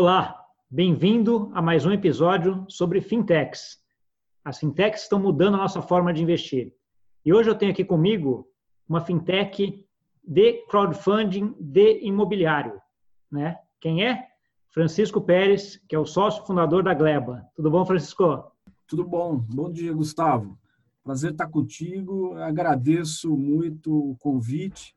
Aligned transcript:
Olá, 0.00 0.46
bem-vindo 0.70 1.50
a 1.52 1.60
mais 1.60 1.84
um 1.84 1.90
episódio 1.90 2.64
sobre 2.68 3.00
fintechs. 3.00 3.78
As 4.44 4.56
fintechs 4.56 5.02
estão 5.02 5.18
mudando 5.18 5.54
a 5.54 5.58
nossa 5.58 5.82
forma 5.82 6.14
de 6.14 6.22
investir. 6.22 6.72
E 7.24 7.34
hoje 7.34 7.50
eu 7.50 7.54
tenho 7.56 7.72
aqui 7.72 7.84
comigo 7.84 8.46
uma 8.88 9.00
fintech 9.00 9.84
de 10.22 10.52
crowdfunding 10.68 11.52
de 11.58 11.98
imobiliário. 12.06 12.80
Né? 13.28 13.58
Quem 13.80 14.06
é? 14.06 14.24
Francisco 14.68 15.20
Pérez, 15.20 15.82
que 15.88 15.96
é 15.96 15.98
o 15.98 16.06
sócio 16.06 16.46
fundador 16.46 16.84
da 16.84 16.94
Gleba. 16.94 17.44
Tudo 17.56 17.68
bom, 17.68 17.84
Francisco? 17.84 18.52
Tudo 18.86 19.02
bom. 19.02 19.36
Bom 19.36 19.68
dia, 19.68 19.92
Gustavo. 19.92 20.56
Prazer 21.02 21.32
estar 21.32 21.48
contigo. 21.48 22.34
Agradeço 22.36 23.36
muito 23.36 24.12
o 24.12 24.16
convite. 24.18 24.94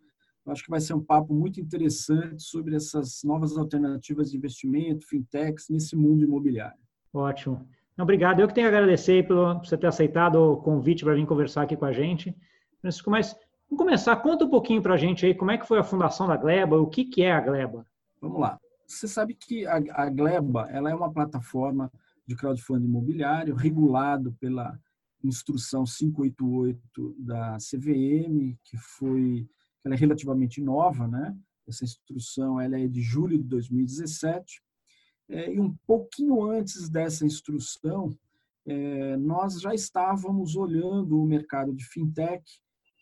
Acho 0.48 0.64
que 0.64 0.70
vai 0.70 0.82
ser 0.82 0.94
um 0.94 1.04
papo 1.04 1.34
muito 1.34 1.60
interessante 1.62 2.42
sobre 2.42 2.76
essas 2.76 3.24
novas 3.24 3.56
alternativas 3.58 4.32
de 4.32 4.38
investimento, 4.38 5.08
fintechs, 5.08 5.70
nesse 5.70 5.96
mundo 5.96 6.24
imobiliário. 6.24 6.80
Ótimo. 7.14 7.68
Obrigado. 8.00 8.40
Eu 8.40 8.48
que 8.48 8.56
tenho 8.56 8.68
a 8.68 8.70
agradecer 8.70 9.28
por 9.28 9.60
você 9.60 9.78
ter 9.78 9.88
aceitado 9.88 10.36
o 10.36 10.58
convite 10.58 11.04
para 11.04 11.14
vir 11.14 11.26
conversar 11.28 11.64
aqui 11.64 11.76
com 11.78 11.86
a 11.86 11.92
gente. 11.92 12.36
Francisco, 12.80 13.12
mas 13.12 13.34
vamos 13.70 13.84
começar. 13.84 14.16
Conta 14.18 14.46
um 14.46 14.50
pouquinho 14.50 14.82
para 14.82 14.96
a 14.96 14.98
gente 14.98 15.26
aí 15.26 15.36
como 15.36 15.52
é 15.52 15.58
que 15.58 15.68
foi 15.68 15.78
a 15.78 15.84
fundação 15.84 16.28
da 16.28 16.36
Gleba, 16.36 16.80
o 16.80 16.88
que, 16.88 17.06
que 17.06 17.22
é 17.22 17.32
a 17.32 17.40
Gleba? 17.40 17.86
Vamos 18.20 18.40
lá. 18.40 18.60
Você 18.88 19.08
sabe 19.08 19.36
que 19.36 19.66
a, 19.68 19.80
a 19.94 20.10
Gleba 20.10 20.68
ela 20.72 20.90
é 20.90 20.96
uma 20.96 21.12
plataforma 21.12 21.92
de 22.26 22.36
crowdfunding 22.36 22.86
imobiliário 22.86 23.54
regulado 23.54 24.34
pela 24.40 24.78
instrução 25.24 25.84
588 25.84 27.16
da 27.20 27.58
CVM, 27.58 28.58
que 28.64 28.78
foi 28.78 29.48
ela 29.84 29.96
é 29.96 29.98
relativamente 29.98 30.62
nova, 30.62 31.08
né? 31.08 31.36
Essa 31.68 31.84
instrução 31.84 32.60
ela 32.60 32.80
é 32.80 32.88
de 32.88 33.02
julho 33.02 33.38
de 33.38 33.44
2017 33.44 34.62
é, 35.30 35.54
e 35.54 35.60
um 35.60 35.74
pouquinho 35.88 36.44
antes 36.44 36.90
dessa 36.90 37.26
instrução 37.26 38.16
é, 38.66 39.18
nós 39.18 39.60
já 39.60 39.74
estávamos 39.74 40.56
olhando 40.56 41.20
o 41.20 41.26
mercado 41.26 41.74
de 41.74 41.84
fintech 41.86 42.44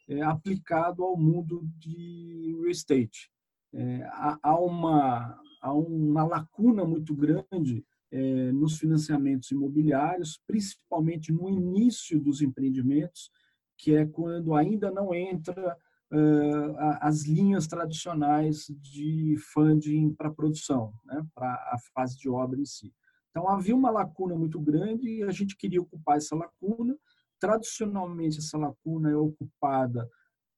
é, 0.08 0.22
aplicado 0.22 1.04
ao 1.04 1.18
mundo 1.18 1.68
de 1.78 2.56
real 2.58 2.68
estate. 2.68 3.30
É, 3.74 4.04
há, 4.42 4.60
uma 4.60 5.40
há 5.62 5.74
uma 5.74 6.24
lacuna 6.26 6.86
muito 6.86 7.14
grande 7.14 7.86
é, 8.12 8.52
nos 8.52 8.80
financiamentos 8.80 9.52
imobiliários, 9.52 10.42
principalmente 10.48 11.32
no 11.32 11.50
início 11.50 12.20
dos 12.20 12.42
empreendimentos, 12.42 13.32
que 13.78 13.96
é 13.96 14.06
quando 14.06 14.56
ainda 14.56 14.90
não 14.90 15.14
entra 15.14 15.78
uh, 16.12 16.76
as 17.02 17.26
linhas 17.26 17.68
tradicionais 17.68 18.66
de 18.82 19.36
funding 19.54 20.14
para 20.14 20.32
produção, 20.32 20.94
né, 21.06 21.26
para 21.34 21.48
a 21.48 21.78
fase 21.94 22.18
de 22.18 22.30
obra 22.30 22.60
em 22.60 22.66
si. 22.66 22.94
Então 23.30 23.48
havia 23.48 23.76
uma 23.76 23.92
lacuna 23.92 24.36
muito 24.36 24.60
grande 24.60 25.08
e 25.08 25.24
a 25.24 25.32
gente 25.32 25.56
queria 25.56 25.82
ocupar 25.82 26.18
essa 26.18 26.36
lacuna. 26.36 26.98
Tradicionalmente 27.40 28.40
essa 28.40 28.58
lacuna 28.58 29.12
é 29.12 29.16
ocupada 29.16 30.10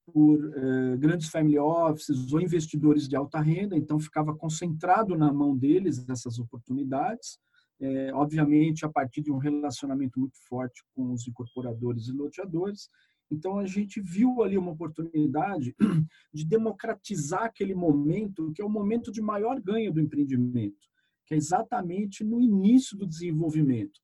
por 0.06 0.40
uh, 0.40 0.98
grandes 0.98 1.30
family 1.30 1.60
offices 1.60 2.34
ou 2.34 2.42
investidores 2.42 3.08
de 3.08 3.16
alta 3.16 3.40
renda, 3.40 3.78
então 3.78 4.00
ficava 4.00 4.36
concentrado 4.36 5.16
na 5.16 5.32
mão 5.32 5.56
deles 5.56 6.08
essas 6.10 6.40
oportunidades. 6.40 7.40
É, 7.80 8.14
obviamente, 8.14 8.86
a 8.86 8.90
partir 8.90 9.22
de 9.22 9.32
um 9.32 9.40
relacionamento 9.40 10.20
muito 10.20 10.38
forte 10.48 10.84
com 10.94 11.12
os 11.14 11.28
incorporadores 11.28 12.08
e 12.08 12.12
loteadores. 12.12 12.88
Então, 13.32 13.58
a 13.58 13.66
gente 13.66 14.02
viu 14.02 14.44
ali 14.44 14.58
uma 14.58 14.72
oportunidade 14.72 15.76
de 16.34 16.46
democratizar 16.46 17.44
aquele 17.44 17.74
momento, 17.74 18.52
que 18.54 18.62
é 18.62 18.66
o 18.66 18.70
momento 18.70 19.12
de 19.12 19.22
maior 19.22 19.60
ganho 19.60 19.94
do 19.94 20.02
empreendimento, 20.02 20.88
que 21.26 21.34
é 21.34 21.38
exatamente 21.38 22.24
no 22.24 22.42
início 22.42 22.98
do 22.98 23.08
desenvolvimento, 23.08 24.00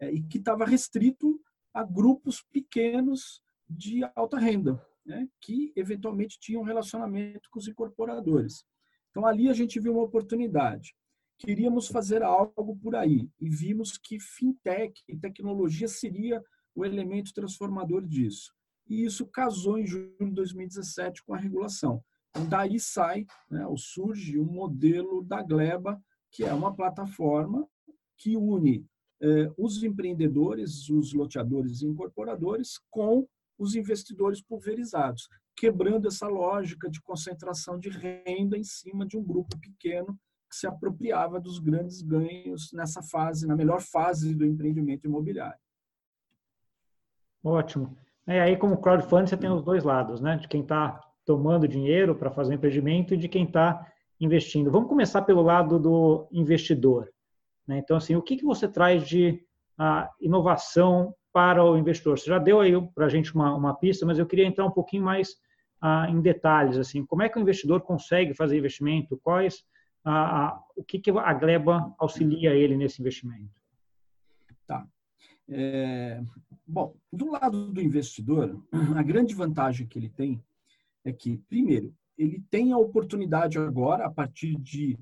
é, 0.00 0.10
e 0.12 0.22
que 0.22 0.38
estava 0.38 0.64
restrito 0.64 1.40
a 1.74 1.84
grupos 1.84 2.42
pequenos 2.50 3.42
de 3.68 4.02
alta 4.16 4.38
renda, 4.38 4.82
né, 5.04 5.28
que 5.40 5.72
eventualmente 5.76 6.38
tinham 6.40 6.62
relacionamento 6.62 7.48
com 7.50 7.58
os 7.58 7.68
incorporadores. 7.68 8.64
Então, 9.10 9.26
ali 9.26 9.48
a 9.48 9.52
gente 9.52 9.78
viu 9.78 9.92
uma 9.92 10.02
oportunidade 10.02 10.94
queríamos 11.40 11.88
fazer 11.88 12.22
algo 12.22 12.76
por 12.76 12.94
aí 12.94 13.28
e 13.40 13.48
vimos 13.48 13.96
que 13.96 14.20
fintech 14.20 15.02
e 15.08 15.16
tecnologia 15.16 15.88
seria 15.88 16.42
o 16.74 16.84
elemento 16.84 17.32
transformador 17.32 18.06
disso. 18.06 18.52
E 18.90 19.04
isso 19.04 19.24
casou 19.26 19.78
em 19.78 19.86
julho 19.86 20.12
de 20.18 20.32
2017 20.32 21.22
com 21.24 21.32
a 21.32 21.38
regulação. 21.38 22.02
Então, 22.30 22.46
daí 22.46 22.78
sai, 22.80 23.24
né, 23.48 23.64
surge 23.76 24.36
o 24.36 24.42
um 24.42 24.52
modelo 24.52 25.22
da 25.22 25.42
Gleba, 25.42 26.02
que 26.30 26.44
é 26.44 26.52
uma 26.52 26.74
plataforma 26.74 27.66
que 28.16 28.36
une 28.36 28.84
eh, 29.22 29.50
os 29.56 29.82
empreendedores, 29.82 30.88
os 30.88 31.12
loteadores 31.12 31.82
e 31.82 31.86
incorporadores 31.86 32.80
com 32.90 33.26
os 33.58 33.74
investidores 33.74 34.40
pulverizados, 34.40 35.28
quebrando 35.54 36.08
essa 36.08 36.26
lógica 36.26 36.88
de 36.88 37.00
concentração 37.02 37.78
de 37.78 37.90
renda 37.90 38.56
em 38.56 38.64
cima 38.64 39.06
de 39.06 39.16
um 39.16 39.22
grupo 39.22 39.58
pequeno 39.58 40.18
que 40.48 40.56
se 40.56 40.66
apropriava 40.66 41.38
dos 41.38 41.58
grandes 41.58 42.02
ganhos 42.02 42.72
nessa 42.72 43.02
fase, 43.02 43.46
na 43.46 43.54
melhor 43.54 43.80
fase 43.80 44.34
do 44.34 44.44
empreendimento 44.44 45.06
imobiliário. 45.06 45.60
Ótimo. 47.44 47.96
E 48.30 48.38
aí, 48.38 48.56
como 48.56 48.80
crowdfunding, 48.80 49.26
você 49.26 49.36
tem 49.36 49.50
os 49.50 49.62
dois 49.62 49.82
lados, 49.82 50.20
né? 50.20 50.36
De 50.36 50.46
quem 50.46 50.62
está 50.62 51.00
tomando 51.26 51.66
dinheiro 51.66 52.14
para 52.14 52.30
fazer 52.30 52.52
um 52.52 52.56
empreendimento 52.56 53.12
e 53.12 53.16
de 53.16 53.28
quem 53.28 53.44
está 53.44 53.84
investindo. 54.20 54.70
Vamos 54.70 54.88
começar 54.88 55.22
pelo 55.22 55.42
lado 55.42 55.80
do 55.80 56.28
investidor. 56.30 57.10
Né? 57.66 57.78
Então, 57.78 57.96
assim, 57.96 58.14
o 58.14 58.22
que, 58.22 58.36
que 58.36 58.44
você 58.44 58.68
traz 58.68 59.06
de 59.06 59.42
uh, 59.80 60.08
inovação 60.20 61.12
para 61.32 61.64
o 61.64 61.76
investidor? 61.76 62.18
Você 62.18 62.30
já 62.30 62.38
deu 62.38 62.60
aí 62.60 62.72
para 62.94 63.06
a 63.06 63.08
gente 63.08 63.34
uma, 63.34 63.52
uma 63.52 63.74
pista, 63.74 64.06
mas 64.06 64.18
eu 64.18 64.26
queria 64.26 64.46
entrar 64.46 64.64
um 64.64 64.70
pouquinho 64.70 65.02
mais 65.02 65.30
uh, 65.82 66.08
em 66.08 66.20
detalhes. 66.20 66.78
Assim, 66.78 67.04
como 67.04 67.22
é 67.22 67.28
que 67.28 67.36
o 67.38 67.40
investidor 67.40 67.80
consegue 67.80 68.32
fazer 68.32 68.56
investimento? 68.56 69.18
Quais 69.24 69.64
a, 70.04 70.56
o 70.76 70.84
que, 70.84 70.98
que 70.98 71.10
a 71.10 71.34
Gleba 71.34 71.92
auxilia 71.98 72.54
ele 72.54 72.76
nesse 72.76 73.00
investimento? 73.00 73.50
Tá. 74.66 74.86
É, 75.48 76.20
bom, 76.70 76.96
do 77.12 77.30
lado 77.30 77.72
do 77.72 77.80
investidor, 77.80 78.62
a 78.96 79.02
grande 79.02 79.34
vantagem 79.34 79.86
que 79.86 79.98
ele 79.98 80.08
tem 80.08 80.42
é 81.04 81.12
que, 81.12 81.38
primeiro, 81.48 81.94
ele 82.16 82.42
tem 82.50 82.72
a 82.72 82.78
oportunidade 82.78 83.58
agora, 83.58 84.06
a 84.06 84.10
partir 84.10 84.56
de 84.56 84.98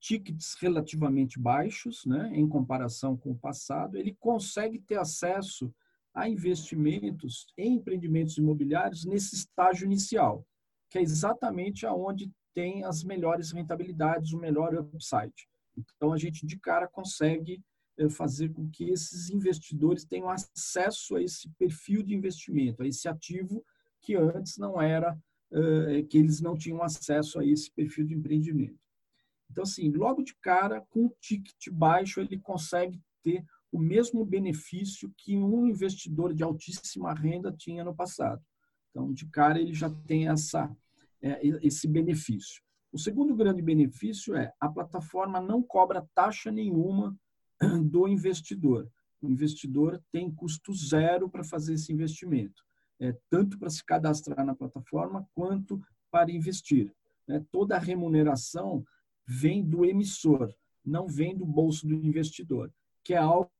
tickets 0.00 0.56
relativamente 0.60 1.38
baixos, 1.38 2.04
né, 2.06 2.30
em 2.32 2.48
comparação 2.48 3.16
com 3.16 3.32
o 3.32 3.38
passado, 3.38 3.96
ele 3.96 4.16
consegue 4.18 4.78
ter 4.78 4.98
acesso 4.98 5.72
a 6.14 6.28
investimentos 6.28 7.46
em 7.56 7.74
empreendimentos 7.74 8.36
imobiliários 8.36 9.04
nesse 9.04 9.34
estágio 9.34 9.84
inicial, 9.86 10.46
que 10.90 10.98
é 10.98 11.02
exatamente 11.02 11.86
aonde 11.86 12.30
tem 12.54 12.84
as 12.84 13.04
melhores 13.04 13.52
rentabilidades, 13.52 14.32
o 14.32 14.38
melhor 14.38 14.74
upside. 14.74 15.48
Então, 15.76 16.12
a 16.12 16.18
gente 16.18 16.46
de 16.46 16.58
cara 16.58 16.88
consegue 16.88 17.62
fazer 18.08 18.50
com 18.50 18.70
que 18.70 18.84
esses 18.90 19.30
investidores 19.30 20.04
tenham 20.04 20.30
acesso 20.30 21.16
a 21.16 21.22
esse 21.22 21.48
perfil 21.58 22.02
de 22.02 22.14
investimento, 22.14 22.82
a 22.82 22.86
esse 22.86 23.08
ativo 23.08 23.64
que 24.00 24.14
antes 24.14 24.56
não 24.56 24.80
era, 24.80 25.18
eh, 25.52 26.02
que 26.08 26.16
eles 26.16 26.40
não 26.40 26.56
tinham 26.56 26.82
acesso 26.82 27.38
a 27.38 27.44
esse 27.44 27.70
perfil 27.70 28.06
de 28.06 28.14
empreendimento. 28.14 28.78
Então, 29.50 29.64
assim, 29.64 29.90
logo 29.90 30.22
de 30.22 30.34
cara, 30.36 30.80
com 30.88 31.06
um 31.06 31.10
ticket 31.20 31.68
baixo, 31.70 32.20
ele 32.20 32.38
consegue 32.38 33.00
ter 33.22 33.44
o 33.72 33.78
mesmo 33.78 34.24
benefício 34.24 35.12
que 35.16 35.36
um 35.36 35.66
investidor 35.66 36.32
de 36.32 36.42
altíssima 36.42 37.12
renda 37.12 37.52
tinha 37.52 37.84
no 37.84 37.94
passado. 37.94 38.42
Então, 38.90 39.12
de 39.12 39.26
cara, 39.26 39.60
ele 39.60 39.74
já 39.74 39.90
tem 40.06 40.28
essa 40.28 40.74
é, 41.22 41.38
esse 41.62 41.86
benefício. 41.86 42.62
O 42.92 42.98
segundo 42.98 43.36
grande 43.36 43.62
benefício 43.62 44.34
é 44.34 44.52
a 44.58 44.68
plataforma 44.68 45.40
não 45.40 45.62
cobra 45.62 46.08
taxa 46.14 46.50
nenhuma 46.50 47.16
do 47.90 48.08
investidor. 48.08 48.88
O 49.20 49.28
investidor 49.28 50.02
tem 50.10 50.30
custo 50.30 50.72
zero 50.72 51.28
para 51.28 51.44
fazer 51.44 51.74
esse 51.74 51.92
investimento, 51.92 52.64
é, 52.98 53.14
tanto 53.28 53.58
para 53.58 53.70
se 53.70 53.84
cadastrar 53.84 54.44
na 54.44 54.54
plataforma 54.54 55.28
quanto 55.34 55.80
para 56.10 56.30
investir. 56.30 56.92
É, 57.28 57.40
toda 57.50 57.76
a 57.76 57.78
remuneração 57.78 58.84
vem 59.26 59.62
do 59.62 59.84
emissor, 59.84 60.52
não 60.84 61.06
vem 61.06 61.36
do 61.36 61.44
bolso 61.44 61.86
do 61.86 61.94
investidor, 61.94 62.72
que 63.04 63.14
é 63.14 63.18
algo 63.18 63.50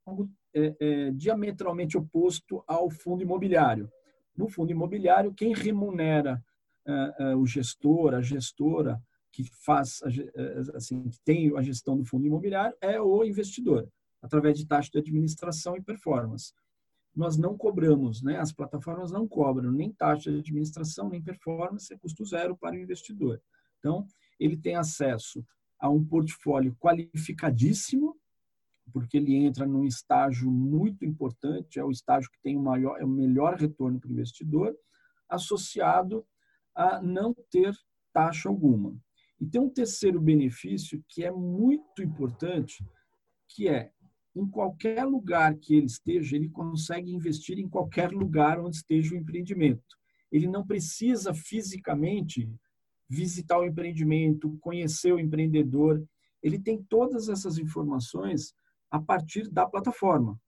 é, 0.54 0.74
é, 0.80 1.10
diametralmente 1.12 1.96
oposto 1.96 2.64
ao 2.66 2.90
fundo 2.90 3.22
imobiliário. 3.22 3.90
No 4.36 4.48
fundo 4.48 4.72
imobiliário, 4.72 5.34
quem 5.34 5.52
remunera 5.52 6.42
uh, 6.86 7.34
uh, 7.34 7.38
o 7.38 7.46
gestor, 7.46 8.14
a 8.14 8.22
gestora 8.22 9.00
que 9.32 9.44
faz, 9.64 10.00
uh, 10.02 10.76
assim, 10.76 11.08
que 11.08 11.18
tem 11.24 11.56
a 11.56 11.62
gestão 11.62 11.96
do 11.96 12.04
fundo 12.04 12.26
imobiliário 12.26 12.76
é 12.80 13.00
o 13.00 13.24
investidor, 13.24 13.88
através 14.20 14.58
de 14.58 14.66
taxa 14.66 14.90
de 14.92 14.98
administração 14.98 15.76
e 15.76 15.82
performance. 15.82 16.52
Nós 17.14 17.36
não 17.36 17.56
cobramos, 17.56 18.22
né? 18.22 18.38
As 18.38 18.52
plataformas 18.52 19.10
não 19.10 19.26
cobram 19.26 19.72
nem 19.72 19.92
taxa 19.92 20.30
de 20.30 20.38
administração, 20.38 21.08
nem 21.08 21.22
performance, 21.22 21.92
é 21.92 21.98
custo 21.98 22.24
zero 22.24 22.56
para 22.56 22.76
o 22.76 22.78
investidor. 22.78 23.40
Então, 23.78 24.06
ele 24.38 24.56
tem 24.56 24.76
acesso 24.76 25.44
a 25.78 25.88
um 25.88 26.04
portfólio 26.04 26.76
qualificadíssimo, 26.76 28.16
porque 28.92 29.16
ele 29.16 29.34
entra 29.34 29.66
num 29.66 29.84
estágio 29.84 30.50
muito 30.50 31.04
importante, 31.04 31.78
é 31.78 31.84
o 31.84 31.90
estágio 31.90 32.30
que 32.30 32.40
tem 32.42 32.56
o 32.56 32.62
maior, 32.62 33.00
é 33.00 33.04
o 33.04 33.08
melhor 33.08 33.56
retorno 33.56 33.98
para 33.98 34.08
o 34.08 34.12
investidor, 34.12 34.76
associado 35.28 36.26
a 36.74 37.00
não 37.00 37.34
ter 37.50 37.74
taxa 38.12 38.48
alguma. 38.48 38.96
E 39.40 39.46
tem 39.46 39.60
um 39.60 39.70
terceiro 39.70 40.20
benefício 40.20 41.02
que 41.08 41.24
é 41.24 41.30
muito 41.30 42.02
importante, 42.02 42.84
que 43.48 43.68
é 43.68 43.90
em 44.36 44.46
qualquer 44.46 45.04
lugar 45.04 45.56
que 45.56 45.74
ele 45.74 45.86
esteja, 45.86 46.36
ele 46.36 46.48
consegue 46.48 47.12
investir 47.12 47.58
em 47.58 47.68
qualquer 47.68 48.12
lugar 48.12 48.60
onde 48.60 48.76
esteja 48.76 49.14
o 49.14 49.18
empreendimento. 49.18 49.98
Ele 50.30 50.46
não 50.46 50.64
precisa 50.64 51.34
fisicamente 51.34 52.48
visitar 53.08 53.58
o 53.58 53.64
empreendimento, 53.64 54.56
conhecer 54.60 55.12
o 55.12 55.18
empreendedor. 55.18 56.04
Ele 56.40 56.60
tem 56.60 56.80
todas 56.82 57.28
essas 57.28 57.58
informações 57.58 58.54
a 58.88 59.00
partir 59.00 59.48
da 59.50 59.66
plataforma. 59.66 60.40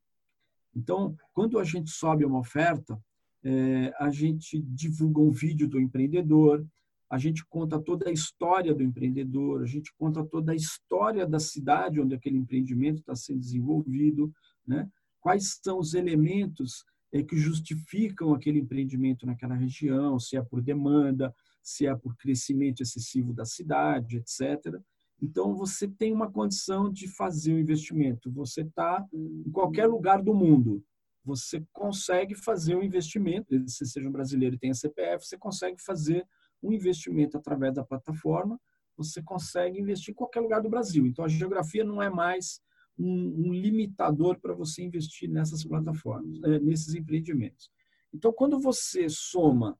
Então, 0.75 1.17
quando 1.33 1.59
a 1.59 1.65
gente 1.65 1.91
sobe 1.91 2.25
uma 2.25 2.39
oferta, 2.39 2.99
é, 3.45 3.93
a 3.99 4.11
gente 4.11 4.63
divulga 4.63 5.21
um 5.21 5.31
vídeo 5.31 5.69
do 5.69 5.81
empreendedor, 5.81 6.65
a 7.13 7.19
gente 7.19 7.45
conta 7.45 7.79
toda 7.79 8.09
a 8.09 8.13
história 8.13 8.75
do 8.75 8.83
empreendedor, 8.83 9.63
a 9.63 9.67
gente 9.67 9.93
conta 9.99 10.25
toda 10.25 10.53
a 10.53 10.55
história 10.55 11.27
da 11.27 11.39
cidade 11.39 12.01
onde 12.01 12.15
aquele 12.15 12.39
empreendimento 12.39 13.01
está 13.01 13.15
sendo 13.15 13.39
desenvolvido, 13.39 14.33
né? 14.67 14.89
quais 15.21 15.59
são 15.63 15.79
os 15.79 15.93
elementos 15.93 16.87
é, 17.13 17.23
que 17.23 17.37
justificam 17.37 18.33
aquele 18.33 18.61
empreendimento 18.61 19.27
naquela 19.27 19.55
região, 19.55 20.19
se 20.19 20.39
é 20.39 20.43
por 20.43 20.63
demanda, 20.63 21.35
se 21.63 21.87
é 21.87 21.95
por 21.95 22.17
crescimento 22.17 22.83
excessivo 22.83 23.35
da 23.35 23.45
cidade, 23.45 24.17
etc. 24.17 24.81
Então, 25.21 25.55
você 25.55 25.87
tem 25.87 26.15
uma 26.15 26.33
condição 26.33 26.91
de 26.91 27.09
fazer 27.09 27.53
o 27.53 27.61
investimento. 27.61 28.33
Você 28.33 28.63
está 28.63 29.07
em 29.13 29.51
qualquer 29.51 29.87
lugar 29.87 30.23
do 30.23 30.33
mundo. 30.33 30.83
Você 31.27 31.63
consegue 31.75 32.35
fazer 32.35 32.75
o 32.75 32.83
investimento, 32.83 33.55
se 33.69 33.85
seja 33.85 34.09
um 34.09 34.13
brasileiro 34.13 34.57
e 34.57 34.59
tenha 34.59 34.73
CPF, 34.73 35.27
você 35.27 35.37
consegue 35.37 35.77
fazer 35.83 36.27
um 36.63 36.73
investimento 36.73 37.37
através 37.37 37.75
da 37.75 37.85
plataforma. 37.85 38.61
Você 38.97 39.23
consegue 39.23 39.81
investir 39.81 40.13
em 40.13 40.15
qualquer 40.15 40.41
lugar 40.41 40.61
do 40.61 40.69
Brasil. 40.69 41.07
Então, 41.07 41.25
a 41.25 41.29
geografia 41.29 41.85
não 41.85 42.03
é 42.03 42.11
mais 42.11 42.61
um, 42.99 43.49
um 43.49 43.53
limitador 43.53 44.39
para 44.39 44.55
você 44.55 44.83
investir 44.83 45.29
nessas 45.29 45.65
plataformas, 45.65 46.43
é, 46.45 46.59
nesses 46.61 46.95
empreendimentos. 46.95 47.71
Então, 48.13 48.33
quando 48.33 48.61
você 48.61 49.09
soma 49.09 49.79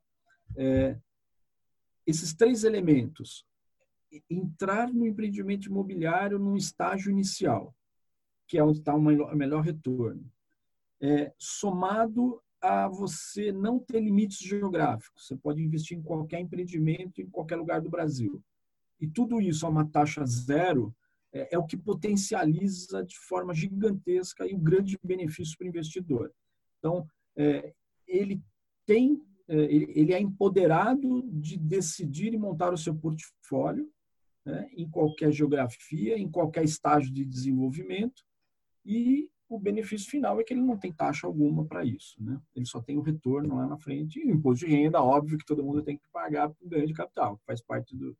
é, 0.57 0.99
esses 2.07 2.35
três 2.35 2.65
elementos, 2.65 3.47
entrar 4.29 4.93
no 4.93 5.07
empreendimento 5.07 5.67
imobiliário 5.67 6.39
num 6.39 6.57
estágio 6.57 7.11
inicial, 7.11 7.75
que 8.47 8.59
é 8.59 8.65
onde 8.65 8.79
está 8.79 8.95
o 8.95 9.01
melhor, 9.01 9.63
retorno, 9.63 10.31
é, 11.01 11.33
somado 11.39 12.43
a 12.63 12.89
você 12.89 13.51
não 13.51 13.79
ter 13.79 14.01
limites 14.01 14.39
geográficos. 14.39 15.27
Você 15.27 15.37
pode 15.37 15.61
investir 15.61 15.99
em 15.99 16.03
qualquer 16.03 16.41
empreendimento 16.41 17.21
em 17.21 17.29
qualquer 17.29 17.57
lugar 17.57 17.81
do 17.81 17.91
Brasil. 17.91 18.43
E 19.01 19.09
tudo 19.09 19.41
isso 19.41 19.67
a 19.67 19.69
uma 19.69 19.85
taxa 19.85 20.25
zero 20.25 20.95
é, 21.33 21.57
é 21.57 21.59
o 21.59 21.67
que 21.67 21.77
potencializa 21.77 23.05
de 23.05 23.19
forma 23.19 23.53
gigantesca 23.53 24.47
e 24.47 24.55
um 24.55 24.61
grande 24.63 24.97
benefício 25.03 25.59
para 25.59 25.65
o 25.65 25.69
investidor. 25.69 26.33
Então, 26.79 27.05
é, 27.37 27.75
ele 28.07 28.41
tem 28.87 29.21
é, 29.49 29.57
ele 29.65 30.13
é 30.15 30.21
empoderado 30.21 31.23
de 31.33 31.59
decidir 31.59 32.33
e 32.33 32.39
montar 32.39 32.73
o 32.73 32.79
seu 32.79 32.95
portfólio 32.95 33.91
né, 34.45 34.69
em 34.77 34.89
qualquer 34.89 35.33
geografia, 35.33 36.17
em 36.17 36.31
qualquer 36.31 36.65
estágio 36.65 37.13
de 37.13 37.25
desenvolvimento, 37.25 38.23
e 38.85 39.29
o 39.55 39.59
benefício 39.59 40.11
final 40.11 40.41
é 40.41 40.45
que 40.45 40.55
ele 40.55 40.63
não 40.63 40.77
tem 40.77 40.93
taxa 40.93 41.27
alguma 41.27 41.65
para 41.65 41.85
isso. 41.85 42.17
Né? 42.23 42.41
Ele 42.57 42.67
só 42.67 42.81
tem 42.81 42.97
o 42.97 43.03
retorno 43.03 43.57
lá 43.57 43.67
na 43.67 43.77
frente 43.77 44.19
e 44.19 44.27
o 44.27 44.35
imposto 44.35 44.67
de 44.67 44.73
renda, 44.73 45.03
óbvio 45.03 45.39
que 45.39 45.45
todo 45.45 45.63
mundo 45.63 45.83
tem 45.83 45.97
que 45.97 46.05
pagar 46.13 46.49
por 46.49 46.69
ganho 46.69 46.87
de 46.87 46.95
capital, 46.95 47.39
faz 47.47 47.61
parte 47.61 47.97
do, 47.97 48.17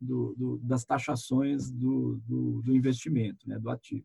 do, 0.00 0.34
do, 0.36 0.58
das 0.58 0.84
taxações 0.84 1.70
do, 1.70 2.20
do, 2.26 2.74
investimento, 2.74 3.48
né, 3.48 3.58
do 3.58 3.70
ativo. 3.70 4.04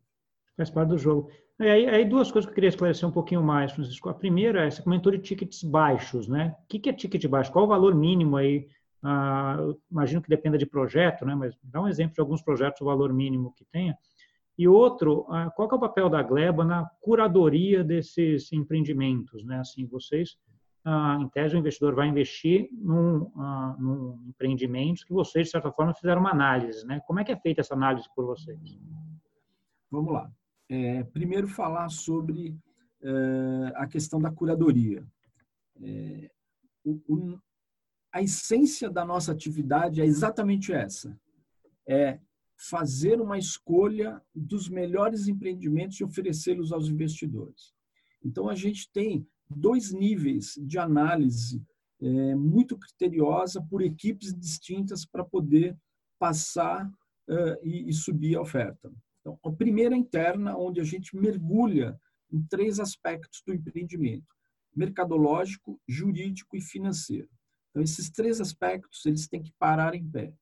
Faz 0.56 0.69
parte 0.69 0.89
do 0.89 0.98
jogo. 0.98 1.31
Aí, 1.57 1.88
aí, 1.88 2.06
duas 2.06 2.31
coisas 2.31 2.45
que 2.45 2.51
eu 2.51 2.56
queria 2.56 2.69
esclarecer 2.69 3.07
um 3.07 3.12
pouquinho 3.12 3.44
mais, 3.44 3.71
Francisco. 3.71 4.10
A 4.10 4.13
primeira 4.13 4.66
é, 4.66 4.71
você 4.71 4.81
comentou 4.81 5.12
de 5.12 5.19
tickets 5.19 5.63
baixos, 5.63 6.27
né? 6.27 6.56
O 6.63 6.68
que 6.68 6.89
é 6.89 6.94
ticket 6.94 7.25
baixo? 7.27 7.51
Qual 7.51 7.66
o 7.66 7.68
valor 7.68 7.95
mínimo 7.95 8.38
aí? 8.38 8.68
Ah, 9.01 9.57
imagino 9.89 10.21
que 10.21 10.30
dependa 10.30 10.57
de 10.57 10.66
projeto, 10.66 11.25
né? 11.25 11.36
Mas 11.36 11.57
dá 11.63 11.81
um 11.81 11.88
exemplo 11.88 12.13
de 12.13 12.21
alguns 12.21 12.42
projetos, 12.42 12.81
o 12.81 12.86
valor 12.86 13.13
mínimo 13.13 13.54
que 13.54 13.66
tenha. 13.66 13.98
E 14.59 14.67
outro, 14.67 15.25
ah, 15.29 15.50
qual 15.50 15.69
é 15.71 15.75
o 15.75 15.79
papel 15.79 16.09
da 16.09 16.21
Gleba 16.21 16.65
na 16.65 16.85
curadoria 17.00 17.81
desses 17.81 18.51
empreendimentos, 18.51 19.41
né? 19.45 19.59
Assim, 19.59 19.85
vocês, 19.85 20.35
ah, 20.83 21.17
em 21.21 21.29
tese, 21.29 21.56
o 21.56 21.59
investidor 21.59 21.95
vai 21.95 22.09
investir 22.09 22.67
num, 22.73 23.31
ah, 23.38 23.77
num 23.79 24.21
empreendimento 24.27 25.06
que 25.06 25.13
vocês, 25.13 25.45
de 25.45 25.51
certa 25.51 25.71
forma, 25.71 25.94
fizeram 25.94 26.19
uma 26.19 26.31
análise, 26.31 26.85
né? 26.85 27.00
Como 27.07 27.21
é 27.21 27.23
que 27.23 27.31
é 27.31 27.38
feita 27.38 27.61
essa 27.61 27.73
análise 27.73 28.06
por 28.13 28.25
vocês? 28.25 28.59
Vamos 29.89 30.11
lá. 30.11 30.29
É, 30.67 31.06
primeiro, 31.06 31.47
falar 31.47 31.88
sobre 31.88 32.53
é, 33.01 33.71
a 33.75 33.88
questão 33.88 34.19
da 34.19 34.29
curadoria. 34.29 35.07
É, 35.81 36.29
o, 36.83 37.00
o, 37.07 37.39
a 38.11 38.21
essência 38.21 38.89
da 38.89 39.06
nossa 39.06 39.31
atividade 39.31 40.01
é 40.01 40.06
exatamente 40.06 40.73
essa: 40.73 41.17
é 41.88 42.19
fazer 42.59 43.21
uma 43.21 43.38
escolha 43.38 44.21
dos 44.35 44.67
melhores 44.67 45.27
empreendimentos 45.27 46.00
e 46.00 46.03
oferecê-los 46.03 46.73
aos 46.73 46.89
investidores. 46.89 47.73
Então, 48.23 48.50
a 48.50 48.56
gente 48.56 48.91
tem 48.91 49.25
dois 49.50 49.94
níveis 49.94 50.59
de 50.61 50.77
análise 50.77 51.63
é, 52.01 52.35
muito 52.35 52.77
criteriosa 52.77 53.61
por 53.61 53.81
equipes 53.81 54.38
distintas 54.38 55.06
para 55.06 55.23
poder 55.23 55.77
passar 56.19 56.91
é, 57.29 57.59
e, 57.63 57.89
e 57.89 57.94
subir 57.94 58.35
a 58.35 58.41
oferta. 58.41 58.91
Então, 59.21 59.39
a 59.44 59.51
primeira 59.51 59.95
interna, 59.95 60.57
onde 60.57 60.81
a 60.81 60.83
gente 60.83 61.15
mergulha 61.15 62.00
em 62.31 62.41
três 62.44 62.79
aspectos 62.79 63.41
do 63.45 63.53
empreendimento: 63.53 64.35
mercadológico, 64.75 65.79
jurídico 65.88 66.57
e 66.57 66.61
financeiro. 66.61 67.29
Então, 67.69 67.81
esses 67.81 68.09
três 68.09 68.41
aspectos 68.41 69.06
eles 69.06 69.27
têm 69.27 69.41
que 69.41 69.53
parar 69.57 69.95
em 69.95 70.06
pé. 70.06 70.33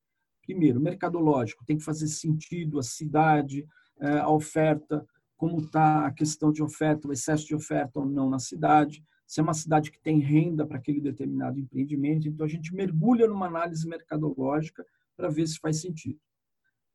Primeiro, 0.47 0.79
mercadológico, 0.79 1.65
tem 1.65 1.77
que 1.77 1.83
fazer 1.83 2.07
sentido 2.07 2.79
a 2.79 2.83
cidade, 2.83 3.67
eh, 3.99 4.19
a 4.19 4.29
oferta, 4.29 5.05
como 5.35 5.59
está 5.59 6.05
a 6.05 6.11
questão 6.11 6.53
de 6.53 6.63
oferta, 6.63 7.05
o 7.05 7.11
excesso 7.11 7.45
de 7.45 7.53
oferta 7.53 7.99
ou 7.99 8.05
não 8.05 8.29
na 8.29 8.39
cidade, 8.39 9.03
se 9.25 9.41
é 9.41 9.43
uma 9.43 9.53
cidade 9.53 9.91
que 9.91 9.99
tem 9.99 10.19
renda 10.19 10.65
para 10.65 10.77
aquele 10.77 11.01
determinado 11.01 11.59
empreendimento. 11.59 12.29
Então, 12.29 12.45
a 12.45 12.49
gente 12.49 12.73
mergulha 12.73 13.27
numa 13.27 13.47
análise 13.47 13.85
mercadológica 13.85 14.85
para 15.17 15.27
ver 15.27 15.45
se 15.47 15.59
faz 15.59 15.81
sentido. 15.81 16.17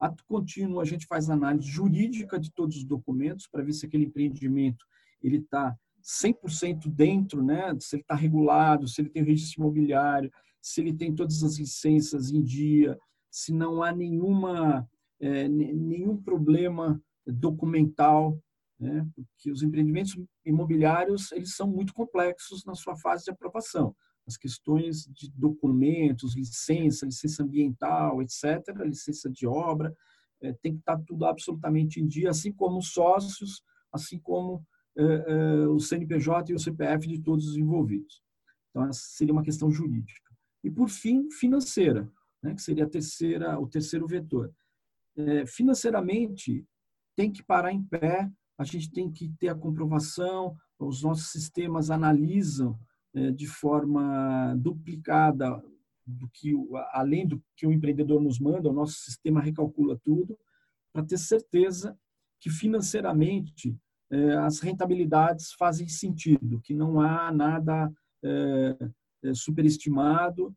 Ato 0.00 0.24
contínuo, 0.24 0.80
a 0.80 0.84
gente 0.86 1.06
faz 1.06 1.28
análise 1.28 1.68
jurídica 1.68 2.40
de 2.40 2.50
todos 2.50 2.78
os 2.78 2.84
documentos 2.84 3.46
para 3.46 3.62
ver 3.62 3.74
se 3.74 3.84
aquele 3.84 4.06
empreendimento 4.06 4.86
ele 5.22 5.36
está 5.36 5.76
100% 6.02 6.88
dentro, 6.88 7.44
né? 7.44 7.76
se 7.78 7.96
ele 7.96 8.02
está 8.02 8.14
regulado, 8.14 8.88
se 8.88 9.02
ele 9.02 9.10
tem 9.10 9.22
registro 9.22 9.60
imobiliário, 9.60 10.32
se 10.58 10.80
ele 10.80 10.94
tem 10.94 11.14
todas 11.14 11.42
as 11.42 11.58
licenças 11.58 12.30
em 12.30 12.42
dia, 12.42 12.98
se 13.32 13.52
não 13.52 13.82
há 13.82 13.90
nenhuma, 13.90 14.88
é, 15.18 15.48
nenhum 15.48 16.16
problema 16.16 17.02
documental, 17.26 18.38
né? 18.78 19.06
porque 19.14 19.50
os 19.50 19.62
empreendimentos 19.62 20.16
imobiliários 20.44 21.32
eles 21.32 21.56
são 21.56 21.66
muito 21.66 21.94
complexos 21.94 22.64
na 22.64 22.74
sua 22.74 22.96
fase 22.96 23.24
de 23.24 23.30
aprovação 23.30 23.96
as 24.26 24.36
questões 24.36 25.06
de 25.06 25.30
documentos, 25.30 26.36
licença, 26.36 27.06
licença 27.06 27.42
ambiental, 27.42 28.22
etc., 28.22 28.62
licença 28.84 29.30
de 29.30 29.46
obra, 29.46 29.94
é, 30.40 30.52
tem 30.52 30.74
que 30.74 30.80
estar 30.80 30.98
tudo 31.06 31.24
absolutamente 31.24 32.00
em 32.00 32.06
dia, 32.06 32.30
assim 32.30 32.52
como 32.52 32.78
os 32.78 32.92
sócios, 32.92 33.62
assim 33.92 34.18
como 34.18 34.64
é, 34.96 35.02
é, 35.02 35.68
o 35.68 35.78
CNPJ 35.78 36.52
e 36.52 36.54
o 36.54 36.58
CPF 36.58 37.06
de 37.08 37.20
todos 37.20 37.48
os 37.48 37.56
envolvidos. 37.56 38.22
Então, 38.70 38.84
essa 38.84 39.00
seria 39.02 39.32
uma 39.32 39.42
questão 39.42 39.70
jurídica. 39.70 40.30
E, 40.64 40.70
por 40.70 40.88
fim, 40.88 41.28
financeira, 41.30 42.10
né, 42.42 42.54
que 42.54 42.62
seria 42.62 42.88
terceira, 42.88 43.58
o 43.58 43.66
terceiro 43.66 44.06
vetor. 44.06 44.52
É, 45.16 45.46
financeiramente, 45.46 46.66
tem 47.14 47.30
que 47.30 47.42
parar 47.42 47.72
em 47.72 47.82
pé, 47.82 48.30
a 48.58 48.64
gente 48.64 48.90
tem 48.90 49.10
que 49.10 49.28
ter 49.38 49.48
a 49.48 49.54
comprovação, 49.54 50.56
os 50.78 51.02
nossos 51.02 51.30
sistemas 51.30 51.90
analisam 51.90 52.78
é, 53.14 53.30
de 53.30 53.46
forma 53.46 54.54
duplicada 54.56 55.62
do 56.04 56.28
que 56.32 56.52
além 56.92 57.26
do 57.26 57.42
que 57.56 57.66
o 57.66 57.72
empreendedor 57.72 58.20
nos 58.20 58.38
manda, 58.40 58.68
o 58.68 58.72
nosso 58.72 58.94
sistema 58.94 59.40
recalcula 59.40 59.98
tudo 60.02 60.36
para 60.92 61.04
ter 61.04 61.18
certeza 61.18 61.96
que 62.40 62.50
financeiramente 62.50 63.76
é, 64.10 64.34
as 64.36 64.58
rentabilidades 64.60 65.52
fazem 65.52 65.88
sentido, 65.88 66.60
que 66.60 66.74
não 66.74 67.00
há 67.00 67.30
nada 67.30 67.90
é, 68.24 68.76
superestimado 69.34 70.54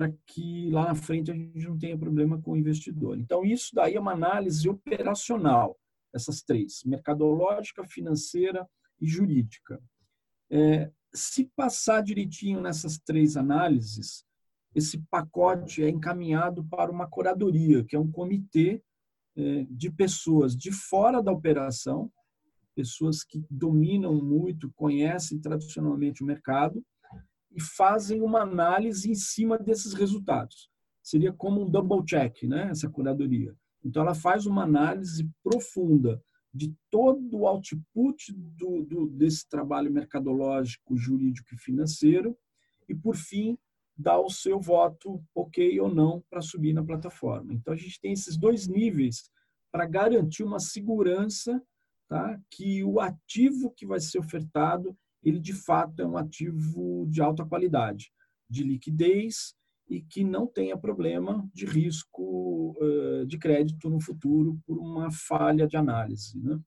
para 0.00 0.10
que 0.26 0.70
lá 0.70 0.86
na 0.86 0.94
frente 0.94 1.30
a 1.30 1.34
gente 1.34 1.68
não 1.68 1.76
tenha 1.76 1.98
problema 1.98 2.40
com 2.40 2.52
o 2.52 2.56
investidor. 2.56 3.18
Então, 3.18 3.44
isso 3.44 3.74
daí 3.74 3.96
é 3.96 4.00
uma 4.00 4.14
análise 4.14 4.66
operacional, 4.66 5.78
essas 6.14 6.40
três: 6.40 6.82
mercadológica, 6.86 7.86
financeira 7.86 8.66
e 8.98 9.06
jurídica. 9.06 9.78
É, 10.50 10.90
se 11.12 11.50
passar 11.54 12.02
direitinho 12.02 12.62
nessas 12.62 12.96
três 12.96 13.36
análises, 13.36 14.24
esse 14.74 14.96
pacote 15.10 15.82
é 15.82 15.90
encaminhado 15.90 16.64
para 16.64 16.90
uma 16.90 17.06
curadoria, 17.06 17.84
que 17.84 17.94
é 17.94 17.98
um 17.98 18.10
comitê 18.10 18.82
é, 19.36 19.66
de 19.68 19.90
pessoas 19.90 20.56
de 20.56 20.72
fora 20.72 21.22
da 21.22 21.30
operação, 21.30 22.10
pessoas 22.74 23.22
que 23.22 23.44
dominam 23.50 24.14
muito, 24.14 24.72
conhecem 24.72 25.38
tradicionalmente 25.38 26.22
o 26.22 26.26
mercado 26.26 26.82
e 27.50 27.60
fazem 27.60 28.20
uma 28.20 28.42
análise 28.42 29.10
em 29.10 29.14
cima 29.14 29.58
desses 29.58 29.92
resultados. 29.92 30.70
Seria 31.02 31.32
como 31.32 31.62
um 31.62 31.70
double 31.70 32.04
check, 32.04 32.42
né, 32.44 32.68
essa 32.70 32.88
curadoria. 32.88 33.54
Então, 33.84 34.02
ela 34.02 34.14
faz 34.14 34.46
uma 34.46 34.62
análise 34.62 35.28
profunda 35.42 36.22
de 36.52 36.74
todo 36.90 37.38
o 37.38 37.46
output 37.46 38.32
do, 38.32 38.82
do, 38.82 39.06
desse 39.08 39.48
trabalho 39.48 39.90
mercadológico, 39.90 40.96
jurídico 40.96 41.54
e 41.54 41.58
financeiro 41.58 42.36
e, 42.88 42.94
por 42.94 43.16
fim, 43.16 43.56
dá 43.96 44.18
o 44.18 44.30
seu 44.30 44.60
voto 44.60 45.22
ok 45.34 45.78
ou 45.80 45.92
não 45.94 46.22
para 46.28 46.40
subir 46.40 46.72
na 46.72 46.84
plataforma. 46.84 47.52
Então, 47.52 47.72
a 47.72 47.76
gente 47.76 48.00
tem 48.00 48.12
esses 48.12 48.36
dois 48.36 48.66
níveis 48.66 49.30
para 49.70 49.86
garantir 49.86 50.42
uma 50.42 50.58
segurança 50.58 51.62
tá? 52.08 52.38
que 52.50 52.82
o 52.82 52.98
ativo 52.98 53.70
que 53.70 53.86
vai 53.86 54.00
ser 54.00 54.18
ofertado, 54.18 54.96
ele 55.22 55.38
de 55.38 55.52
fato 55.52 56.00
é 56.00 56.06
um 56.06 56.16
ativo 56.16 57.06
de 57.08 57.20
alta 57.20 57.44
qualidade, 57.44 58.12
de 58.48 58.62
liquidez 58.62 59.54
e 59.88 60.00
que 60.00 60.24
não 60.24 60.46
tenha 60.46 60.76
problema 60.76 61.48
de 61.52 61.66
risco 61.66 62.76
uh, 62.80 63.26
de 63.26 63.38
crédito 63.38 63.90
no 63.90 64.00
futuro 64.00 64.58
por 64.66 64.78
uma 64.78 65.10
falha 65.10 65.66
de 65.66 65.76
análise. 65.76 66.38
Né? 66.38 66.58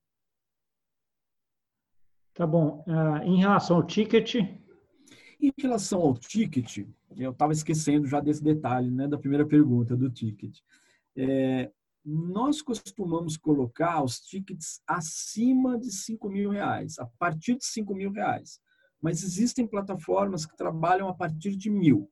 Tá 2.34 2.46
bom. 2.46 2.84
Uh, 2.88 3.24
em 3.24 3.38
relação 3.38 3.78
ao 3.78 3.84
ticket? 3.84 4.36
Em 4.36 5.54
relação 5.58 6.02
ao 6.02 6.18
ticket, 6.18 6.86
eu 7.18 7.32
estava 7.32 7.54
esquecendo 7.54 8.08
já 8.08 8.20
desse 8.20 8.44
detalhe, 8.44 8.90
né, 8.90 9.08
da 9.08 9.18
primeira 9.18 9.46
pergunta 9.46 9.96
do 9.96 10.10
ticket. 10.10 10.60
É, 11.16 11.72
nós 12.06 12.62
costumamos 12.62 13.38
colocar 13.38 14.04
os 14.04 14.20
tickets 14.20 14.82
acima 14.86 15.78
de 15.78 15.92
5 15.92 16.30
mil 16.30 16.50
reais, 16.50 17.00
a 17.00 17.06
partir 17.18 17.56
de 17.56 17.66
5 17.66 17.96
mil 17.96 18.12
reais. 18.12 18.60
Mas 19.02 19.24
existem 19.24 19.68
plataformas 19.68 20.46
que 20.46 20.56
trabalham 20.58 21.08
a 21.08 21.14
partir 21.14 21.56
de 21.56 21.70
mil. 21.70 22.10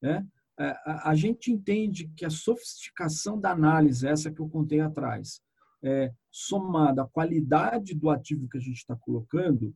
Né? 0.00 0.26
É, 0.58 0.76
a 0.86 1.14
gente 1.14 1.50
entende 1.50 2.08
que 2.16 2.24
a 2.24 2.30
sofisticação 2.30 3.40
da 3.40 3.50
análise, 3.50 4.06
essa 4.06 4.30
que 4.30 4.40
eu 4.40 4.48
contei 4.48 4.80
atrás, 4.80 5.40
é, 5.82 6.12
somada 6.30 7.02
à 7.02 7.08
qualidade 7.08 7.94
do 7.94 8.08
ativo 8.08 8.48
que 8.48 8.56
a 8.56 8.60
gente 8.60 8.78
está 8.78 8.96
colocando, 8.96 9.74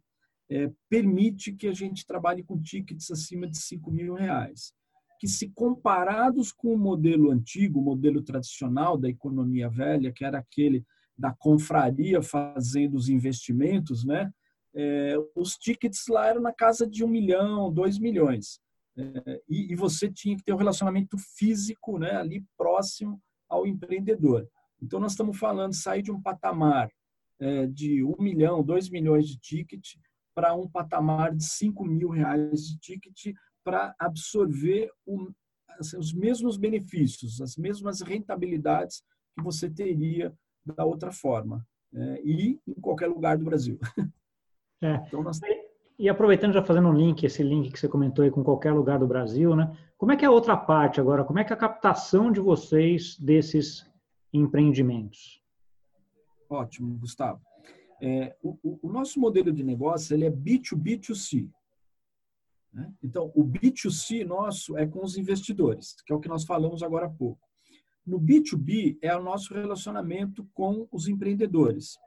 é, 0.50 0.72
permite 0.88 1.52
que 1.52 1.66
a 1.68 1.75
gente 1.75 2.06
trabalhe 2.06 2.42
com 2.42 2.60
tickets 2.60 3.10
acima 3.10 3.46
de 3.46 3.58
5 3.58 3.90
mil 3.90 4.14
reais, 4.14 4.72
que 5.18 5.26
se 5.26 5.50
comparados 5.50 6.52
com 6.52 6.72
o 6.72 6.78
modelo 6.78 7.30
antigo, 7.30 7.80
o 7.80 7.84
modelo 7.84 8.22
tradicional 8.22 8.96
da 8.96 9.08
economia 9.08 9.68
velha, 9.68 10.12
que 10.12 10.25
era 10.25 10.38
aquele 10.38 10.84
da 11.16 11.34
confraria 11.37 12.22
fazendo 12.22 12.94
os 12.94 13.08
investimentos, 13.08 14.04
né? 14.04 14.30
É, 14.75 15.16
os 15.34 15.56
tickets 15.56 16.06
lá 16.08 16.28
eram 16.28 16.40
na 16.40 16.52
casa 16.52 16.87
de 16.87 17.02
um 17.02 17.08
milhão, 17.08 17.72
dois 17.72 17.98
milhões. 17.98 18.60
É, 18.96 19.42
e, 19.48 19.72
e, 19.72 19.75
você 19.75 20.10
tinha 20.10 20.37
que 20.37 20.44
ter 20.44 20.52
um 20.52 20.58
relacionamento 20.58 21.16
físico 21.37 21.98
né, 21.98 22.16
ali 22.16 22.44
próximo 22.56 23.20
ao 23.48 23.66
empreendedor. 23.66 24.46
Então, 24.80 25.00
nós 25.00 25.12
estamos 25.12 25.37
falando 25.38 25.70
de 25.70 25.78
sair 25.78 26.02
de 26.02 26.12
um 26.12 26.20
patamar 26.20 26.90
é, 27.40 27.66
de 27.66 28.02
um 28.04 28.16
milhão, 28.18 28.62
dois 28.62 28.88
milhões 28.88 29.28
de 29.28 29.38
ticket 29.38 29.94
para 30.34 30.54
um 30.54 30.68
patamar 30.68 31.34
de 31.34 31.44
5 31.44 31.84
mil 31.84 32.10
reais 32.10 32.62
de 32.62 32.78
ticket 32.78 33.34
para 33.68 33.94
absorver 33.98 34.90
o, 35.04 35.28
assim, 35.78 35.98
os 35.98 36.10
mesmos 36.10 36.56
benefícios, 36.56 37.38
as 37.42 37.54
mesmas 37.54 38.00
rentabilidades 38.00 39.02
que 39.37 39.44
você 39.44 39.68
teria 39.68 40.32
da 40.64 40.87
outra 40.87 41.12
forma. 41.12 41.62
É, 41.94 42.22
e 42.25 42.58
em 42.66 42.80
qualquer 42.80 43.08
lugar 43.08 43.37
do 43.37 43.44
Brasil. 43.44 43.78
É. 44.80 44.94
Então, 45.08 45.25
nós... 45.25 45.40
E 45.98 46.08
aproveitando, 46.08 46.52
já 46.52 46.62
fazendo 46.62 46.87
um 46.87 46.92
link, 46.92 47.25
esse 47.25 47.42
link 47.42 47.72
que 47.72 47.80
você 47.80 47.88
comentou 47.88 48.25
aí 48.25 48.30
com 48.30 48.44
qualquer 48.44 48.72
lugar 48.72 49.00
do 49.00 49.08
Brasil, 49.08 49.56
né? 49.56 49.76
Como 49.96 50.12
é 50.12 50.16
que 50.16 50.25
é 50.25 50.28
a 50.28 50.30
outra 50.30 50.56
parte 50.56 51.00
agora? 51.00 51.25
Como 51.25 51.40
é 51.40 51.42
que 51.42 51.52
é 51.52 51.56
a 51.56 51.58
captação 51.58 52.30
de 52.30 52.38
vocês 52.38 53.18
desses 53.18 53.84
empreendimentos? 54.32 55.42
Ótimo, 56.48 56.96
Gustavo. 56.96 57.42
É, 58.00 58.37
o, 58.40 58.78
o, 58.80 58.88
nosso 58.92 59.18
modelo 59.18 59.52
de 59.52 59.64
negócio 59.64 60.14
ele 60.14 60.26
é 60.26 60.30
B2B2C. 60.30 61.50
Né? 62.72 62.92
Então, 63.02 63.32
o 63.34 63.44
B2C 63.44 64.25
nosso 64.25 64.76
é 64.76 64.87
com 64.87 65.04
os 65.04 65.16
investidores, 65.16 65.94
que 66.04 66.12
é 66.12 66.16
o 66.16 66.20
que 66.20 66.28
nós 66.28 66.44
falamos 66.44 66.82
agora 66.82 67.06
há 67.06 67.10
pouco. 67.10 67.48
No 68.06 68.20
B2B 68.20 68.98
é 69.02 69.14
o 69.14 69.22
nosso 69.22 69.52
relacionamento 69.52 70.48
com 70.54 70.88
os 70.90 71.08
empreendedores. 71.08 71.98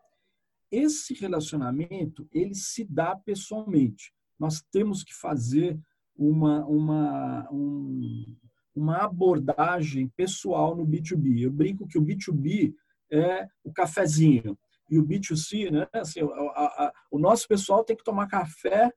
Esse 0.71 1.13
relacionamento 1.13 2.27
ele 2.31 2.55
se 2.55 2.83
dá 2.83 3.15
pessoalmente. 3.15 4.13
Nós 4.39 4.63
temos 4.71 5.03
que 5.03 5.13
fazer 5.13 5.79
uma, 6.15 6.65
uma, 6.65 7.47
um, 7.51 8.35
uma 8.75 8.97
abordagem 9.03 10.07
pessoal 10.15 10.75
no 10.75 10.85
B2B. 10.85 11.41
Eu 11.41 11.51
brinco 11.51 11.87
que 11.87 11.97
o 11.97 12.01
B2B 12.01 12.73
é 13.11 13.47
o 13.63 13.71
cafezinho 13.71 14.57
e 14.89 14.97
o 14.97 15.05
B2C, 15.05 15.69
né? 15.69 15.87
Assim, 15.93 16.21
a, 16.21 16.25
a, 16.25 16.93
o 17.11 17.19
nosso 17.19 17.47
pessoal 17.47 17.83
tem 17.83 17.95
que 17.95 18.03
tomar 18.03 18.27
café, 18.27 18.91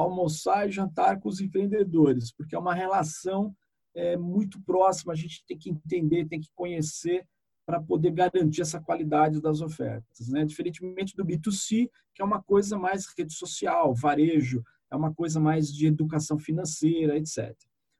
almoçar 0.00 0.68
e 0.68 0.72
jantar 0.72 1.20
com 1.20 1.28
os 1.28 1.40
empreendedores, 1.40 2.32
porque 2.32 2.54
é 2.54 2.58
uma 2.58 2.74
relação 2.74 3.54
é, 3.94 4.16
muito 4.16 4.60
próxima. 4.62 5.12
A 5.12 5.16
gente 5.16 5.44
tem 5.46 5.58
que 5.58 5.70
entender, 5.70 6.28
tem 6.28 6.40
que 6.40 6.50
conhecer 6.54 7.26
para 7.66 7.80
poder 7.80 8.10
garantir 8.10 8.62
essa 8.62 8.80
qualidade 8.80 9.40
das 9.40 9.60
ofertas, 9.60 10.28
né? 10.28 10.44
Diferentemente 10.44 11.14
do 11.16 11.24
B2C, 11.24 11.88
que 12.14 12.20
é 12.20 12.24
uma 12.24 12.42
coisa 12.42 12.76
mais 12.76 13.06
rede 13.16 13.32
social, 13.32 13.94
varejo, 13.94 14.64
é 14.90 14.96
uma 14.96 15.14
coisa 15.14 15.38
mais 15.38 15.72
de 15.72 15.86
educação 15.86 16.38
financeira, 16.38 17.16
etc. 17.16 17.56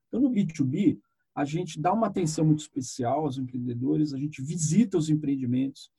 Então, 0.08 0.20
no 0.20 0.30
B2B, 0.30 0.98
a 1.34 1.44
gente 1.44 1.80
dá 1.80 1.92
uma 1.92 2.08
atenção 2.08 2.44
muito 2.44 2.60
especial 2.60 3.20
aos 3.20 3.38
empreendedores, 3.38 4.12
a 4.12 4.18
gente 4.18 4.42
visita 4.42 4.98
os 4.98 5.08
empreendimentos, 5.08 5.90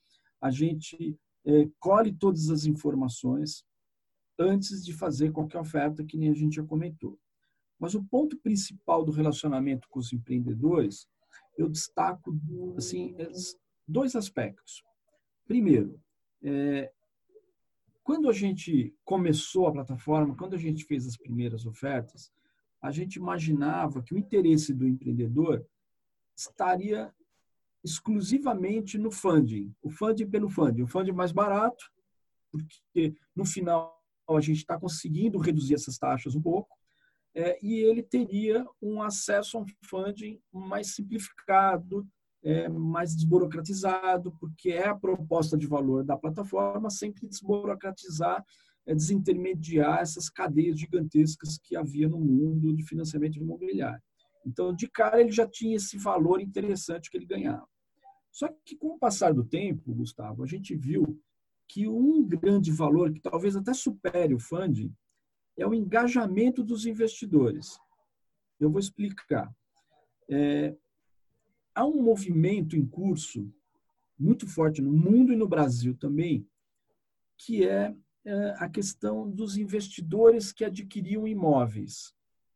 a 0.42 0.52
gente 0.52 1.18
é, 1.46 1.70
colhe 1.80 2.12
todas 2.12 2.50
as 2.50 2.66
informações 2.66 3.64
antes 4.42 4.84
de 4.84 4.94
fazer 4.94 5.32
qualquer 5.32 5.60
oferta, 5.60 6.04
que 6.04 6.18
nem 6.18 6.30
a 6.30 6.34
gente 6.34 6.56
já 6.56 6.64
comentou. 6.64 7.20
Mas 7.80 7.96
o 7.96 8.04
ponto 8.04 8.38
principal 8.38 9.04
do 9.04 9.12
relacionamento 9.12 9.88
com 9.90 10.00
os 10.00 10.12
empreendedores, 10.14 11.08
eu 11.58 11.70
destaco 11.70 12.38
assim, 12.78 13.16
dois 13.88 14.16
aspectos. 14.16 14.84
Primeiro, 15.48 16.00
é, 16.44 16.92
quando 18.04 18.30
a 18.30 18.34
gente 18.34 18.94
começou 19.04 19.68
a 19.68 19.72
plataforma, 19.72 20.36
quando 20.36 20.56
a 20.56 20.60
gente 20.60 20.86
fez 20.86 21.08
as 21.08 21.18
primeiras 21.18 21.66
ofertas, 21.66 22.32
a 22.82 22.92
gente 22.92 23.16
imaginava 23.16 24.02
que 24.02 24.14
o 24.14 24.18
interesse 24.18 24.74
do 24.74 24.88
empreendedor 24.88 25.66
estaria 26.36 27.14
exclusivamente 27.84 28.98
no 28.98 29.12
funding. 29.12 29.74
O 29.82 29.90
funding 29.90 30.30
pelo 30.30 30.50
funding. 30.50 30.84
O 30.84 30.88
funding 30.88 31.12
mais 31.12 31.32
barato, 31.32 31.92
porque 32.52 33.16
no 33.36 33.46
final 33.46 34.01
a 34.38 34.42
gente 34.42 34.58
está 34.58 34.80
conseguindo 34.80 35.38
reduzir 35.38 35.76
essas 35.76 35.98
taxas 35.98 36.36
um 36.36 36.42
pouco, 36.42 36.76
é, 37.34 37.58
e 37.66 37.76
ele 37.80 38.04
teria 38.04 38.66
um 38.82 39.02
acesso 39.02 39.58
a 39.58 39.62
um 39.62 39.66
funding 39.86 40.40
mais 40.52 40.96
simplificado, 40.96 42.06
é, 42.44 42.68
mais 42.68 43.16
desburocratizado, 43.16 44.36
porque 44.40 44.72
é 44.72 44.88
a 44.88 44.96
proposta 44.96 45.58
de 45.58 45.68
valor 45.68 46.04
da 46.04 46.18
plataforma 46.18 46.90
sempre 46.90 47.28
desburocratizar, 47.28 48.44
é, 48.86 48.94
desintermediar 48.94 50.00
essas 50.00 50.30
cadeias 50.30 50.80
gigantescas 50.80 51.58
que 51.58 51.76
havia 51.76 52.10
no 52.10 52.20
mundo 52.20 52.76
de 52.76 52.84
financiamento 52.84 53.38
imobiliário. 53.38 54.02
Então, 54.46 54.76
de 54.76 54.90
cara, 54.90 55.22
ele 55.22 55.32
já 55.32 55.48
tinha 55.48 55.76
esse 55.76 55.98
valor 55.98 56.42
interessante 56.42 57.10
que 57.10 57.18
ele 57.18 57.28
ganhava. 57.28 57.68
Só 58.32 58.48
que, 58.66 58.76
com 58.76 58.96
o 58.96 59.00
passar 59.00 59.34
do 59.34 59.44
tempo, 59.44 59.94
Gustavo, 59.94 60.44
a 60.44 60.48
gente 60.48 60.76
viu 60.76 61.22
que 61.72 61.88
um 61.88 62.28
grande 62.28 62.72
valor, 62.72 63.14
que 63.14 63.22
talvez 63.22 63.56
até 63.56 63.74
supere 63.74 64.34
o 64.34 64.40
funding, 64.40 64.94
é 65.58 65.66
o 65.66 65.74
engajamento 65.74 66.64
dos 66.64 66.86
investidores. 66.86 67.78
Eu 68.60 68.70
vou 68.70 68.80
explicar. 68.80 69.54
É, 70.30 70.76
há 71.74 71.86
um 71.86 72.02
movimento 72.02 72.76
em 72.76 72.86
curso 72.86 73.50
muito 74.20 74.48
forte 74.48 74.82
no 74.82 74.92
mundo 74.92 75.32
e 75.32 75.36
no 75.36 75.48
Brasil 75.48 75.96
também, 75.96 76.46
que 77.38 77.68
é, 77.68 77.96
é 78.26 78.56
a 78.58 78.70
questão 78.70 79.30
dos 79.30 79.58
investidores 79.58 80.52
que 80.52 80.66
adquiriam 80.66 81.28
imóveis. 81.28 82.14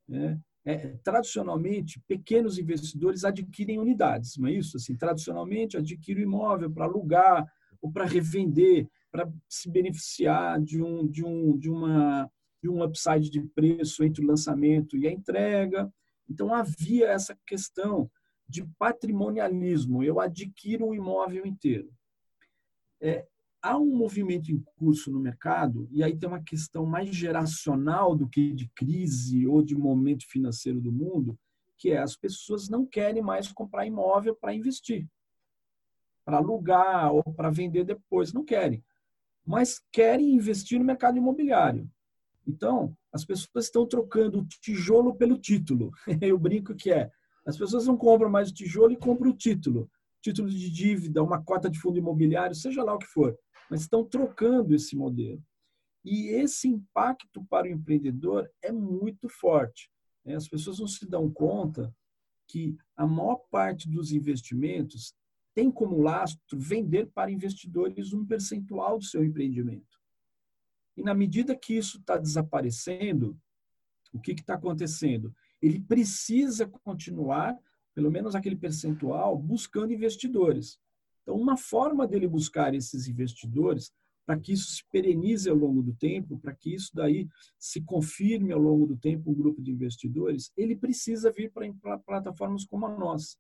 Né? 0.07 0.39
é, 0.65 0.97
tradicionalmente, 1.03 2.01
pequenos 2.07 2.57
investidores 2.57 3.23
adquirem 3.23 3.79
unidades, 3.79 4.35
não 4.37 4.47
é 4.47 4.53
isso? 4.53 4.77
Assim, 4.77 4.95
tradicionalmente, 4.95 5.77
adquire 5.77 6.19
o 6.19 6.23
imóvel 6.23 6.71
para 6.71 6.85
alugar 6.85 7.45
ou 7.79 7.91
para 7.91 8.05
revender, 8.05 8.89
para 9.15 9.31
se 9.47 9.71
beneficiar 9.71 10.61
de 10.61 10.83
um, 10.83 11.07
de, 11.07 11.23
um, 11.23 11.57
de, 11.57 11.69
uma, 11.69 12.29
de 12.61 12.67
um 12.67 12.83
upside 12.83 13.29
de 13.29 13.41
preço 13.41 14.03
entre 14.03 14.21
o 14.21 14.27
lançamento 14.27 14.97
e 14.97 15.07
a 15.07 15.11
entrega. 15.11 15.89
Então, 16.29 16.53
havia 16.53 17.07
essa 17.07 17.37
questão 17.47 18.11
de 18.45 18.65
patrimonialismo. 18.77 20.03
Eu 20.03 20.19
adquiro 20.19 20.87
o 20.87 20.93
imóvel 20.93 21.45
inteiro. 21.45 21.89
É, 22.99 23.25
há 23.61 23.77
um 23.77 23.95
movimento 23.95 24.51
em 24.51 24.61
curso 24.75 25.09
no 25.09 25.19
mercado, 25.19 25.87
e 25.91 26.03
aí 26.03 26.13
tem 26.13 26.27
uma 26.27 26.43
questão 26.43 26.85
mais 26.85 27.15
geracional 27.15 28.17
do 28.17 28.27
que 28.27 28.51
de 28.51 28.69
crise 28.75 29.47
ou 29.47 29.63
de 29.63 29.77
momento 29.77 30.27
financeiro 30.27 30.81
do 30.81 30.91
mundo, 30.91 31.39
que 31.77 31.91
é 31.91 31.99
as 31.99 32.17
pessoas 32.17 32.67
não 32.67 32.85
querem 32.85 33.21
mais 33.21 33.49
comprar 33.49 33.85
imóvel 33.85 34.35
para 34.35 34.53
investir, 34.53 35.07
para 36.25 36.37
alugar 36.37 37.13
ou 37.13 37.23
para 37.23 37.49
vender 37.49 37.85
depois, 37.85 38.33
não 38.33 38.43
querem, 38.43 38.83
mas 39.45 39.81
querem 39.91 40.33
investir 40.33 40.79
no 40.79 40.85
mercado 40.85 41.17
imobiliário. 41.17 41.89
Então, 42.47 42.95
as 43.11 43.25
pessoas 43.25 43.65
estão 43.65 43.87
trocando 43.87 44.39
o 44.39 44.45
tijolo 44.45 45.15
pelo 45.15 45.37
título. 45.37 45.91
Eu 46.21 46.37
brinco 46.37 46.75
que 46.75 46.91
é, 46.91 47.09
as 47.45 47.57
pessoas 47.57 47.85
não 47.85 47.97
compram 47.97 48.29
mais 48.29 48.49
o 48.49 48.53
tijolo 48.53 48.91
e 48.91 48.97
compram 48.97 49.31
o 49.31 49.35
título. 49.35 49.89
Título 50.21 50.49
de 50.49 50.71
dívida, 50.71 51.23
uma 51.23 51.43
cota 51.43 51.69
de 51.69 51.79
fundo 51.79 51.97
imobiliário, 51.97 52.55
seja 52.55 52.83
lá 52.83 52.93
o 52.93 52.99
que 52.99 53.05
for 53.07 53.37
mas 53.69 53.81
estão 53.81 54.03
trocando 54.03 54.73
esse 54.73 54.95
modelo. 54.95 55.43
E 56.03 56.27
esse 56.27 56.67
impacto 56.67 57.43
para 57.49 57.67
o 57.67 57.71
empreendedor 57.71 58.49
é 58.61 58.71
muito 58.71 59.27
forte. 59.27 59.89
Né? 60.23 60.35
As 60.35 60.47
pessoas 60.47 60.79
não 60.79 60.87
se 60.87 61.07
dão 61.07 61.31
conta 61.31 61.93
que 62.47 62.77
a 62.95 63.07
maior 63.07 63.41
parte 63.49 63.89
dos 63.89 64.11
investimentos 64.11 65.15
tem 65.55 65.71
como 65.71 66.01
lastro 66.01 66.59
vender 66.59 67.07
para 67.07 67.31
investidores 67.31 68.11
um 68.11 68.25
percentual 68.25 68.99
do 68.99 69.05
seu 69.05 69.23
empreendimento. 69.23 69.97
E 70.97 71.01
na 71.01 71.13
medida 71.13 71.55
que 71.55 71.73
isso 71.73 71.97
está 71.97 72.17
desaparecendo, 72.17 73.39
o 74.13 74.19
que 74.19 74.33
está 74.33 74.55
acontecendo? 74.55 75.33
Ele 75.61 75.79
precisa 75.79 76.67
continuar, 76.67 77.57
pelo 77.93 78.11
menos 78.11 78.35
aquele 78.35 78.55
percentual, 78.55 79.37
buscando 79.37 79.93
investidores. 79.93 80.77
Então, 81.23 81.35
uma 81.35 81.57
forma 81.57 82.05
dele 82.05 82.27
buscar 82.27 82.75
esses 82.75 83.07
investidores 83.07 83.93
para 84.25 84.39
que 84.39 84.53
isso 84.53 84.71
se 84.71 84.83
perenize 84.91 85.49
ao 85.49 85.55
longo 85.55 85.81
do 85.81 85.93
tempo, 85.93 86.37
para 86.39 86.53
que 86.53 86.73
isso 86.73 86.91
daí 86.93 87.27
se 87.57 87.81
confirme 87.81 88.51
ao 88.51 88.59
longo 88.59 88.87
do 88.87 88.97
tempo 88.97 89.31
um 89.31 89.33
grupo 89.33 89.61
de 89.61 89.71
investidores, 89.71 90.51
ele 90.57 90.75
precisa 90.75 91.31
vir 91.31 91.51
para 91.81 91.99
plataformas 91.99 92.65
como 92.65 92.87
a 92.87 92.97
nossa. 92.97 93.37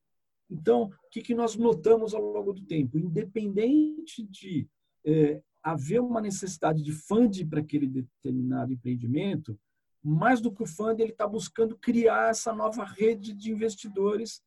Então, 0.49 0.83
o 0.83 1.09
que, 1.11 1.21
que 1.21 1.35
nós 1.35 1.55
notamos 1.55 2.13
ao 2.13 2.21
longo 2.21 2.53
do 2.53 2.61
tempo? 2.61 2.97
Independente 2.97 4.23
de 4.23 4.67
é, 5.05 5.41
haver 5.63 5.99
uma 5.99 6.21
necessidade 6.21 6.83
de 6.83 6.91
funding 6.91 7.47
para 7.47 7.59
aquele 7.59 7.87
determinado 7.87 8.71
empreendimento, 8.71 9.59
mais 10.03 10.39
do 10.39 10.51
que 10.51 10.61
o 10.61 10.67
fundo, 10.67 10.99
ele 10.99 11.11
está 11.11 11.27
buscando 11.27 11.75
criar 11.77 12.29
essa 12.29 12.53
nova 12.53 12.83
rede 12.83 13.33
de 13.33 13.51
investidores 13.51 14.43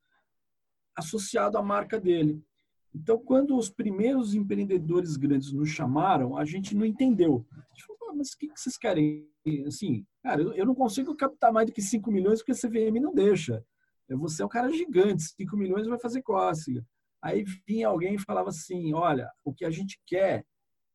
associado 0.97 1.59
à 1.59 1.63
marca 1.63 1.99
dele. 2.01 2.41
Então, 2.95 3.19
quando 3.19 3.57
os 3.57 3.69
primeiros 3.69 4.35
empreendedores 4.35 5.17
grandes 5.17 5.53
nos 5.53 5.69
chamaram, 5.69 6.37
a 6.37 6.45
gente 6.45 6.77
não 6.77 6.87
entendeu. 6.87 7.45
A 7.53 7.75
gente 7.75 7.87
falou, 7.87 8.15
mas 8.17 8.33
o 8.33 8.39
que 8.39 8.49
vocês 8.55 8.79
querem? 8.79 9.29
Assim, 9.67 10.07
cara, 10.23 10.43
eu 10.43 10.65
não 10.65 10.75
consigo 10.75 11.15
captar 11.17 11.53
mais 11.53 11.67
do 11.67 11.73
que 11.73 11.83
5 11.83 12.11
milhões 12.11 12.41
porque 12.41 12.53
a 12.53 12.55
CVM 12.55 13.01
não 13.01 13.13
deixa. 13.13 13.65
Você 14.17 14.43
é 14.43 14.47
um 14.47 14.49
cara 14.49 14.71
gigante, 14.73 15.23
5 15.23 15.57
milhões 15.57 15.87
vai 15.87 15.99
fazer 15.99 16.23
cócega. 16.23 16.85
Aí 17.23 17.45
vinha 17.67 17.89
alguém 17.89 18.15
e 18.15 18.21
falava 18.21 18.49
assim, 18.49 18.95
olha, 18.95 19.31
o 19.45 19.53
que 19.53 19.65
a 19.65 19.71
gente 19.71 20.01
quer 20.07 20.47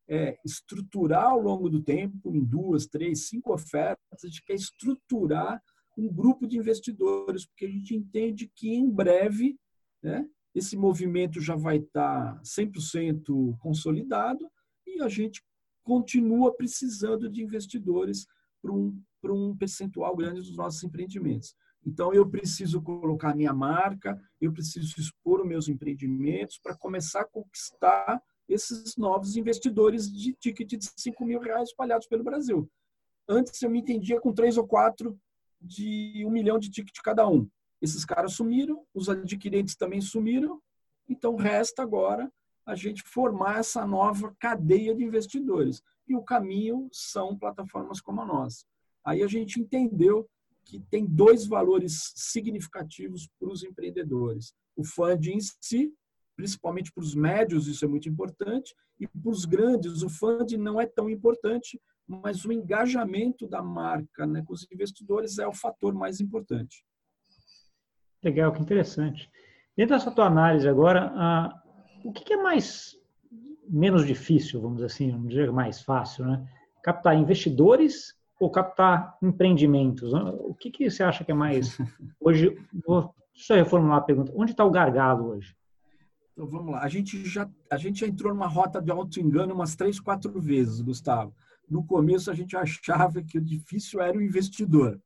é 0.08 0.38
estruturar 0.44 1.30
ao 1.30 1.40
longo 1.40 1.68
do 1.68 1.82
tempo, 1.82 2.34
em 2.34 2.44
duas, 2.44 2.86
três, 2.86 3.28
cinco 3.28 3.52
ofertas, 3.52 4.24
a 4.24 4.26
gente 4.26 4.44
quer 4.44 4.54
estruturar 4.54 5.62
um 5.96 6.12
grupo 6.12 6.46
de 6.46 6.58
investidores, 6.58 7.46
porque 7.46 7.66
a 7.66 7.70
gente 7.70 7.94
entende 7.94 8.50
que 8.54 8.74
em 8.74 8.90
breve 8.90 9.56
né, 10.02 10.26
esse 10.54 10.76
movimento 10.76 11.40
já 11.40 11.56
vai 11.56 11.76
estar 11.76 12.40
100% 12.42 13.58
consolidado 13.58 14.50
e 14.86 15.02
a 15.02 15.08
gente 15.08 15.42
continua 15.82 16.54
precisando 16.54 17.28
de 17.28 17.42
investidores 17.42 18.26
para 18.62 18.72
um, 18.72 19.00
para 19.20 19.32
um 19.32 19.56
percentual 19.56 20.16
grande 20.16 20.40
dos 20.40 20.56
nossos 20.56 20.82
empreendimentos. 20.82 21.54
Então, 21.86 22.12
eu 22.14 22.28
preciso 22.28 22.80
colocar 22.80 23.34
minha 23.34 23.52
marca, 23.52 24.20
eu 24.40 24.52
preciso 24.52 24.98
expor 24.98 25.40
os 25.40 25.46
meus 25.46 25.68
empreendimentos 25.68 26.58
para 26.58 26.76
começar 26.76 27.20
a 27.20 27.26
conquistar 27.26 28.22
esses 28.48 28.96
novos 28.96 29.36
investidores 29.36 30.10
de 30.10 30.32
ticket 30.34 30.76
de 30.76 30.90
5 30.96 31.24
mil 31.24 31.40
reais 31.40 31.68
espalhados 31.68 32.06
pelo 32.06 32.24
Brasil. 32.24 32.70
Antes, 33.28 33.60
eu 33.62 33.70
me 33.70 33.80
entendia 33.80 34.20
com 34.20 34.32
três 34.32 34.56
ou 34.56 34.66
quatro 34.66 35.18
de 35.60 36.24
um 36.26 36.30
milhão 36.30 36.58
de 36.58 36.70
ticket 36.70 36.96
cada 37.02 37.26
um. 37.28 37.48
Esses 37.80 38.04
caras 38.04 38.34
sumiram, 38.34 38.84
os 38.94 39.08
adquirentes 39.08 39.76
também 39.76 40.00
sumiram, 40.00 40.60
então 41.08 41.36
resta 41.36 41.82
agora 41.82 42.30
a 42.66 42.74
gente 42.74 43.02
formar 43.02 43.58
essa 43.58 43.86
nova 43.86 44.34
cadeia 44.38 44.94
de 44.94 45.04
investidores. 45.04 45.82
E 46.08 46.14
o 46.14 46.22
caminho 46.22 46.88
são 46.92 47.36
plataformas 47.36 48.00
como 48.00 48.22
a 48.22 48.26
nossa. 48.26 48.64
Aí 49.04 49.22
a 49.22 49.26
gente 49.26 49.60
entendeu 49.60 50.26
que 50.64 50.80
tem 50.90 51.06
dois 51.06 51.46
valores 51.46 52.12
significativos 52.14 53.28
para 53.38 53.48
os 53.48 53.62
empreendedores. 53.62 54.54
O 54.76 54.84
fund 54.84 55.26
em 55.26 55.38
si, 55.60 55.92
principalmente 56.36 56.92
para 56.92 57.02
os 57.02 57.14
médios, 57.14 57.68
isso 57.68 57.84
é 57.84 57.88
muito 57.88 58.08
importante, 58.08 58.74
e 58.98 59.06
para 59.06 59.30
os 59.30 59.44
grandes, 59.44 60.02
o 60.02 60.08
fund 60.08 60.56
não 60.56 60.80
é 60.80 60.86
tão 60.86 61.08
importante, 61.08 61.80
mas 62.06 62.44
o 62.44 62.52
engajamento 62.52 63.46
da 63.46 63.62
marca 63.62 64.26
né, 64.26 64.42
com 64.44 64.52
os 64.52 64.66
investidores 64.70 65.38
é 65.38 65.46
o 65.46 65.52
fator 65.52 65.94
mais 65.94 66.20
importante. 66.20 66.84
Legal, 68.22 68.52
que 68.52 68.60
interessante. 68.60 69.30
Dentro 69.76 69.96
dessa 69.96 70.10
tua 70.10 70.26
análise 70.26 70.68
agora, 70.68 71.12
ah, 71.14 71.62
o 72.04 72.12
que, 72.12 72.24
que 72.24 72.34
é 72.34 72.42
mais 72.42 72.96
menos 73.68 74.06
difícil, 74.06 74.60
vamos 74.60 74.82
assim, 74.82 75.10
vamos 75.10 75.28
dizer 75.28 75.50
mais 75.50 75.82
fácil, 75.82 76.24
né? 76.26 76.46
Captar 76.82 77.16
investidores 77.16 78.14
ou 78.40 78.50
captar 78.50 79.16
empreendimentos? 79.22 80.12
O 80.12 80.54
que, 80.54 80.70
que 80.70 80.90
você 80.90 81.02
acha 81.02 81.24
que 81.24 81.32
é 81.32 81.34
mais 81.34 81.78
hoje? 82.20 82.56
Vou 82.86 83.14
só 83.32 83.54
reformular 83.54 83.98
a 83.98 84.02
pergunta. 84.02 84.32
Onde 84.34 84.52
está 84.52 84.64
o 84.64 84.70
gargalo 84.70 85.28
hoje? 85.28 85.56
Então 86.32 86.46
vamos 86.46 86.72
lá. 86.72 86.82
A 86.82 86.88
gente 86.88 87.24
já 87.24 87.48
a 87.70 87.76
gente 87.76 88.00
já 88.00 88.06
entrou 88.06 88.32
numa 88.34 88.48
rota 88.48 88.80
de 88.80 88.90
auto 88.90 89.20
engano 89.20 89.54
umas 89.54 89.76
três, 89.76 90.00
quatro 90.00 90.40
vezes, 90.40 90.80
Gustavo. 90.80 91.34
No 91.68 91.84
começo 91.84 92.30
a 92.30 92.34
gente 92.34 92.56
achava 92.56 93.22
que 93.22 93.38
o 93.38 93.40
difícil 93.40 94.00
era 94.00 94.16
o 94.16 94.22
investidor 94.22 95.00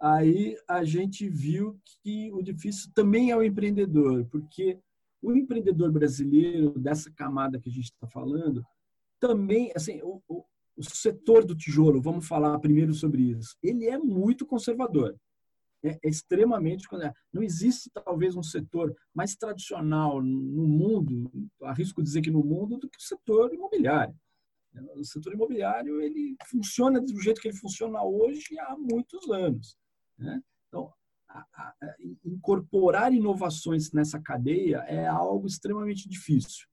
aí 0.00 0.56
a 0.68 0.84
gente 0.84 1.28
viu 1.28 1.78
que 2.02 2.30
o 2.32 2.42
difícil 2.42 2.90
também 2.94 3.30
é 3.30 3.36
o 3.36 3.42
empreendedor, 3.42 4.24
porque 4.26 4.78
o 5.20 5.32
empreendedor 5.32 5.90
brasileiro, 5.90 6.78
dessa 6.78 7.10
camada 7.10 7.58
que 7.58 7.68
a 7.68 7.72
gente 7.72 7.86
está 7.86 8.06
falando, 8.06 8.64
também, 9.18 9.72
assim, 9.74 10.00
o, 10.02 10.22
o, 10.28 10.44
o, 10.78 10.82
setor 10.82 11.44
do 11.44 11.56
tijolo, 11.56 12.00
vamos 12.00 12.26
falar 12.26 12.58
primeiro 12.58 12.94
sobre 12.94 13.22
isso, 13.22 13.56
ele 13.62 13.86
é 13.86 13.98
muito 13.98 14.46
conservador. 14.46 15.16
É, 15.82 15.90
é 16.02 16.08
extremamente. 16.08 16.86
Não 17.32 17.42
existe, 17.42 17.90
talvez, 17.90 18.34
um 18.36 18.42
setor 18.42 18.94
mais 19.14 19.36
tradicional 19.36 20.22
no 20.22 20.66
mundo, 20.66 21.30
arrisco 21.62 22.02
dizer 22.02 22.20
que 22.20 22.30
no 22.30 22.42
mundo, 22.42 22.78
do 22.78 22.88
que 22.88 22.98
o 22.98 23.02
setor 23.02 23.52
imobiliário. 23.54 24.14
O 24.96 25.04
setor 25.04 25.32
imobiliário 25.32 26.00
ele 26.00 26.36
funciona 26.46 27.00
do 27.00 27.20
jeito 27.20 27.40
que 27.40 27.48
ele 27.48 27.56
funciona 27.56 28.02
hoje 28.02 28.58
há 28.60 28.76
muitos 28.76 29.28
anos. 29.30 29.76
Né? 30.16 30.40
Então, 30.68 30.92
a, 31.28 31.40
a, 31.54 31.74
incorporar 32.24 33.12
inovações 33.12 33.92
nessa 33.92 34.20
cadeia 34.20 34.78
é 34.88 35.06
algo 35.06 35.46
extremamente 35.46 36.08
difícil. 36.08 36.66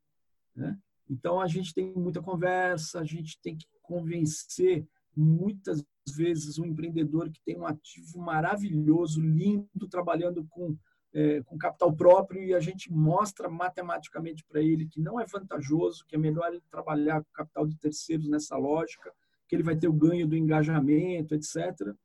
Né? 0.55 0.77
Então, 1.09 1.39
a 1.39 1.47
gente 1.47 1.73
tem 1.73 1.93
muita 1.93 2.21
conversa, 2.21 2.99
a 2.99 3.03
gente 3.03 3.39
tem 3.41 3.55
que 3.55 3.65
convencer 3.85 4.85
muitas 5.15 5.83
vezes 6.15 6.59
um 6.59 6.65
empreendedor 6.65 7.29
que 7.29 7.41
tem 7.41 7.57
um 7.57 7.65
ativo 7.65 8.19
maravilhoso, 8.19 9.21
lindo, 9.21 9.87
trabalhando 9.89 10.45
com, 10.49 10.77
é, 11.13 11.41
com 11.43 11.57
capital 11.57 11.93
próprio, 11.93 12.43
e 12.43 12.53
a 12.53 12.59
gente 12.59 12.91
mostra 12.91 13.49
matematicamente 13.49 14.43
para 14.45 14.61
ele 14.61 14.87
que 14.87 14.99
não 14.99 15.19
é 15.19 15.25
vantajoso, 15.25 16.05
que 16.05 16.15
é 16.15 16.19
melhor 16.19 16.49
ele 16.49 16.61
trabalhar 16.69 17.23
com 17.23 17.31
capital 17.33 17.65
de 17.65 17.77
terceiros 17.77 18.27
nessa 18.27 18.57
lógica, 18.57 19.11
que 19.47 19.55
ele 19.55 19.63
vai 19.63 19.75
ter 19.75 19.87
o 19.87 19.93
ganho 19.93 20.27
do 20.27 20.35
engajamento, 20.35 21.33
etc 21.33 21.95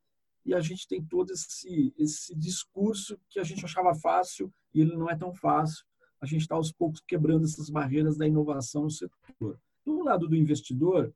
e 0.44 0.54
a 0.54 0.60
gente 0.60 0.88
tem 0.88 1.02
todo 1.04 1.30
esse, 1.32 1.92
esse 1.98 2.34
discurso 2.34 3.18
que 3.28 3.38
a 3.38 3.44
gente 3.44 3.64
achava 3.64 3.94
fácil 3.94 4.52
e 4.74 4.80
ele 4.80 4.96
não 4.96 5.08
é 5.10 5.16
tão 5.16 5.34
fácil. 5.34 5.84
A 6.20 6.26
gente 6.26 6.42
está 6.42 6.54
aos 6.54 6.72
poucos 6.72 7.00
quebrando 7.06 7.44
essas 7.44 7.70
barreiras 7.70 8.16
da 8.16 8.26
inovação 8.26 8.84
no 8.84 8.90
setor. 8.90 9.58
Do 9.84 10.02
lado 10.02 10.28
do 10.28 10.36
investidor, 10.36 11.12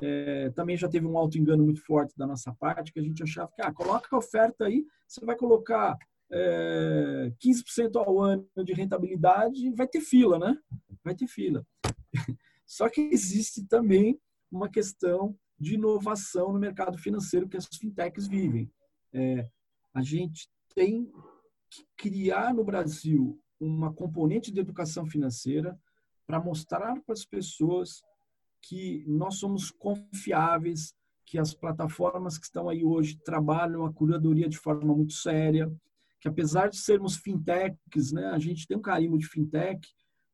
É, 0.00 0.50
também 0.50 0.76
já 0.76 0.88
teve 0.88 1.06
um 1.06 1.18
auto 1.18 1.38
engano 1.38 1.64
muito 1.64 1.84
forte 1.84 2.16
da 2.16 2.26
nossa 2.26 2.52
parte, 2.54 2.92
que 2.92 3.00
a 3.00 3.02
gente 3.02 3.22
achava 3.22 3.50
que, 3.54 3.62
ah, 3.62 3.72
coloca 3.72 4.08
a 4.12 4.18
oferta 4.18 4.66
aí, 4.66 4.84
você 5.06 5.24
vai 5.24 5.36
colocar 5.36 5.96
é, 6.30 7.32
15% 7.42 7.96
ao 7.96 8.20
ano 8.20 8.46
de 8.64 8.72
rentabilidade, 8.72 9.72
vai 9.74 9.88
ter 9.88 10.00
fila, 10.00 10.38
né? 10.38 10.58
Vai 11.02 11.14
ter 11.14 11.26
fila. 11.26 11.66
Só 12.66 12.88
que 12.88 13.00
existe 13.00 13.66
também 13.66 14.20
uma 14.50 14.68
questão 14.68 15.36
de 15.58 15.74
inovação 15.74 16.52
no 16.52 16.58
mercado 16.58 16.98
financeiro 16.98 17.48
que 17.48 17.56
as 17.56 17.66
fintechs 17.66 18.28
vivem. 18.28 18.70
É, 19.12 19.48
a 19.94 20.02
gente 20.02 20.48
tem 20.74 21.10
que 21.70 21.86
criar 21.96 22.54
no 22.54 22.64
Brasil 22.64 23.40
uma 23.58 23.92
componente 23.92 24.52
de 24.52 24.60
educação 24.60 25.06
financeira 25.06 25.78
para 26.26 26.40
mostrar 26.40 27.00
para 27.00 27.12
as 27.12 27.24
pessoas 27.24 28.02
que 28.62 29.04
nós 29.06 29.36
somos 29.36 29.70
confiáveis, 29.70 30.94
que 31.24 31.38
as 31.38 31.54
plataformas 31.54 32.38
que 32.38 32.44
estão 32.44 32.68
aí 32.68 32.84
hoje 32.84 33.18
trabalham 33.22 33.84
a 33.84 33.92
curadoria 33.92 34.48
de 34.48 34.58
forma 34.58 34.94
muito 34.94 35.12
séria, 35.12 35.70
que 36.20 36.28
apesar 36.28 36.68
de 36.68 36.78
sermos 36.78 37.16
fintechs, 37.16 38.12
né, 38.12 38.26
a 38.26 38.38
gente 38.38 38.66
tem 38.66 38.76
um 38.76 38.82
carimbo 38.82 39.18
de 39.18 39.26
fintech, 39.26 39.80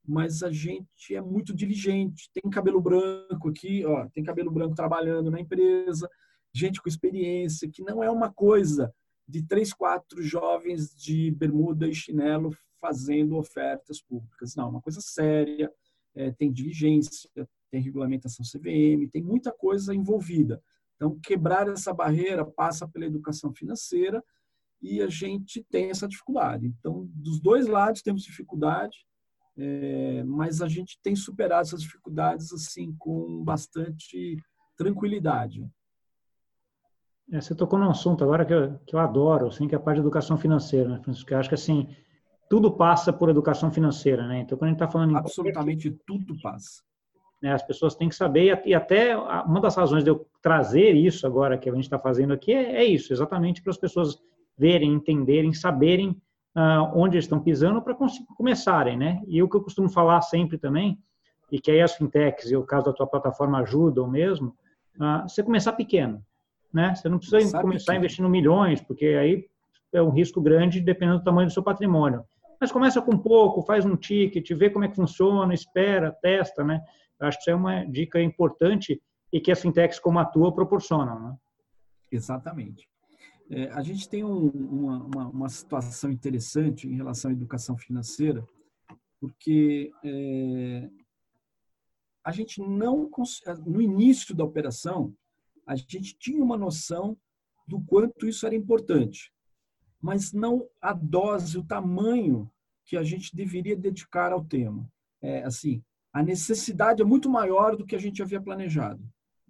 mas 0.06 0.42
a 0.42 0.50
gente 0.50 1.14
é 1.14 1.20
muito 1.20 1.54
diligente. 1.54 2.30
Tem 2.32 2.50
cabelo 2.50 2.80
branco 2.80 3.48
aqui, 3.48 3.84
ó, 3.84 4.06
tem 4.08 4.22
cabelo 4.22 4.50
branco 4.50 4.74
trabalhando 4.74 5.30
na 5.30 5.40
empresa, 5.40 6.08
gente 6.52 6.80
com 6.80 6.88
experiência, 6.88 7.68
que 7.68 7.82
não 7.82 8.02
é 8.02 8.10
uma 8.10 8.32
coisa 8.32 8.92
de 9.26 9.42
três, 9.42 9.72
quatro 9.72 10.22
jovens 10.22 10.94
de 10.94 11.30
bermuda 11.30 11.88
e 11.88 11.94
chinelo 11.94 12.54
fazendo 12.80 13.37
ofertas 13.37 14.00
públicas. 14.00 14.54
Não, 14.54 14.66
é 14.66 14.68
uma 14.68 14.82
coisa 14.82 15.00
séria, 15.00 15.72
é, 16.14 16.30
tem 16.30 16.52
diligência, 16.52 17.48
tem 17.74 17.82
regulamentação 17.82 18.44
CVM, 18.44 19.08
tem 19.12 19.20
muita 19.20 19.50
coisa 19.50 19.92
envolvida. 19.92 20.62
Então, 20.94 21.18
quebrar 21.20 21.66
essa 21.66 21.92
barreira 21.92 22.44
passa 22.44 22.87
pela 22.87 23.04
educação 23.04 23.52
financeira 23.52 24.22
e 24.80 25.02
a 25.02 25.08
gente 25.08 25.64
tem 25.68 25.90
essa 25.90 26.06
dificuldade. 26.06 26.68
Então, 26.78 27.08
dos 27.12 27.40
dois 27.40 27.66
lados 27.66 28.00
temos 28.00 28.22
dificuldade, 28.22 28.96
é, 29.56 30.22
mas 30.22 30.62
a 30.62 30.68
gente 30.68 31.00
tem 31.02 31.16
superado 31.16 31.62
essas 31.62 31.82
dificuldades 31.82 32.52
assim 32.52 32.94
com 32.96 33.42
bastante 33.42 34.37
tranquilidade. 34.76 35.68
É, 37.32 37.40
você 37.40 37.56
tocou 37.56 37.78
num 37.78 37.90
assunto 37.90 38.22
agora 38.22 38.44
que 38.44 38.52
eu, 38.52 38.78
que 38.87 38.94
eu 38.94 39.00
adoro, 39.00 39.48
assim, 39.48 39.66
que 39.66 39.74
é 39.74 39.78
a 39.78 39.80
parte 39.80 39.96
de 39.96 40.02
educação 40.02 40.37
financeira, 40.37 40.88
né, 40.88 41.00
Francisco? 41.02 41.32
Eu 41.32 41.38
acho 41.38 41.48
que 41.48 41.54
assim 41.56 41.88
tudo 42.48 42.70
passa 42.70 43.12
por 43.12 43.30
educação 43.30 43.72
financeira, 43.72 44.28
né? 44.28 44.40
Então, 44.40 44.56
quando 44.56 44.68
a 44.68 44.72
gente 44.72 44.76
está 44.76 44.88
falando 44.88 45.12
em 45.12 45.16
absolutamente 45.16 45.90
tudo 46.06 46.40
passa. 46.40 46.84
Né, 47.44 47.52
as 47.52 47.62
pessoas 47.62 47.94
têm 47.94 48.09
que 48.09 48.14
saber 48.14 48.62
e 48.64 48.72
até 48.72 49.14
uma 49.14 49.61
das 49.61 49.76
razões 49.76 50.02
de 50.02 50.09
eu 50.09 50.26
trazer 50.40 50.92
isso 50.92 51.26
agora 51.26 51.59
que 51.59 51.68
a 51.68 51.74
gente 51.74 51.85
está 51.85 51.98
fazendo 51.98 52.33
aqui 52.33 52.50
é, 52.50 52.76
é 52.76 52.85
isso, 52.87 53.12
exatamente 53.12 53.61
para 53.61 53.70
as 53.70 53.76
pessoas 53.76 54.18
verem, 54.57 54.94
entenderem, 54.94 55.52
saberem 55.52 56.12
uh, 56.57 56.90
onde 56.94 57.18
estão 57.18 57.38
pisando 57.38 57.83
para 57.83 57.94
começarem, 58.35 58.96
né? 58.96 59.22
E 59.26 59.42
o 59.42 59.48
que 59.50 59.59
eu 59.59 59.61
costumo 59.61 59.90
falar 59.90 60.22
sempre 60.22 60.57
também, 60.57 60.98
e 61.52 61.61
que 61.61 61.70
aí 61.70 61.83
as 61.83 61.94
fintechs 61.94 62.50
e 62.50 62.57
o 62.57 62.64
caso 62.64 62.87
da 62.87 62.94
tua 62.94 63.07
plataforma 63.07 63.59
ajudam 63.59 64.09
mesmo, 64.09 64.57
uh, 64.96 65.28
você 65.28 65.42
começar 65.42 65.74
pequeno, 65.74 66.24
né? 66.72 66.94
Você 66.94 67.11
não 67.11 67.18
precisa 67.18 67.46
Sabe 67.46 67.62
começar 67.62 67.92
que... 67.92 67.98
investindo 67.98 68.26
milhões, 68.26 68.80
porque 68.80 69.04
aí 69.04 69.44
é 69.92 70.00
um 70.00 70.09
risco 70.09 70.40
grande 70.40 70.80
dependendo 70.80 71.18
do 71.18 71.24
tamanho 71.24 71.48
do 71.48 71.52
seu 71.52 71.62
patrimônio. 71.62 72.24
Mas 72.59 72.72
começa 72.72 73.02
com 73.02 73.18
pouco, 73.18 73.61
faz 73.61 73.85
um 73.85 73.96
ticket, 73.96 74.50
vê 74.54 74.70
como 74.70 74.87
é 74.87 74.88
que 74.88 74.96
funciona, 74.96 75.52
espera, 75.52 76.11
testa, 76.11 76.64
né? 76.64 76.80
Acho 77.20 77.38
que 77.38 77.42
isso 77.42 77.50
é 77.50 77.55
uma 77.55 77.85
dica 77.85 78.20
importante 78.20 79.00
e 79.33 79.40
que 79.40 79.50
as 79.50 79.61
fintechs 79.61 79.98
como 79.98 80.18
a 80.18 80.24
tua 80.24 80.55
proporcionam, 80.55 81.20
né? 81.20 81.37
Exatamente. 82.11 82.88
É, 83.50 83.68
a 83.70 83.83
gente 83.83 84.09
tem 84.09 84.24
um, 84.24 84.48
uma, 84.48 85.05
uma, 85.05 85.29
uma, 85.29 85.48
situação 85.48 86.11
interessante 86.11 86.88
em 86.88 86.96
relação 86.96 87.31
à 87.31 87.35
educação 87.35 87.77
financeira, 87.77 88.46
porque 89.20 89.90
é, 90.03 90.88
a 92.24 92.33
gente 92.33 92.61
não, 92.61 93.11
no 93.66 93.83
início 93.83 94.35
da 94.35 94.44
operação, 94.44 95.14
a 95.66 95.77
gente 95.77 96.16
tinha 96.16 96.42
uma 96.42 96.57
noção 96.57 97.16
do 97.66 97.81
quanto 97.83 98.27
isso 98.27 98.46
era 98.46 98.55
importante, 98.55 99.33
mas 100.00 100.33
não 100.33 100.66
a 100.81 100.92
dose, 100.92 101.59
o 101.59 101.64
tamanho 101.64 102.50
que 102.85 102.96
a 102.96 103.03
gente 103.03 103.35
deveria 103.35 103.77
dedicar 103.77 104.33
ao 104.33 104.44
tema. 104.44 104.90
É, 105.20 105.42
assim, 105.42 105.83
a 106.14 106.22
necessidade 106.22 107.03
é 107.03 107.05
muito 107.05 107.29
maior 107.29 107.77
do 107.77 107.85
que 107.85 107.96
a 107.96 107.98
gente 107.98 108.22
havia 108.22 108.40
planejado. 108.40 109.05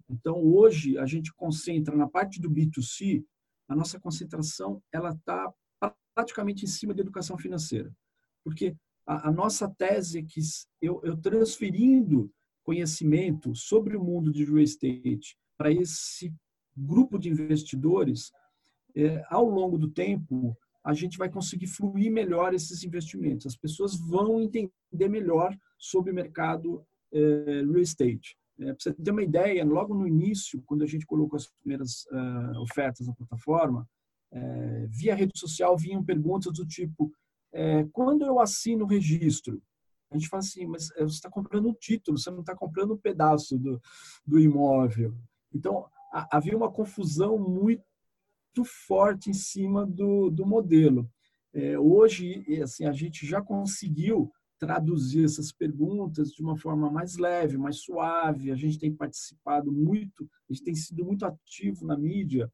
Então, 0.08 0.42
hoje, 0.42 0.96
a 0.96 1.04
gente 1.04 1.32
concentra 1.34 1.94
na 1.94 2.08
parte 2.08 2.40
do 2.40 2.50
B2C 2.50 3.22
a 3.68 3.76
nossa 3.76 4.00
concentração 4.00 4.82
ela 4.92 5.10
está 5.10 5.52
praticamente 6.14 6.64
em 6.64 6.68
cima 6.68 6.94
da 6.94 7.02
educação 7.02 7.36
financeira, 7.36 7.92
porque 8.42 8.76
a, 9.06 9.28
a 9.28 9.32
nossa 9.32 9.68
tese 9.68 10.18
é 10.18 10.22
que 10.22 10.40
eu, 10.80 11.00
eu, 11.02 11.16
transferindo 11.16 12.30
conhecimento 12.62 13.54
sobre 13.54 13.96
o 13.96 14.02
mundo 14.02 14.32
de 14.32 14.44
real 14.44 14.58
estate 14.58 15.36
para 15.56 15.70
esse 15.72 16.32
grupo 16.76 17.18
de 17.18 17.28
investidores, 17.28 18.30
é, 18.94 19.22
ao 19.28 19.48
longo 19.48 19.76
do 19.76 19.90
tempo 19.90 20.56
a 20.84 20.92
gente 20.92 21.16
vai 21.16 21.30
conseguir 21.30 21.66
fluir 21.66 22.12
melhor 22.12 22.52
esses 22.52 22.84
investimentos. 22.84 23.46
As 23.46 23.56
pessoas 23.56 23.96
vão 23.96 24.40
entender 24.40 25.08
melhor 25.08 25.56
sobre 25.84 26.12
o 26.12 26.14
mercado 26.14 26.84
é, 27.12 27.62
real 27.62 27.78
estate. 27.78 28.36
É, 28.58 28.66
Para 28.66 28.76
você 28.78 28.92
ter 28.94 29.10
uma 29.10 29.22
ideia, 29.22 29.64
logo 29.64 29.94
no 29.94 30.06
início, 30.06 30.62
quando 30.64 30.82
a 30.82 30.86
gente 30.86 31.04
colocou 31.04 31.36
as 31.36 31.46
primeiras 31.46 32.06
uh, 32.06 32.60
ofertas 32.60 33.06
na 33.06 33.14
plataforma, 33.14 33.86
é, 34.32 34.86
via 34.88 35.14
rede 35.14 35.38
social 35.38 35.76
vinham 35.76 36.04
perguntas 36.04 36.52
do 36.54 36.66
tipo: 36.66 37.12
é, 37.52 37.84
quando 37.92 38.24
eu 38.24 38.40
assino 38.40 38.84
o 38.84 38.88
registro? 38.88 39.62
A 40.10 40.16
gente 40.16 40.28
fala 40.28 40.40
assim, 40.40 40.66
mas 40.66 40.90
é, 40.92 41.02
você 41.02 41.16
está 41.16 41.30
comprando 41.30 41.68
um 41.68 41.74
título, 41.74 42.16
você 42.16 42.30
não 42.30 42.40
está 42.40 42.54
comprando 42.54 42.94
um 42.94 42.98
pedaço 42.98 43.58
do, 43.58 43.80
do 44.24 44.38
imóvel. 44.38 45.14
Então, 45.52 45.86
a, 46.12 46.36
havia 46.36 46.56
uma 46.56 46.70
confusão 46.70 47.36
muito 47.38 47.84
forte 48.64 49.28
em 49.28 49.34
cima 49.34 49.84
do, 49.84 50.30
do 50.30 50.46
modelo. 50.46 51.10
Hoje, 51.80 52.44
assim, 52.60 52.84
a 52.84 52.92
gente 52.92 53.24
já 53.24 53.40
conseguiu 53.40 54.32
traduzir 54.64 55.24
essas 55.24 55.52
perguntas 55.52 56.30
de 56.30 56.42
uma 56.42 56.56
forma 56.56 56.90
mais 56.90 57.18
leve, 57.18 57.58
mais 57.58 57.80
suave. 57.80 58.50
A 58.50 58.56
gente 58.56 58.78
tem 58.78 58.94
participado 58.94 59.70
muito, 59.70 60.28
a 60.48 60.52
gente 60.52 60.64
tem 60.64 60.74
sido 60.74 61.04
muito 61.04 61.26
ativo 61.26 61.86
na 61.86 61.96
mídia 61.96 62.50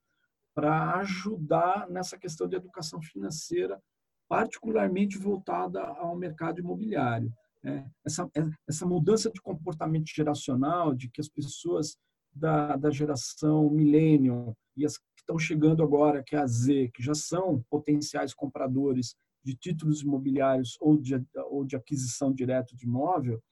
para 0.53 0.97
ajudar 0.97 1.89
nessa 1.89 2.19
questão 2.19 2.49
de 2.49 2.57
educação 2.57 3.01
financeira, 3.01 3.81
particularmente 4.29 5.17
voltada 5.17 5.81
ao 5.83 6.17
mercado 6.17 6.59
imobiliário. 6.59 7.33
É, 7.63 7.85
essa, 8.05 8.29
essa 8.67 8.87
mudança 8.87 9.31
de 9.31 9.41
comportamento 9.41 10.09
geracional, 10.09 10.95
de 10.95 11.09
que 11.09 11.21
as 11.21 11.29
pessoas 11.29 11.97
da, 12.33 12.77
da 12.77 12.91
geração 12.91 13.71
millennium 13.71 14.55
e 14.77 14.85
as 14.85 14.97
que 14.97 15.05
estão 15.19 15.39
chegando 15.39 15.83
agora, 15.83 16.23
que 16.25 16.35
é 16.35 16.39
a 16.39 16.47
Z, 16.47 16.91
que 16.93 17.03
já 17.03 17.15
são 17.15 17.63
potenciais 17.71 18.35
compradores 18.35 19.15
de 19.43 19.55
títulos 19.55 20.03
imobiliários 20.03 20.77
ou 20.81 20.99
de, 20.99 21.15
ou 21.51 21.65
de 21.65 21.77
aquisição 21.77 22.33
direta 22.33 22.75
de 22.75 22.85
imóvel, 22.85 23.43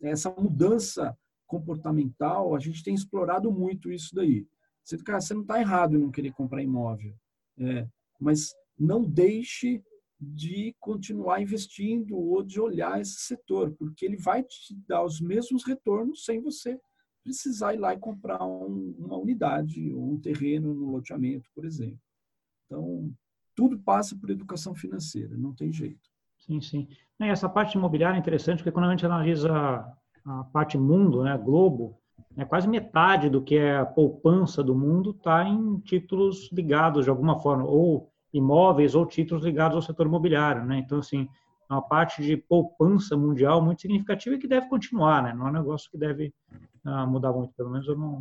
essa 0.00 0.30
mudança 0.30 1.16
comportamental, 1.46 2.54
a 2.54 2.58
gente 2.58 2.82
tem 2.82 2.94
explorado 2.94 3.50
muito 3.50 3.92
isso 3.92 4.14
daí. 4.14 4.46
Você, 4.82 4.98
cara, 4.98 5.20
você 5.20 5.34
não 5.34 5.42
está 5.42 5.60
errado 5.60 5.96
em 5.96 6.00
não 6.00 6.10
querer 6.10 6.32
comprar 6.32 6.62
imóvel, 6.62 7.14
é, 7.58 7.86
mas 8.20 8.54
não 8.78 9.02
deixe 9.02 9.82
de 10.20 10.74
continuar 10.80 11.42
investindo 11.42 12.16
ou 12.16 12.42
de 12.42 12.60
olhar 12.60 13.00
esse 13.00 13.20
setor, 13.20 13.74
porque 13.74 14.04
ele 14.04 14.16
vai 14.16 14.42
te 14.42 14.74
dar 14.86 15.04
os 15.04 15.20
mesmos 15.20 15.64
retornos 15.64 16.24
sem 16.24 16.40
você 16.40 16.80
precisar 17.22 17.74
ir 17.74 17.78
lá 17.78 17.94
e 17.94 17.98
comprar 17.98 18.44
um, 18.44 18.94
uma 18.98 19.16
unidade 19.16 19.92
ou 19.92 20.12
um 20.12 20.20
terreno 20.20 20.74
no 20.74 20.90
loteamento, 20.90 21.48
por 21.54 21.64
exemplo. 21.64 21.98
Então, 22.66 23.12
tudo 23.54 23.78
passa 23.78 24.16
por 24.16 24.30
educação 24.30 24.74
financeira, 24.74 25.36
não 25.36 25.52
tem 25.52 25.72
jeito. 25.72 26.10
Sim, 26.38 26.60
sim. 26.60 26.88
E 27.20 27.24
essa 27.24 27.48
parte 27.48 27.78
imobiliária 27.78 28.16
é 28.16 28.20
interessante, 28.20 28.58
porque 28.58 28.72
quando 28.72 28.86
a 28.86 28.90
gente 28.90 29.06
analisa 29.06 29.52
a 30.26 30.44
parte 30.52 30.76
mundo, 30.76 31.22
né, 31.22 31.36
globo, 31.38 31.98
né, 32.36 32.44
quase 32.44 32.68
metade 32.68 33.28
do 33.28 33.42
que 33.42 33.56
é 33.56 33.76
a 33.76 33.86
poupança 33.86 34.62
do 34.62 34.74
mundo 34.74 35.10
está 35.10 35.44
em 35.44 35.78
títulos 35.80 36.50
ligados 36.52 37.04
de 37.04 37.10
alguma 37.10 37.38
forma, 37.38 37.64
ou 37.64 38.10
imóveis 38.32 38.94
ou 38.94 39.06
títulos 39.06 39.44
ligados 39.44 39.76
ao 39.76 39.82
setor 39.82 40.06
imobiliário. 40.06 40.64
Né? 40.64 40.78
Então, 40.78 40.98
assim, 40.98 41.28
é 41.70 41.72
uma 41.72 41.82
parte 41.82 42.22
de 42.22 42.36
poupança 42.36 43.16
mundial 43.16 43.62
muito 43.62 43.80
significativa 43.80 44.34
e 44.34 44.38
que 44.38 44.48
deve 44.48 44.68
continuar, 44.68 45.22
né? 45.22 45.32
não 45.32 45.46
é 45.46 45.50
um 45.50 45.54
negócio 45.54 45.90
que 45.90 45.96
deve 45.96 46.32
uh, 46.84 47.06
mudar 47.06 47.32
muito, 47.32 47.54
pelo 47.54 47.70
menos 47.70 47.86
eu 47.86 47.96
não, 47.96 48.20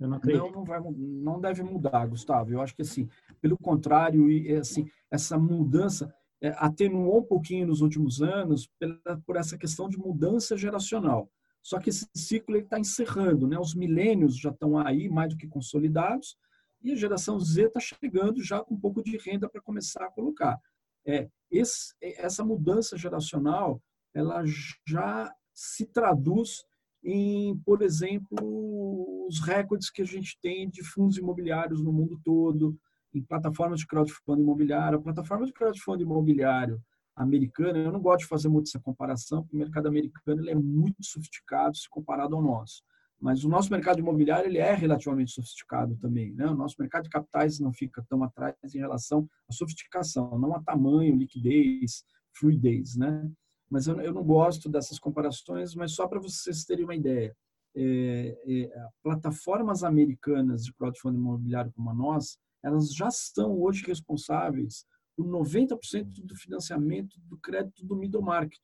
eu 0.00 0.08
não 0.08 0.16
acredito. 0.16 0.42
Não, 0.44 0.50
não, 0.50 0.64
vai, 0.64 0.80
não 0.80 1.40
deve 1.40 1.62
mudar, 1.62 2.06
Gustavo. 2.06 2.50
Eu 2.50 2.60
acho 2.60 2.74
que, 2.74 2.82
assim, 2.82 3.08
pelo 3.40 3.56
contrário, 3.58 4.30
e, 4.30 4.56
assim, 4.56 4.88
essa 5.10 5.38
mudança 5.38 6.12
é, 6.42 6.48
atenuou 6.56 7.20
um 7.20 7.24
pouquinho 7.26 7.66
nos 7.66 7.82
últimos 7.82 8.22
anos 8.22 8.66
pela, 8.78 8.98
por 9.26 9.36
essa 9.36 9.58
questão 9.58 9.88
de 9.88 9.98
mudança 9.98 10.56
geracional. 10.56 11.30
Só 11.62 11.78
que 11.78 11.90
esse 11.90 12.08
ciclo 12.16 12.56
está 12.56 12.78
encerrando, 12.78 13.46
né? 13.46 13.58
Os 13.58 13.74
milênios 13.74 14.38
já 14.38 14.48
estão 14.48 14.78
aí, 14.78 15.10
mais 15.10 15.30
do 15.30 15.36
que 15.36 15.46
consolidados, 15.46 16.38
e 16.82 16.92
a 16.92 16.96
geração 16.96 17.38
Z 17.38 17.66
está 17.66 17.78
chegando 17.78 18.42
já 18.42 18.60
com 18.60 18.74
um 18.74 18.80
pouco 18.80 19.02
de 19.04 19.18
renda 19.18 19.50
para 19.50 19.60
começar 19.60 20.06
a 20.06 20.10
colocar. 20.10 20.58
É, 21.06 21.28
esse, 21.50 21.94
essa 22.00 22.42
mudança 22.42 22.96
geracional, 22.96 23.82
ela 24.14 24.42
já 24.86 25.30
se 25.52 25.84
traduz 25.84 26.64
em, 27.02 27.56
por 27.64 27.82
exemplo, 27.82 29.26
os 29.26 29.40
recordes 29.40 29.90
que 29.90 30.02
a 30.02 30.06
gente 30.06 30.38
tem 30.40 30.68
de 30.68 30.84
fundos 30.84 31.16
imobiliários 31.16 31.82
no 31.82 31.92
mundo 31.92 32.20
todo, 32.24 32.76
em 33.14 33.22
plataformas 33.22 33.80
de 33.80 33.86
crowdfunding 33.86 34.42
imobiliário. 34.42 34.98
A 34.98 35.02
plataforma 35.02 35.46
de 35.46 35.52
crowdfunding 35.52 36.04
imobiliário 36.04 36.80
americana, 37.16 37.78
eu 37.78 37.92
não 37.92 38.00
gosto 38.00 38.20
de 38.20 38.28
fazer 38.28 38.48
muito 38.48 38.68
essa 38.68 38.80
comparação, 38.80 39.42
porque 39.42 39.56
o 39.56 39.58
mercado 39.58 39.88
americano 39.88 40.40
ele 40.40 40.50
é 40.50 40.54
muito 40.54 41.04
sofisticado 41.04 41.76
se 41.76 41.88
comparado 41.88 42.34
ao 42.34 42.42
nosso. 42.42 42.82
Mas 43.20 43.44
o 43.44 43.48
nosso 43.48 43.70
mercado 43.70 43.98
imobiliário 43.98 44.48
ele 44.48 44.56
é 44.56 44.72
relativamente 44.74 45.32
sofisticado 45.32 45.94
também. 45.96 46.32
Né? 46.32 46.46
O 46.46 46.54
nosso 46.54 46.76
mercado 46.78 47.04
de 47.04 47.10
capitais 47.10 47.60
não 47.60 47.72
fica 47.72 48.02
tão 48.08 48.22
atrás 48.22 48.56
em 48.74 48.78
relação 48.78 49.28
à 49.48 49.52
sofisticação, 49.52 50.38
não 50.38 50.54
a 50.54 50.62
tamanho, 50.62 51.16
liquidez, 51.16 52.04
fluidez. 52.32 52.96
Né? 52.96 53.30
Mas 53.70 53.86
eu, 53.86 54.00
eu 54.00 54.12
não 54.12 54.24
gosto 54.24 54.68
dessas 54.68 54.98
comparações, 54.98 55.74
mas 55.74 55.92
só 55.92 56.08
para 56.08 56.20
vocês 56.20 56.64
terem 56.64 56.84
uma 56.84 56.94
ideia. 56.94 57.36
É, 57.74 58.36
é, 58.46 58.88
plataformas 59.00 59.84
americanas 59.84 60.64
de 60.64 60.74
crowdfunding 60.74 61.18
imobiliário 61.18 61.72
como 61.72 61.88
a 61.88 61.94
nossa, 61.94 62.36
elas 62.64 62.92
já 62.92 63.10
são 63.10 63.60
hoje 63.60 63.84
responsáveis 63.86 64.84
por 65.16 65.24
90% 65.24 66.24
do 66.24 66.34
financiamento 66.34 67.16
do 67.20 67.38
crédito 67.38 67.86
do 67.86 67.94
middle 67.94 68.22
market. 68.22 68.60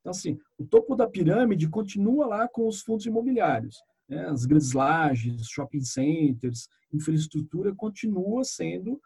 Então, 0.00 0.10
assim, 0.10 0.38
o 0.58 0.66
topo 0.66 0.94
da 0.94 1.08
pirâmide 1.08 1.68
continua 1.68 2.26
lá 2.26 2.46
com 2.46 2.68
os 2.68 2.82
fundos 2.82 3.06
imobiliários. 3.06 3.76
Né? 4.08 4.26
As 4.28 4.44
grandes 4.44 4.72
lajes, 4.72 5.46
shopping 5.48 5.80
centers, 5.80 6.68
infraestrutura 6.92 7.74
continua 7.74 8.44
sendo 8.44 9.00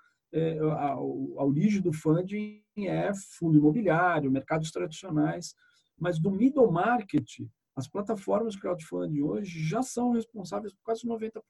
a, 0.72 0.92
a 0.92 1.44
origem 1.44 1.80
do 1.80 1.92
funding 1.92 2.62
é 2.78 3.12
fundo 3.38 3.58
imobiliário, 3.58 4.30
mercados 4.30 4.70
tradicionais, 4.70 5.54
mas 5.98 6.18
do 6.18 6.30
middle 6.30 6.70
market, 6.70 7.40
as 7.76 7.88
plataformas 7.88 8.54
de 8.54 8.60
crowdfunding 8.60 9.22
hoje 9.22 9.62
já 9.62 9.82
são 9.82 10.12
responsáveis 10.12 10.72
por 10.72 10.82
quase 10.82 11.06
90% 11.06 11.40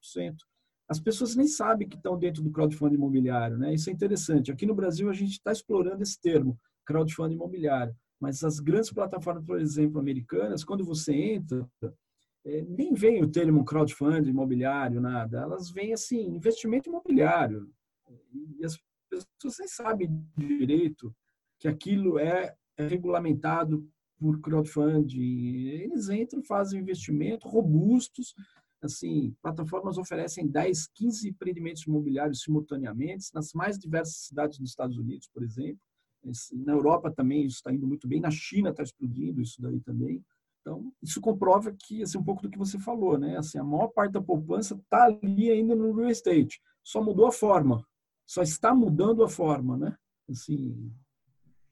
as 0.88 0.98
pessoas 0.98 1.36
nem 1.36 1.46
sabem 1.46 1.86
que 1.86 1.96
estão 1.96 2.18
dentro 2.18 2.42
do 2.42 2.50
crowdfunding 2.50 2.94
imobiliário, 2.94 3.58
né? 3.58 3.74
Isso 3.74 3.90
é 3.90 3.92
interessante. 3.92 4.50
Aqui 4.50 4.64
no 4.64 4.74
Brasil 4.74 5.10
a 5.10 5.12
gente 5.12 5.32
está 5.32 5.52
explorando 5.52 6.02
esse 6.02 6.18
termo, 6.18 6.58
crowdfunding 6.86 7.34
imobiliário, 7.34 7.94
mas 8.18 8.42
as 8.42 8.58
grandes 8.58 8.90
plataformas, 8.90 9.44
por 9.44 9.60
exemplo, 9.60 10.00
americanas, 10.00 10.64
quando 10.64 10.84
você 10.84 11.14
entra, 11.14 11.68
é, 12.46 12.62
nem 12.62 12.94
vem 12.94 13.22
o 13.22 13.30
termo 13.30 13.64
crowdfunding 13.66 14.30
imobiliário, 14.30 14.98
nada. 14.98 15.40
Elas 15.40 15.70
vêm 15.70 15.92
assim, 15.92 16.34
investimento 16.34 16.88
imobiliário. 16.88 17.68
E 18.58 18.64
as 18.64 18.78
pessoas 19.08 19.58
nem 19.58 19.68
sabem 19.68 20.24
direito 20.36 21.14
que 21.58 21.68
aquilo 21.68 22.18
é, 22.18 22.54
é 22.76 22.86
regulamentado 22.86 23.88
por 24.18 24.40
crowdfunding. 24.40 25.68
Eles 25.68 26.08
entram, 26.08 26.42
fazem 26.42 26.80
investimento 26.80 27.48
robustos, 27.48 28.34
assim, 28.82 29.34
plataformas 29.42 29.98
oferecem 29.98 30.46
10, 30.46 30.88
15 30.88 31.28
empreendimentos 31.30 31.82
imobiliários 31.86 32.42
simultaneamente 32.42 33.26
nas 33.34 33.52
mais 33.52 33.78
diversas 33.78 34.26
cidades 34.26 34.58
dos 34.58 34.70
Estados 34.70 34.96
Unidos, 34.96 35.28
por 35.32 35.42
exemplo. 35.42 35.80
Na 36.52 36.72
Europa 36.72 37.10
também 37.10 37.44
isso 37.46 37.56
está 37.56 37.72
indo 37.72 37.86
muito 37.86 38.06
bem, 38.06 38.20
na 38.20 38.30
China 38.30 38.70
está 38.70 38.82
explodindo 38.82 39.40
isso 39.40 39.60
daí 39.60 39.80
também. 39.80 40.24
Então, 40.60 40.92
isso 41.02 41.20
comprova 41.20 41.72
que, 41.72 42.02
assim, 42.02 42.18
um 42.18 42.24
pouco 42.24 42.42
do 42.42 42.50
que 42.50 42.58
você 42.58 42.78
falou, 42.78 43.16
né? 43.16 43.38
Assim, 43.38 43.58
a 43.58 43.64
maior 43.64 43.88
parte 43.88 44.12
da 44.12 44.20
poupança 44.20 44.74
está 44.74 45.04
ali 45.04 45.50
ainda 45.50 45.74
no 45.74 45.94
real 45.94 46.10
estate. 46.10 46.60
Só 46.82 47.02
mudou 47.02 47.26
a 47.26 47.32
forma. 47.32 47.86
Só 48.28 48.42
está 48.42 48.74
mudando 48.74 49.24
a 49.24 49.28
forma, 49.28 49.78
né? 49.78 49.96
Assim, 50.28 50.92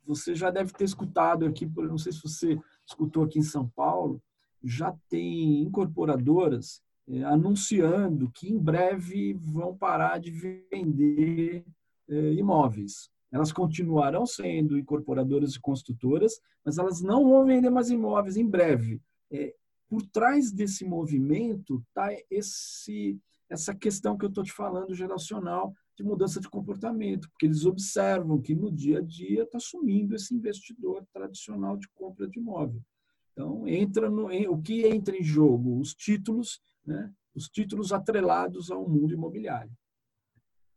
você 0.06 0.34
já 0.34 0.50
deve 0.50 0.72
ter 0.72 0.84
escutado 0.84 1.44
aqui, 1.44 1.66
não 1.66 1.98
sei 1.98 2.12
se 2.12 2.22
você 2.22 2.58
escutou 2.86 3.24
aqui 3.24 3.38
em 3.38 3.42
São 3.42 3.68
Paulo, 3.68 4.22
já 4.64 4.96
tem 5.10 5.60
incorporadoras 5.60 6.80
é, 7.08 7.22
anunciando 7.24 8.30
que 8.30 8.48
em 8.48 8.58
breve 8.58 9.34
vão 9.34 9.76
parar 9.76 10.18
de 10.18 10.30
vender 10.30 11.62
é, 12.08 12.32
imóveis. 12.32 13.10
Elas 13.30 13.52
continuarão 13.52 14.24
sendo 14.24 14.78
incorporadoras 14.78 15.54
e 15.56 15.60
construtoras, 15.60 16.40
mas 16.64 16.78
elas 16.78 17.02
não 17.02 17.28
vão 17.28 17.44
vender 17.44 17.68
mais 17.68 17.90
imóveis 17.90 18.38
em 18.38 18.48
breve. 18.48 19.02
É, 19.30 19.54
por 19.90 20.00
trás 20.06 20.50
desse 20.50 20.86
movimento 20.86 21.84
está 21.88 22.08
esse 22.30 23.20
essa 23.48 23.72
questão 23.72 24.18
que 24.18 24.24
eu 24.24 24.28
estou 24.28 24.42
te 24.42 24.52
falando 24.52 24.92
geracional 24.92 25.72
de 25.96 26.04
mudança 26.04 26.40
de 26.40 26.48
comportamento, 26.48 27.28
porque 27.30 27.46
eles 27.46 27.64
observam 27.64 28.40
que 28.40 28.54
no 28.54 28.70
dia 28.70 28.98
a 28.98 29.02
dia 29.02 29.44
está 29.44 29.58
sumindo 29.58 30.14
esse 30.14 30.34
investidor 30.34 31.06
tradicional 31.12 31.76
de 31.76 31.88
compra 31.94 32.28
de 32.28 32.38
imóvel. 32.38 32.82
Então 33.32 33.66
entra 33.66 34.10
no 34.10 34.26
o 34.50 34.60
que 34.60 34.86
entra 34.86 35.16
em 35.16 35.22
jogo 35.22 35.78
os 35.80 35.94
títulos 35.94 36.60
né, 36.86 37.10
os 37.34 37.48
títulos 37.48 37.92
atrelados 37.92 38.70
ao 38.70 38.88
mundo 38.88 39.12
imobiliário. 39.12 39.70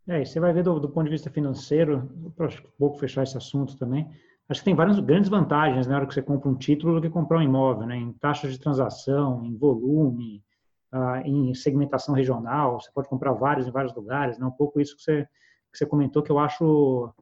É, 0.08 0.26
você 0.26 0.40
vai 0.40 0.52
ver 0.52 0.64
do, 0.64 0.80
do 0.80 0.90
ponto 0.90 1.06
de 1.06 1.12
vista 1.12 1.30
financeiro, 1.30 2.34
para 2.36 2.48
um 2.48 2.72
pouco 2.78 2.98
fechar 2.98 3.24
esse 3.24 3.38
assunto 3.38 3.78
também, 3.78 4.10
acho 4.50 4.62
que 4.62 4.66
tem 4.66 4.76
várias 4.76 5.00
grandes 5.00 5.30
vantagens 5.30 5.86
na 5.86 5.96
hora 5.96 6.08
que 6.08 6.14
você 6.14 6.22
compra 6.22 6.50
um 6.50 6.56
título 6.56 6.96
do 6.96 7.02
que 7.02 7.10
comprar 7.10 7.38
um 7.38 7.44
imóvel, 7.44 7.88
né? 7.88 7.96
em 7.96 8.12
taxas 8.14 8.52
de 8.52 8.60
transação, 8.60 9.46
em 9.46 9.56
volume, 9.56 10.44
ah, 10.92 11.22
em 11.24 11.54
segmentação 11.54 12.16
regional, 12.16 12.80
você 12.80 12.92
pode 12.92 13.08
comprar 13.08 13.34
vários 13.34 13.68
em 13.68 13.72
vários 13.72 13.94
lugares, 13.94 14.38
né? 14.38 14.46
um 14.46 14.52
pouco 14.52 14.80
isso 14.80 14.96
que 14.96 15.04
você, 15.04 15.24
que 15.72 15.78
você 15.78 15.86
comentou 15.86 16.24
que 16.24 16.32
eu 16.32 16.40
acho 16.40 17.14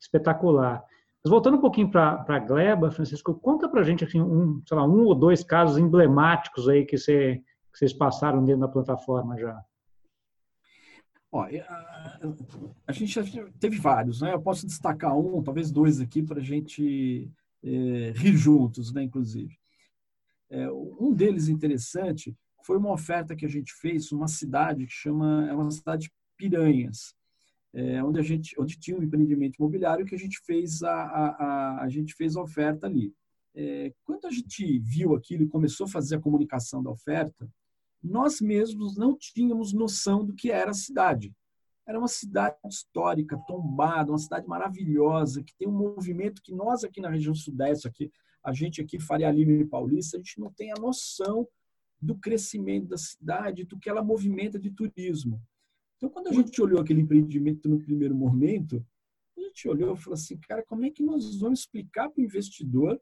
espetacular. 0.00 0.82
Mas 1.22 1.30
voltando 1.30 1.58
um 1.58 1.60
pouquinho 1.60 1.90
para 1.90 2.24
a 2.26 2.38
Gleba, 2.38 2.90
Francisco, 2.90 3.34
conta 3.34 3.68
para 3.68 3.80
a 3.80 3.84
gente 3.84 4.04
assim, 4.04 4.20
um, 4.20 4.62
sei 4.66 4.76
lá, 4.76 4.86
um 4.86 5.04
ou 5.04 5.14
dois 5.14 5.44
casos 5.44 5.76
emblemáticos 5.76 6.68
aí 6.68 6.84
que 6.84 6.96
você 6.96 7.42
que 7.72 7.78
vocês 7.78 7.92
passaram 7.92 8.44
dentro 8.44 8.62
da 8.62 8.68
plataforma 8.68 9.38
já? 9.38 9.62
Ó, 11.30 11.42
a, 11.42 12.18
a, 12.88 12.92
gente 12.92 13.22
teve 13.60 13.78
vários, 13.78 14.20
né? 14.20 14.34
Eu 14.34 14.42
posso 14.42 14.66
destacar 14.66 15.16
um, 15.16 15.40
talvez 15.40 15.70
dois 15.70 16.00
aqui 16.00 16.20
para 16.20 16.40
a 16.40 16.42
gente 16.42 17.30
é, 17.62 18.12
rir 18.16 18.36
juntos, 18.36 18.92
né? 18.92 19.04
Inclusive, 19.04 19.56
é, 20.50 20.68
um 20.72 21.12
deles 21.14 21.46
interessante 21.46 22.36
foi 22.64 22.76
uma 22.76 22.92
oferta 22.92 23.34
que 23.34 23.46
a 23.46 23.48
gente 23.48 23.72
fez 23.74 24.12
uma 24.12 24.28
cidade 24.28 24.86
que 24.86 24.92
chama 24.92 25.48
é 25.48 25.54
uma 25.54 25.70
cidade 25.70 26.04
de 26.04 26.12
Piranhas, 26.36 27.14
é, 27.72 28.02
onde 28.02 28.18
a 28.18 28.22
gente 28.22 28.54
onde 28.58 28.78
tinha 28.78 28.96
um 28.98 29.02
empreendimento 29.02 29.56
imobiliário 29.58 30.06
que 30.06 30.14
a 30.14 30.18
gente 30.18 30.40
fez 30.44 30.82
a, 30.82 30.92
a, 30.92 31.28
a, 31.28 31.82
a 31.82 31.88
gente 31.88 32.14
fez 32.14 32.36
a 32.36 32.42
oferta 32.42 32.86
ali. 32.86 33.12
É, 33.54 33.92
quando 34.04 34.26
a 34.26 34.30
gente 34.30 34.78
viu 34.78 35.14
aquilo 35.14 35.42
e 35.42 35.48
começou 35.48 35.84
a 35.84 35.90
fazer 35.90 36.16
a 36.16 36.20
comunicação 36.20 36.82
da 36.82 36.90
oferta, 36.90 37.48
nós 38.02 38.40
mesmos 38.40 38.96
não 38.96 39.16
tínhamos 39.16 39.72
noção 39.72 40.24
do 40.24 40.34
que 40.34 40.50
era 40.50 40.70
a 40.70 40.74
cidade. 40.74 41.34
Era 41.86 41.98
uma 41.98 42.08
cidade 42.08 42.56
histórica, 42.68 43.38
tombada, 43.46 44.12
uma 44.12 44.18
cidade 44.18 44.46
maravilhosa, 44.46 45.42
que 45.42 45.54
tem 45.58 45.68
um 45.68 45.76
movimento 45.76 46.40
que 46.42 46.54
nós 46.54 46.84
aqui 46.84 47.00
na 47.00 47.10
região 47.10 47.34
sudeste, 47.34 47.88
aqui, 47.88 48.10
a 48.42 48.52
gente 48.52 48.80
aqui, 48.80 48.98
Faria 48.98 49.30
Lima 49.30 49.52
e 49.52 49.66
Paulista, 49.66 50.16
a 50.16 50.20
gente 50.20 50.38
não 50.38 50.50
tem 50.50 50.72
a 50.72 50.80
noção 50.80 51.46
do 52.00 52.16
crescimento 52.16 52.88
da 52.88 52.96
cidade, 52.96 53.64
do 53.64 53.78
que 53.78 53.88
ela 53.88 54.02
movimenta 54.02 54.58
de 54.58 54.70
turismo. 54.70 55.40
Então, 55.96 56.08
quando 56.08 56.28
a 56.28 56.32
gente 56.32 56.60
olhou 56.62 56.80
aquele 56.80 57.02
empreendimento 57.02 57.68
no 57.68 57.78
primeiro 57.78 58.14
momento, 58.14 58.84
a 59.36 59.40
gente 59.40 59.68
olhou 59.68 59.94
e 59.94 59.98
falou 59.98 60.14
assim, 60.14 60.38
cara, 60.38 60.64
como 60.64 60.84
é 60.84 60.90
que 60.90 61.02
nós 61.02 61.38
vamos 61.38 61.60
explicar 61.60 62.08
para 62.08 62.20
o 62.20 62.24
investidor 62.24 63.00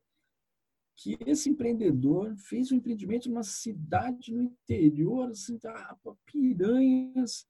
que 0.96 1.16
esse 1.26 1.48
empreendedor 1.48 2.34
fez 2.36 2.72
um 2.72 2.76
empreendimento 2.76 3.28
numa 3.28 3.44
cidade 3.44 4.34
no 4.34 4.42
interior, 4.42 5.30
assim, 5.30 5.56
tá, 5.58 5.96
piranhas, 6.26 7.46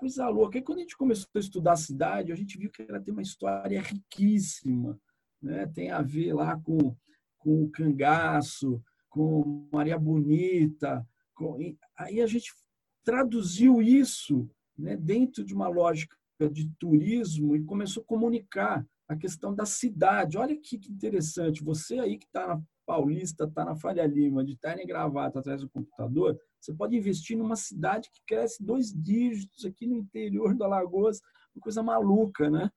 coisa 0.00 0.26
louca. 0.28 0.56
E 0.56 0.62
quando 0.62 0.78
a 0.78 0.82
gente 0.82 0.96
começou 0.96 1.28
a 1.34 1.38
estudar 1.38 1.72
a 1.72 1.76
cidade, 1.76 2.32
a 2.32 2.34
gente 2.34 2.56
viu 2.56 2.70
que 2.70 2.82
ela 2.82 2.98
tem 2.98 3.12
uma 3.12 3.22
história 3.22 3.82
riquíssima, 3.82 4.98
né? 5.42 5.66
Tem 5.66 5.90
a 5.90 6.00
ver 6.00 6.32
lá 6.32 6.58
com, 6.58 6.96
com 7.36 7.64
o 7.64 7.70
cangaço, 7.70 8.82
com 9.10 9.68
Maria 9.72 9.98
Bonita, 9.98 11.06
com... 11.34 11.58
aí 11.98 12.20
a 12.20 12.26
gente 12.26 12.52
traduziu 13.04 13.82
isso 13.82 14.48
né, 14.78 14.96
dentro 14.96 15.44
de 15.44 15.52
uma 15.52 15.68
lógica 15.68 16.16
de 16.52 16.70
turismo 16.78 17.54
e 17.54 17.64
começou 17.64 18.02
a 18.02 18.06
comunicar 18.06 18.86
a 19.08 19.16
questão 19.16 19.54
da 19.54 19.66
cidade. 19.66 20.38
Olha 20.38 20.56
que, 20.56 20.76
interessante, 20.88 21.62
você 21.62 21.98
aí 21.98 22.16
que 22.16 22.26
está 22.26 22.46
na 22.46 22.62
Paulista, 22.86 23.44
está 23.44 23.64
na 23.64 23.76
Faria 23.76 24.06
Lima, 24.06 24.44
de 24.44 24.56
terno 24.56 24.82
e 24.82 24.86
gravata 24.86 25.38
atrás 25.38 25.60
do 25.60 25.70
computador, 25.70 26.36
você 26.60 26.72
pode 26.72 26.96
investir 26.96 27.36
numa 27.36 27.56
cidade 27.56 28.10
que 28.10 28.20
cresce 28.26 28.64
dois 28.64 28.92
dígitos 28.92 29.64
aqui 29.64 29.86
no 29.86 29.96
interior 29.96 30.54
do 30.54 30.64
Alagoas, 30.64 31.20
uma 31.54 31.62
coisa 31.62 31.82
maluca, 31.82 32.50
né? 32.50 32.70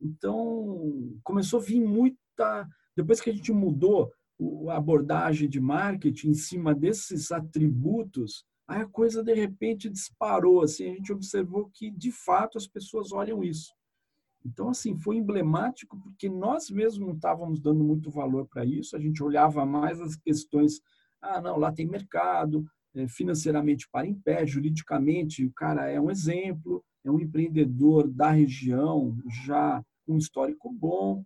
Então, 0.00 1.16
começou 1.22 1.60
a 1.60 1.62
vir 1.62 1.80
muita... 1.80 2.68
Depois 2.96 3.20
que 3.20 3.30
a 3.30 3.32
gente 3.32 3.52
mudou 3.52 4.12
a 4.68 4.76
abordagem 4.76 5.48
de 5.48 5.60
marketing 5.60 6.30
em 6.30 6.34
cima 6.34 6.74
desses 6.74 7.30
atributos, 7.32 8.44
aí 8.66 8.82
a 8.82 8.86
coisa 8.86 9.22
de 9.22 9.34
repente 9.34 9.88
disparou. 9.88 10.62
Assim, 10.62 10.90
a 10.90 10.94
gente 10.94 11.12
observou 11.12 11.70
que 11.72 11.90
de 11.90 12.10
fato 12.10 12.58
as 12.58 12.66
pessoas 12.66 13.12
olham 13.12 13.42
isso. 13.42 13.72
Então, 14.44 14.68
assim, 14.68 14.96
foi 14.98 15.16
emblemático 15.16 15.98
porque 16.02 16.28
nós 16.28 16.68
mesmos 16.68 17.06
não 17.06 17.14
estávamos 17.14 17.60
dando 17.60 17.84
muito 17.84 18.10
valor 18.10 18.46
para 18.48 18.64
isso, 18.64 18.96
a 18.96 19.00
gente 19.00 19.22
olhava 19.22 19.64
mais 19.64 20.00
as 20.00 20.16
questões, 20.16 20.80
ah, 21.20 21.40
não, 21.40 21.56
lá 21.56 21.70
tem 21.70 21.86
mercado, 21.86 22.66
é, 22.94 23.06
financeiramente 23.06 23.88
para 23.90 24.06
em 24.06 24.14
pé, 24.14 24.44
juridicamente 24.46 25.44
o 25.44 25.52
cara 25.52 25.88
é 25.88 26.00
um 26.00 26.10
exemplo, 26.10 26.84
é 27.04 27.10
um 27.10 27.20
empreendedor 27.20 28.08
da 28.08 28.30
região, 28.30 29.16
já 29.44 29.82
um 30.06 30.16
histórico 30.18 30.70
bom. 30.70 31.24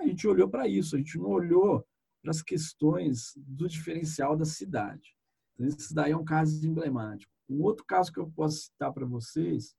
A 0.00 0.06
gente 0.06 0.26
olhou 0.26 0.48
para 0.48 0.66
isso, 0.66 0.96
a 0.96 0.98
gente 0.98 1.18
não 1.18 1.30
olhou 1.30 1.84
para 2.22 2.30
as 2.30 2.40
questões 2.40 3.32
do 3.36 3.68
diferencial 3.68 4.36
da 4.36 4.44
cidade. 4.44 5.14
Então, 5.54 5.66
esse 5.66 5.92
daí 5.92 6.12
é 6.12 6.16
um 6.16 6.24
caso 6.24 6.66
emblemático. 6.66 7.30
Um 7.48 7.62
outro 7.62 7.84
caso 7.84 8.12
que 8.12 8.20
eu 8.20 8.30
posso 8.30 8.62
citar 8.62 8.92
para 8.92 9.04
vocês 9.04 9.74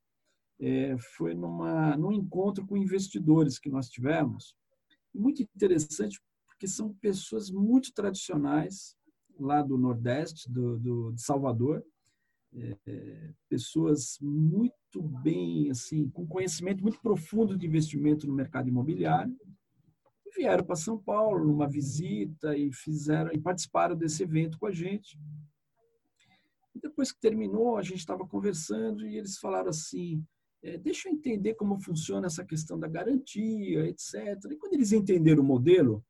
é, 0.60 0.96
foi 1.16 1.34
numa, 1.34 1.98
num 1.98 2.12
encontro 2.12 2.66
com 2.66 2.78
investidores 2.78 3.58
que 3.58 3.70
nós 3.70 3.90
tivemos. 3.90 4.56
Muito 5.14 5.42
interessante, 5.42 6.22
porque 6.48 6.68
são 6.68 6.94
pessoas 6.96 7.50
muito 7.50 7.92
tradicionais 7.94 8.96
lá 9.40 9.62
do 9.62 9.78
Nordeste, 9.78 10.52
do, 10.52 10.78
do 10.78 11.12
de 11.14 11.22
Salvador, 11.22 11.84
é, 12.56 13.34
pessoas 13.50 14.18
muito 14.22 15.02
bem, 15.24 15.72
assim, 15.72 16.08
com 16.10 16.28
conhecimento 16.28 16.84
muito 16.84 17.02
profundo 17.02 17.58
de 17.58 17.66
investimento 17.66 18.28
no 18.28 18.34
mercado 18.34 18.70
imobiliário, 18.70 19.36
vieram 20.36 20.64
para 20.64 20.76
São 20.76 20.98
Paulo 20.98 21.46
numa 21.46 21.68
visita 21.68 22.56
e 22.58 22.72
fizeram 22.72 23.32
e 23.32 23.40
participaram 23.40 23.96
desse 23.96 24.24
evento 24.24 24.58
com 24.58 24.68
a 24.68 24.72
gente. 24.72 25.18
E 26.76 26.80
depois 26.80 27.12
que 27.12 27.20
terminou, 27.20 27.78
a 27.78 27.82
gente 27.82 28.00
estava 28.00 28.28
conversando 28.28 29.06
e 29.06 29.18
eles 29.18 29.38
falaram 29.38 29.70
assim: 29.70 30.24
é, 30.64 30.78
deixa 30.78 31.08
eu 31.08 31.14
entender 31.14 31.54
como 31.56 31.80
funciona 31.80 32.28
essa 32.28 32.44
questão 32.44 32.80
da 32.80 32.88
garantia, 32.88 33.86
etc. 33.88 34.16
E 34.50 34.56
quando 34.56 34.74
eles 34.74 34.92
entenderam 34.92 35.44
o 35.44 35.46
modelo, 35.46 36.04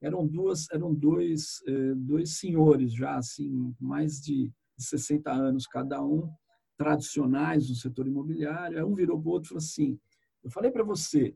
eram 0.00 0.26
duas, 0.26 0.70
eram 0.70 0.94
dois, 0.94 1.62
é, 1.66 1.94
dois 1.94 2.38
senhores 2.38 2.92
já 2.92 3.16
assim, 3.16 3.74
mais 3.80 4.20
de 4.20 4.52
60 4.78 5.32
anos 5.32 5.66
cada 5.66 6.02
um, 6.04 6.30
tradicionais 6.76 7.68
no 7.68 7.74
setor 7.74 8.06
imobiliário. 8.06 8.76
Aí 8.76 8.84
um 8.84 8.94
virou 8.94 9.20
para 9.20 9.28
o 9.28 9.32
outro 9.32 9.46
e 9.46 9.50
falou 9.50 9.58
assim: 9.58 9.98
eu 10.44 10.50
falei 10.50 10.70
para 10.70 10.84
você, 10.84 11.34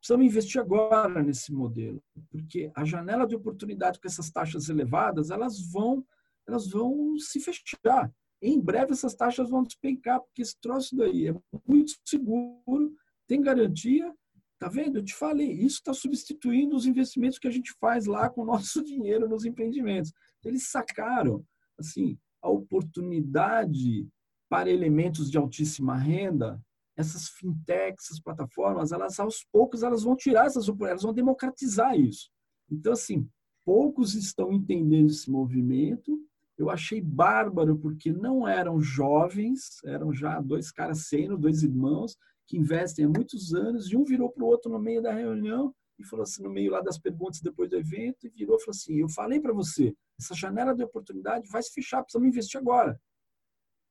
precisamos 0.00 0.26
investir 0.26 0.60
agora 0.60 1.22
nesse 1.22 1.52
modelo, 1.52 2.02
porque 2.30 2.72
a 2.74 2.84
janela 2.84 3.26
de 3.26 3.36
oportunidade 3.36 4.00
com 4.00 4.08
essas 4.08 4.30
taxas 4.30 4.68
elevadas, 4.70 5.30
elas 5.30 5.60
vão, 5.70 6.04
elas 6.48 6.68
vão 6.68 7.18
se 7.18 7.38
fechar. 7.38 8.10
Em 8.42 8.58
breve 8.58 8.92
essas 8.92 9.14
taxas 9.14 9.50
vão 9.50 9.62
despencar, 9.62 10.20
porque 10.20 10.40
esse 10.40 10.58
troço 10.58 10.96
daí 10.96 11.28
é 11.28 11.34
muito 11.66 11.92
seguro, 12.04 12.94
tem 13.26 13.40
garantia. 13.40 14.12
Tá 14.58 14.68
vendo? 14.68 14.98
Eu 14.98 15.04
te 15.04 15.14
falei, 15.14 15.50
isso 15.52 15.76
está 15.76 15.94
substituindo 15.94 16.76
os 16.76 16.84
investimentos 16.84 17.38
que 17.38 17.48
a 17.48 17.50
gente 17.50 17.72
faz 17.80 18.04
lá 18.04 18.28
com 18.28 18.42
o 18.42 18.44
nosso 18.44 18.82
dinheiro 18.84 19.26
nos 19.26 19.46
empreendimentos. 19.46 20.12
Eles 20.44 20.68
sacaram, 20.68 21.42
assim, 21.78 22.18
a 22.42 22.50
oportunidade 22.50 24.06
para 24.50 24.70
elementos 24.70 25.30
de 25.30 25.38
altíssima 25.38 25.96
renda 25.96 26.60
essas 27.00 27.28
fintechs, 27.28 28.06
essas 28.06 28.20
plataformas, 28.20 28.92
elas 28.92 29.18
aos 29.18 29.44
poucos 29.50 29.82
elas 29.82 30.02
vão 30.02 30.16
tirar 30.16 30.46
essas 30.46 30.68
oportunidades, 30.68 31.02
elas 31.02 31.02
vão 31.02 31.14
democratizar 31.14 31.98
isso. 31.98 32.30
Então, 32.70 32.92
assim, 32.92 33.28
poucos 33.64 34.14
estão 34.14 34.52
entendendo 34.52 35.10
esse 35.10 35.30
movimento. 35.30 36.18
Eu 36.56 36.70
achei 36.70 37.00
bárbaro 37.00 37.78
porque 37.78 38.12
não 38.12 38.46
eram 38.46 38.80
jovens, 38.80 39.82
eram 39.84 40.12
já 40.12 40.40
dois 40.40 40.70
caras 40.70 41.06
sênior, 41.08 41.38
dois 41.38 41.62
irmãos, 41.62 42.16
que 42.46 42.58
investem 42.58 43.04
há 43.04 43.08
muitos 43.08 43.54
anos, 43.54 43.90
e 43.90 43.96
um 43.96 44.04
virou 44.04 44.30
para 44.30 44.44
o 44.44 44.46
outro 44.46 44.70
no 44.70 44.78
meio 44.78 45.00
da 45.00 45.12
reunião 45.12 45.74
e 45.98 46.04
falou 46.04 46.22
assim, 46.24 46.42
no 46.42 46.50
meio 46.50 46.72
lá 46.72 46.80
das 46.80 46.98
perguntas 46.98 47.40
depois 47.40 47.70
do 47.70 47.76
evento, 47.76 48.26
e 48.26 48.30
virou 48.30 48.56
e 48.56 48.60
falou 48.60 48.70
assim, 48.70 49.00
eu 49.00 49.08
falei 49.08 49.38
para 49.38 49.52
você, 49.52 49.94
essa 50.18 50.34
janela 50.34 50.74
de 50.74 50.82
oportunidade 50.82 51.48
vai 51.48 51.62
se 51.62 51.72
fechar, 51.72 52.02
precisamos 52.02 52.28
investir 52.28 52.58
agora. 52.58 53.00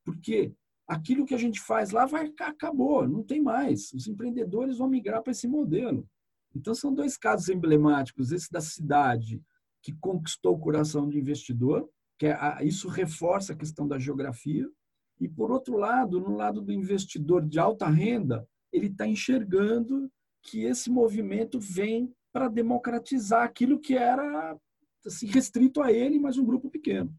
Porque 0.04 0.54
aquilo 0.90 1.26
que 1.26 1.36
a 1.36 1.38
gente 1.38 1.62
faz 1.62 1.92
lá 1.92 2.06
vai 2.06 2.34
acabou, 2.40 3.08
não 3.08 3.24
tem 3.24 3.40
mais. 3.40 3.94
Os 3.94 4.08
empreendedores 4.08 4.80
vão 4.80 4.90
migrar 4.90 5.22
para 5.22 5.32
esse 5.32 5.48
modelo. 5.48 6.08
Então 6.56 6.74
são 6.74 6.92
dois 6.94 7.16
casos 7.16 7.48
emblemáticos, 7.48 8.32
esse 8.32 8.52
da 8.52 8.60
cidade 8.60 9.42
que 9.84 9.94
conquistou 9.94 10.56
o 10.56 10.60
coração 10.60 11.08
do 11.08 11.18
investidor, 11.18 11.88
que 12.18 12.26
é 12.26 12.34
a, 12.34 12.64
isso 12.64 12.90
reforça 12.90 13.54
a 13.54 13.56
questão 13.56 13.88
da 13.88 14.00
geografia, 14.00 14.68
e 15.22 15.30
por 15.30 15.52
outro 15.52 15.78
lado, 15.78 16.20
no 16.20 16.36
lado 16.36 16.62
do 16.62 16.72
investidor 16.72 17.46
de 17.46 17.60
alta 17.60 17.88
renda, 17.88 18.48
ele 18.74 18.88
está 18.88 19.08
enxergando 19.08 20.12
que 20.42 20.64
esse 20.64 20.90
movimento 20.90 21.60
vem 21.60 22.12
para 22.34 22.48
democratizar 22.48 23.44
aquilo 23.44 23.80
que 23.80 23.96
era 23.96 24.58
assim, 25.06 25.28
restrito 25.28 25.82
a 25.82 25.92
ele, 25.92 26.20
mas 26.20 26.38
um 26.38 26.46
grupo 26.46 26.70
pequeno. 26.70 27.14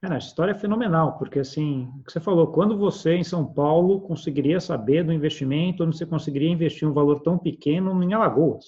Cara, 0.00 0.14
a 0.14 0.18
história 0.18 0.52
é 0.52 0.58
fenomenal, 0.58 1.18
porque 1.18 1.40
assim, 1.40 1.92
o 2.00 2.04
que 2.04 2.12
você 2.12 2.20
falou, 2.20 2.46
quando 2.46 2.76
você 2.76 3.16
em 3.16 3.24
São 3.24 3.44
Paulo 3.44 4.00
conseguiria 4.00 4.58
saber 4.58 5.04
do 5.04 5.12
investimento, 5.12 5.84
onde 5.84 5.96
você 5.96 6.06
conseguiria 6.06 6.48
investir 6.48 6.88
um 6.88 6.92
valor 6.92 7.20
tão 7.20 7.36
pequeno 7.36 8.02
em 8.02 8.14
Alagoas? 8.14 8.64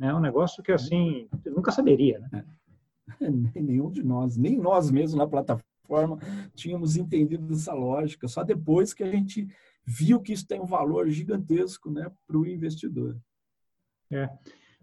É 0.00 0.12
um 0.12 0.18
negócio 0.18 0.62
que 0.62 0.72
assim, 0.72 1.28
você 1.30 1.50
nunca 1.50 1.70
saberia, 1.70 2.18
né? 2.32 2.44
É, 3.20 3.30
nenhum 3.60 3.90
de 3.90 4.02
nós, 4.02 4.36
nem 4.36 4.58
nós 4.58 4.90
mesmos 4.90 5.14
na 5.14 5.28
plataforma 5.28 6.18
tínhamos 6.54 6.96
entendido 6.96 7.52
essa 7.52 7.72
lógica, 7.72 8.26
só 8.26 8.42
depois 8.42 8.92
que 8.92 9.04
a 9.04 9.10
gente 9.10 9.48
viu 9.84 10.20
que 10.20 10.32
isso 10.32 10.46
tem 10.46 10.60
um 10.60 10.66
valor 10.66 11.08
gigantesco 11.08 11.88
né, 11.88 12.10
para 12.26 12.36
o 12.36 12.44
investidor. 12.44 13.16
É. 14.10 14.28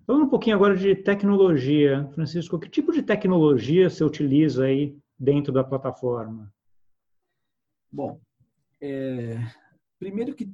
Falando 0.08 0.26
um 0.26 0.30
pouquinho 0.30 0.56
agora 0.56 0.76
de 0.76 0.96
tecnologia, 0.96 2.08
Francisco, 2.14 2.58
que 2.58 2.70
tipo 2.70 2.92
de 2.92 3.04
tecnologia 3.04 3.90
você 3.90 4.04
utiliza 4.04 4.66
aí 4.66 4.98
dentro 5.18 5.54
da 5.54 5.64
plataforma? 5.64 6.54
Bom, 7.92 8.20
é, 8.82 9.38
primeiro 9.98 10.36
que 10.36 10.54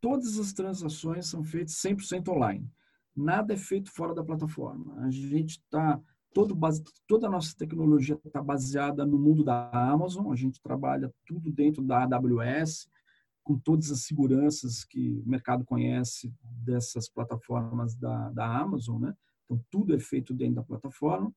todas 0.00 0.38
as 0.38 0.52
transações 0.52 1.26
são 1.26 1.42
feitas 1.42 1.74
100% 1.74 2.28
online. 2.28 2.70
Nada 3.16 3.54
é 3.54 3.56
feito 3.56 3.90
fora 3.90 4.14
da 4.14 4.24
plataforma. 4.24 5.00
A 5.02 5.10
gente 5.10 5.58
está 5.58 6.00
base, 6.56 6.82
toda 7.06 7.28
a 7.28 7.30
nossa 7.30 7.54
tecnologia 7.56 8.18
está 8.24 8.42
baseada 8.42 9.06
no 9.06 9.18
mundo 9.18 9.44
da 9.44 9.70
Amazon. 9.70 10.32
A 10.32 10.36
gente 10.36 10.60
trabalha 10.60 11.12
tudo 11.24 11.52
dentro 11.52 11.82
da 11.82 12.02
AWS, 12.02 12.88
com 13.44 13.58
todas 13.58 13.90
as 13.90 14.00
seguranças 14.00 14.84
que 14.84 15.22
o 15.24 15.28
mercado 15.28 15.64
conhece 15.64 16.34
dessas 16.42 17.08
plataformas 17.08 17.94
da, 17.94 18.30
da 18.30 18.58
Amazon, 18.58 19.00
né? 19.00 19.14
Então 19.44 19.62
tudo 19.70 19.94
é 19.94 20.00
feito 20.00 20.34
dentro 20.34 20.56
da 20.56 20.62
plataforma. 20.64 21.32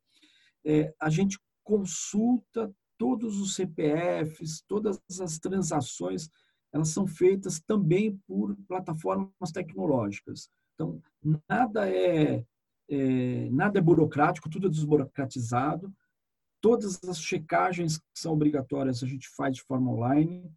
É, 0.66 0.94
a 1.00 1.10
gente 1.10 1.38
consulta 1.68 2.74
todos 2.98 3.42
os 3.42 3.56
CPFs, 3.56 4.64
todas 4.66 4.98
as 5.20 5.38
transações, 5.38 6.30
elas 6.72 6.90
são 6.90 7.06
feitas 7.06 7.60
também 7.60 8.18
por 8.26 8.56
plataformas 8.68 9.52
tecnológicas. 9.54 10.50
Então, 10.74 11.02
nada 11.50 11.90
é, 11.90 12.46
é 12.90 13.50
nada 13.50 13.80
é 13.80 13.82
burocrático, 13.82 14.50
tudo 14.50 14.68
é 14.68 14.70
desburocratizado. 14.70 15.94
Todas 16.62 17.04
as 17.04 17.22
checagens 17.22 17.98
que 17.98 18.06
são 18.16 18.34
obrigatórias 18.34 19.04
a 19.04 19.08
gente 19.08 19.28
faz 19.36 19.58
de 19.58 19.64
forma 19.64 19.92
online. 19.92 20.50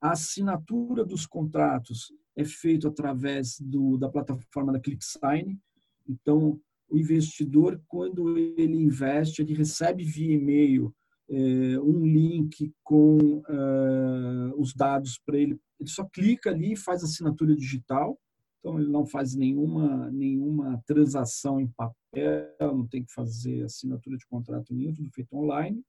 A 0.00 0.12
assinatura 0.12 1.04
dos 1.04 1.26
contratos 1.26 2.12
é 2.36 2.44
feita 2.44 2.88
através 2.88 3.58
do, 3.58 3.96
da 3.96 4.08
plataforma 4.08 4.72
da 4.72 4.80
ClickSign. 4.80 5.58
Então, 6.06 6.60
o 6.90 6.98
investidor, 6.98 7.80
quando 7.86 8.36
ele 8.36 8.76
investe, 8.76 9.40
ele 9.40 9.54
recebe 9.54 10.04
via 10.04 10.34
e-mail 10.34 10.92
é, 11.30 11.78
um 11.80 12.04
link 12.04 12.72
com 12.82 13.16
uh, 13.38 14.60
os 14.60 14.74
dados 14.74 15.18
para 15.24 15.38
ele. 15.38 15.58
Ele 15.78 15.88
só 15.88 16.04
clica 16.04 16.50
ali 16.50 16.72
e 16.72 16.76
faz 16.76 17.04
assinatura 17.04 17.54
digital. 17.54 18.18
Então, 18.58 18.78
ele 18.78 18.90
não 18.90 19.06
faz 19.06 19.34
nenhuma, 19.34 20.10
nenhuma 20.10 20.82
transação 20.84 21.60
em 21.60 21.68
papel, 21.68 22.52
não 22.60 22.86
tem 22.86 23.04
que 23.04 23.12
fazer 23.12 23.62
assinatura 23.62 24.16
de 24.16 24.26
contrato 24.26 24.74
nenhum, 24.74 24.92
tudo 24.92 25.10
feito 25.12 25.34
online. 25.34 25.82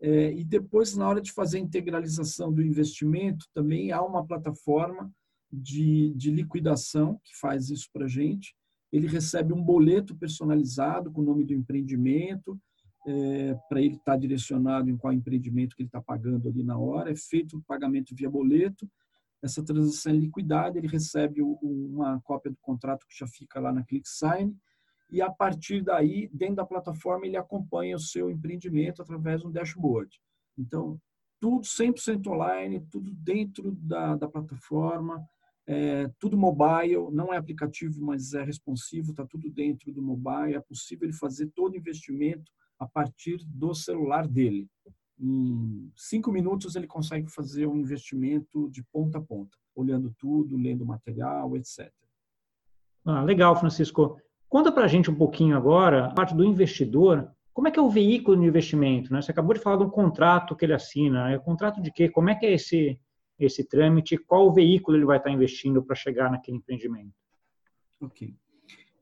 É, 0.00 0.32
e 0.32 0.44
depois, 0.44 0.96
na 0.96 1.06
hora 1.06 1.20
de 1.20 1.32
fazer 1.32 1.58
a 1.58 1.60
integralização 1.60 2.52
do 2.52 2.62
investimento, 2.62 3.44
também 3.52 3.92
há 3.92 4.00
uma 4.00 4.24
plataforma 4.24 5.12
de, 5.52 6.14
de 6.14 6.30
liquidação 6.30 7.20
que 7.24 7.36
faz 7.38 7.68
isso 7.68 7.88
para 7.92 8.04
a 8.04 8.08
gente 8.08 8.54
ele 8.92 9.06
recebe 9.06 9.52
um 9.52 9.62
boleto 9.62 10.14
personalizado 10.14 11.10
com 11.12 11.20
o 11.20 11.24
nome 11.24 11.44
do 11.44 11.54
empreendimento, 11.54 12.58
é, 13.06 13.54
para 13.68 13.80
ele 13.80 13.94
estar 13.94 14.12
tá 14.12 14.16
direcionado 14.16 14.90
em 14.90 14.96
qual 14.96 15.12
empreendimento 15.12 15.74
que 15.74 15.82
ele 15.82 15.88
está 15.88 16.02
pagando 16.02 16.48
ali 16.48 16.62
na 16.62 16.78
hora. 16.78 17.10
É 17.10 17.16
feito 17.16 17.56
o 17.56 17.62
pagamento 17.62 18.14
via 18.14 18.28
boleto, 18.28 18.88
essa 19.42 19.64
transação 19.64 20.12
é 20.12 20.16
liquidada, 20.16 20.76
ele 20.76 20.86
recebe 20.86 21.40
uma 21.40 22.20
cópia 22.20 22.50
do 22.50 22.58
contrato 22.60 23.06
que 23.06 23.18
já 23.18 23.26
fica 23.26 23.58
lá 23.58 23.72
na 23.72 23.82
ClickSign 23.84 24.54
e 25.10 25.20
a 25.20 25.30
partir 25.30 25.82
daí, 25.82 26.28
dentro 26.32 26.56
da 26.56 26.66
plataforma, 26.66 27.26
ele 27.26 27.36
acompanha 27.36 27.96
o 27.96 28.00
seu 28.00 28.30
empreendimento 28.30 29.02
através 29.02 29.40
de 29.40 29.46
um 29.46 29.50
dashboard. 29.50 30.20
Então, 30.56 31.00
tudo 31.40 31.62
100% 31.62 32.26
online, 32.28 32.80
tudo 32.90 33.10
dentro 33.12 33.72
da, 33.72 34.14
da 34.14 34.28
plataforma, 34.28 35.26
é, 35.66 36.10
tudo 36.18 36.36
mobile, 36.36 37.10
não 37.12 37.32
é 37.32 37.36
aplicativo, 37.36 38.02
mas 38.02 38.34
é 38.34 38.42
responsivo, 38.42 39.10
está 39.10 39.24
tudo 39.24 39.50
dentro 39.50 39.92
do 39.92 40.02
mobile, 40.02 40.54
é 40.54 40.60
possível 40.60 41.06
ele 41.08 41.16
fazer 41.16 41.46
todo 41.54 41.76
investimento 41.76 42.50
a 42.78 42.86
partir 42.86 43.38
do 43.46 43.74
celular 43.74 44.26
dele. 44.26 44.68
Em 45.18 45.90
cinco 45.94 46.32
minutos 46.32 46.76
ele 46.76 46.86
consegue 46.86 47.30
fazer 47.30 47.66
um 47.66 47.76
investimento 47.76 48.70
de 48.70 48.82
ponta 48.84 49.18
a 49.18 49.20
ponta, 49.20 49.56
olhando 49.74 50.14
tudo, 50.18 50.56
lendo 50.56 50.86
material, 50.86 51.56
etc. 51.56 51.92
Ah, 53.04 53.22
legal, 53.22 53.54
Francisco. 53.54 54.18
Conta 54.48 54.72
para 54.72 54.84
a 54.84 54.88
gente 54.88 55.10
um 55.10 55.14
pouquinho 55.14 55.56
agora, 55.56 56.06
a 56.06 56.14
parte 56.14 56.34
do 56.34 56.44
investidor, 56.44 57.30
como 57.52 57.68
é 57.68 57.70
que 57.70 57.78
é 57.78 57.82
o 57.82 57.90
veículo 57.90 58.40
de 58.40 58.46
investimento? 58.46 59.12
Né? 59.12 59.20
Você 59.20 59.30
acabou 59.30 59.54
de 59.54 59.60
falar 59.60 59.76
de 59.76 59.84
um 59.84 59.90
contrato 59.90 60.56
que 60.56 60.64
ele 60.64 60.72
assina. 60.72 61.30
É 61.30 61.38
contrato 61.38 61.80
de 61.80 61.92
quê? 61.92 62.08
Como 62.08 62.30
é 62.30 62.34
que 62.34 62.46
é 62.46 62.52
esse, 62.52 62.98
esse 63.40 63.64
trâmite? 63.64 64.18
Qual 64.18 64.52
veículo 64.52 64.96
ele 64.96 65.04
vai 65.04 65.18
estar 65.18 65.30
investindo 65.30 65.82
para 65.82 65.96
chegar 65.96 66.30
naquele 66.30 66.58
empreendimento? 66.58 67.14
Ok. 68.00 68.34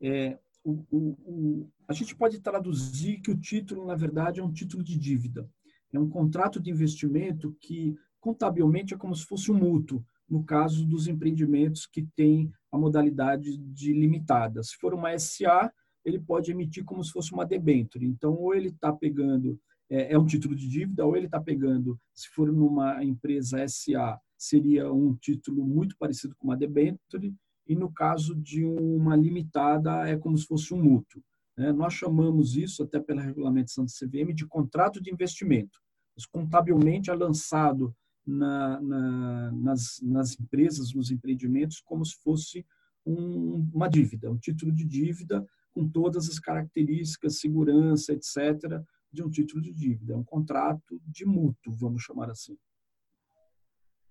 É, 0.00 0.38
o, 0.64 0.84
o, 0.90 0.98
o, 1.26 1.70
a 1.86 1.92
gente 1.92 2.14
pode 2.14 2.40
traduzir 2.40 3.20
que 3.20 3.30
o 3.30 3.38
título, 3.38 3.86
na 3.86 3.94
verdade, 3.94 4.40
é 4.40 4.44
um 4.44 4.52
título 4.52 4.82
de 4.82 4.98
dívida. 4.98 5.48
É 5.92 5.98
um 5.98 6.08
contrato 6.08 6.60
de 6.60 6.70
investimento 6.70 7.56
que, 7.60 7.96
contabilmente, 8.20 8.94
é 8.94 8.96
como 8.96 9.14
se 9.14 9.24
fosse 9.24 9.50
um 9.50 9.58
mútuo, 9.58 10.04
no 10.28 10.44
caso 10.44 10.86
dos 10.86 11.08
empreendimentos 11.08 11.86
que 11.86 12.02
têm 12.14 12.52
a 12.70 12.76
modalidade 12.76 13.56
de 13.56 13.92
limitada. 13.92 14.62
Se 14.62 14.76
for 14.76 14.92
uma 14.92 15.18
SA, 15.18 15.72
ele 16.04 16.18
pode 16.18 16.50
emitir 16.50 16.84
como 16.84 17.02
se 17.02 17.10
fosse 17.10 17.32
uma 17.32 17.46
debenture. 17.46 18.04
Então, 18.04 18.34
ou 18.34 18.54
ele 18.54 18.68
está 18.68 18.92
pegando, 18.92 19.58
é, 19.88 20.12
é, 20.12 20.18
um 20.18 20.26
título 20.26 20.54
de 20.54 20.68
dívida, 20.68 21.06
ou 21.06 21.16
ele 21.16 21.26
está 21.26 21.40
pegando, 21.40 21.98
se 22.14 22.28
for 22.28 22.52
numa 22.52 23.02
empresa 23.02 23.66
SA, 23.66 24.20
seria 24.38 24.92
um 24.92 25.14
título 25.16 25.64
muito 25.66 25.96
parecido 25.98 26.34
com 26.36 26.46
uma 26.46 26.56
debenture, 26.56 27.34
e 27.66 27.74
no 27.74 27.92
caso 27.92 28.34
de 28.34 28.64
uma 28.64 29.14
limitada, 29.14 30.08
é 30.08 30.16
como 30.16 30.38
se 30.38 30.46
fosse 30.46 30.72
um 30.72 30.82
mútuo. 30.82 31.22
Né? 31.56 31.72
Nós 31.72 31.92
chamamos 31.92 32.56
isso, 32.56 32.82
até 32.82 33.00
pela 33.00 33.20
regulamentação 33.20 33.84
do 33.84 33.90
CVM, 33.90 34.32
de 34.32 34.46
contrato 34.46 35.02
de 35.02 35.12
investimento. 35.12 35.78
Isso 36.16 36.28
contabilmente 36.32 37.10
é 37.10 37.14
lançado 37.14 37.94
na, 38.26 38.80
na, 38.80 39.52
nas, 39.52 40.00
nas 40.02 40.38
empresas, 40.38 40.94
nos 40.94 41.10
empreendimentos, 41.10 41.80
como 41.80 42.04
se 42.04 42.16
fosse 42.22 42.64
um, 43.04 43.68
uma 43.72 43.88
dívida, 43.88 44.30
um 44.30 44.38
título 44.38 44.72
de 44.72 44.84
dívida 44.84 45.44
com 45.72 45.88
todas 45.88 46.28
as 46.28 46.38
características, 46.38 47.40
segurança, 47.40 48.12
etc., 48.12 48.82
de 49.10 49.22
um 49.22 49.30
título 49.30 49.62
de 49.62 49.72
dívida. 49.72 50.12
É 50.14 50.16
um 50.16 50.24
contrato 50.24 51.00
de 51.06 51.24
mútuo, 51.24 51.72
vamos 51.72 52.02
chamar 52.02 52.30
assim. 52.30 52.56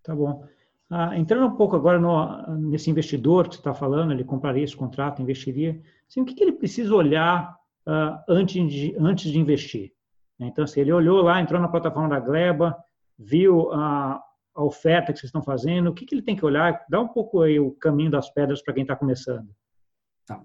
Tá 0.07 0.15
bom. 0.15 0.41
Ah, 0.89 1.17
entrando 1.17 1.47
um 1.47 1.57
pouco 1.57 1.75
agora 1.75 1.99
no, 1.99 2.57
nesse 2.69 2.89
investidor 2.89 3.49
que 3.49 3.55
você 3.55 3.59
está 3.59 3.73
falando, 3.73 4.13
ele 4.13 4.23
compraria 4.23 4.63
esse 4.63 4.75
contrato, 4.75 5.21
investiria. 5.21 5.81
Assim, 6.09 6.21
o 6.21 6.25
que, 6.25 6.33
que 6.33 6.41
ele 6.41 6.53
precisa 6.53 6.95
olhar 6.95 7.53
uh, 7.85 8.23
antes, 8.29 8.71
de, 8.71 8.95
antes 8.97 9.29
de 9.29 9.37
investir? 9.37 9.91
Então, 10.39 10.63
assim, 10.63 10.79
ele 10.79 10.93
olhou 10.93 11.21
lá, 11.21 11.41
entrou 11.41 11.59
na 11.59 11.67
plataforma 11.67 12.07
da 12.07 12.21
Gleba, 12.21 12.73
viu 13.19 13.69
a, 13.73 14.23
a 14.55 14.63
oferta 14.63 15.11
que 15.11 15.19
vocês 15.19 15.27
estão 15.27 15.43
fazendo, 15.43 15.89
o 15.89 15.93
que, 15.93 16.05
que 16.05 16.15
ele 16.15 16.21
tem 16.21 16.37
que 16.37 16.45
olhar? 16.45 16.85
Dá 16.89 17.01
um 17.01 17.07
pouco 17.09 17.41
aí 17.41 17.59
o 17.59 17.71
caminho 17.71 18.09
das 18.09 18.29
pedras 18.29 18.63
para 18.63 18.73
quem 18.73 18.83
está 18.83 18.95
começando. 18.95 19.49
Tá. 20.25 20.41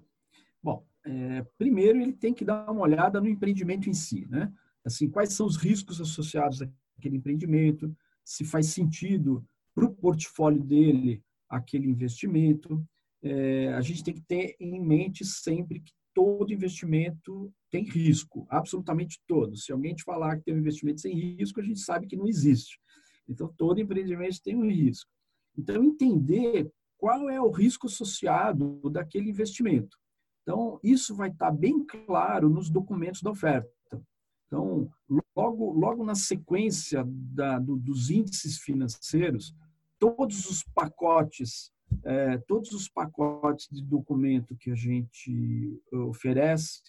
Bom, 0.61 0.85
é, 1.07 1.47
primeiro 1.57 2.01
ele 2.01 2.15
tem 2.15 2.35
que 2.35 2.45
dar 2.45 2.69
uma 2.69 2.83
olhada 2.83 3.21
no 3.21 3.29
empreendimento 3.29 3.89
em 3.89 3.95
si, 3.95 4.27
né? 4.29 4.53
Assim, 4.85 5.09
quais 5.09 5.33
são 5.35 5.47
os 5.47 5.57
riscos 5.57 6.01
associados 6.01 6.61
àquele 6.99 7.17
empreendimento, 7.17 7.95
se 8.25 8.45
faz 8.45 8.67
sentido 8.67 9.47
para 9.75 9.85
o 9.85 9.95
portfólio 9.95 10.63
dele 10.63 11.23
aquele 11.49 11.89
investimento. 11.89 12.85
É, 13.23 13.73
a 13.75 13.81
gente 13.81 14.03
tem 14.03 14.15
que 14.15 14.23
ter 14.23 14.57
em 14.59 14.81
mente 14.81 15.25
sempre 15.25 15.81
que 15.81 15.93
todo 16.15 16.53
investimento 16.53 17.53
tem 17.71 17.85
risco, 17.85 18.47
absolutamente 18.51 19.21
todo. 19.27 19.57
Se 19.57 19.73
alguém 19.73 19.95
te 19.95 20.03
falar 20.03 20.37
que 20.37 20.45
tem 20.45 20.55
um 20.55 20.59
investimento 20.59 21.01
sem 21.01 21.15
risco, 21.15 21.61
a 21.61 21.63
gente 21.63 21.81
sabe 21.81 22.07
que 22.07 22.17
não 22.17 22.29
existe. 22.29 22.79
Então, 23.29 23.53
todo 23.57 23.81
empreendimento 23.81 24.43
tem 24.43 24.57
um 24.57 24.69
risco. 24.69 25.11
Então, 25.57 25.83
entender 25.85 26.71
qual 26.99 27.29
é 27.31 27.41
o 27.41 27.51
risco 27.51 27.87
associado 27.87 28.81
daquele 28.91 29.31
investimento. 29.31 29.97
Então, 30.43 30.79
isso 30.83 31.15
vai 31.15 31.31
estar 31.31 31.51
bem 31.51 31.85
claro 31.85 32.49
nos 32.49 32.69
documentos 32.69 33.23
da 33.23 33.31
oferta. 33.31 33.69
Então, 34.53 34.87
logo, 35.35 35.73
logo 35.73 36.05
na 36.05 36.15
sequência 36.15 37.03
da, 37.07 37.59
do, 37.59 37.75
dos 37.75 38.11
índices 38.11 38.59
financeiros, 38.59 39.55
todos 39.99 40.45
os 40.45 40.63
pacotes, 40.63 41.73
é, 42.05 42.37
todos 42.37 42.73
os 42.73 42.87
pacotes 42.87 43.67
de 43.71 43.83
documento 43.83 44.55
que 44.55 44.71
a 44.71 44.75
gente 44.75 45.81
eh, 45.91 45.97
oferece, 45.97 46.83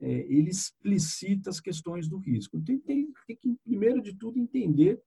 é, 0.00 0.10
ele 0.10 0.48
explicita 0.48 1.50
as 1.50 1.60
questões 1.60 2.08
do 2.08 2.16
risco. 2.16 2.56
Então, 2.56 2.78
tem, 2.78 3.12
tem 3.26 3.36
que, 3.36 3.58
primeiro 3.62 4.00
de 4.00 4.14
tudo, 4.14 4.38
entender 4.38 4.98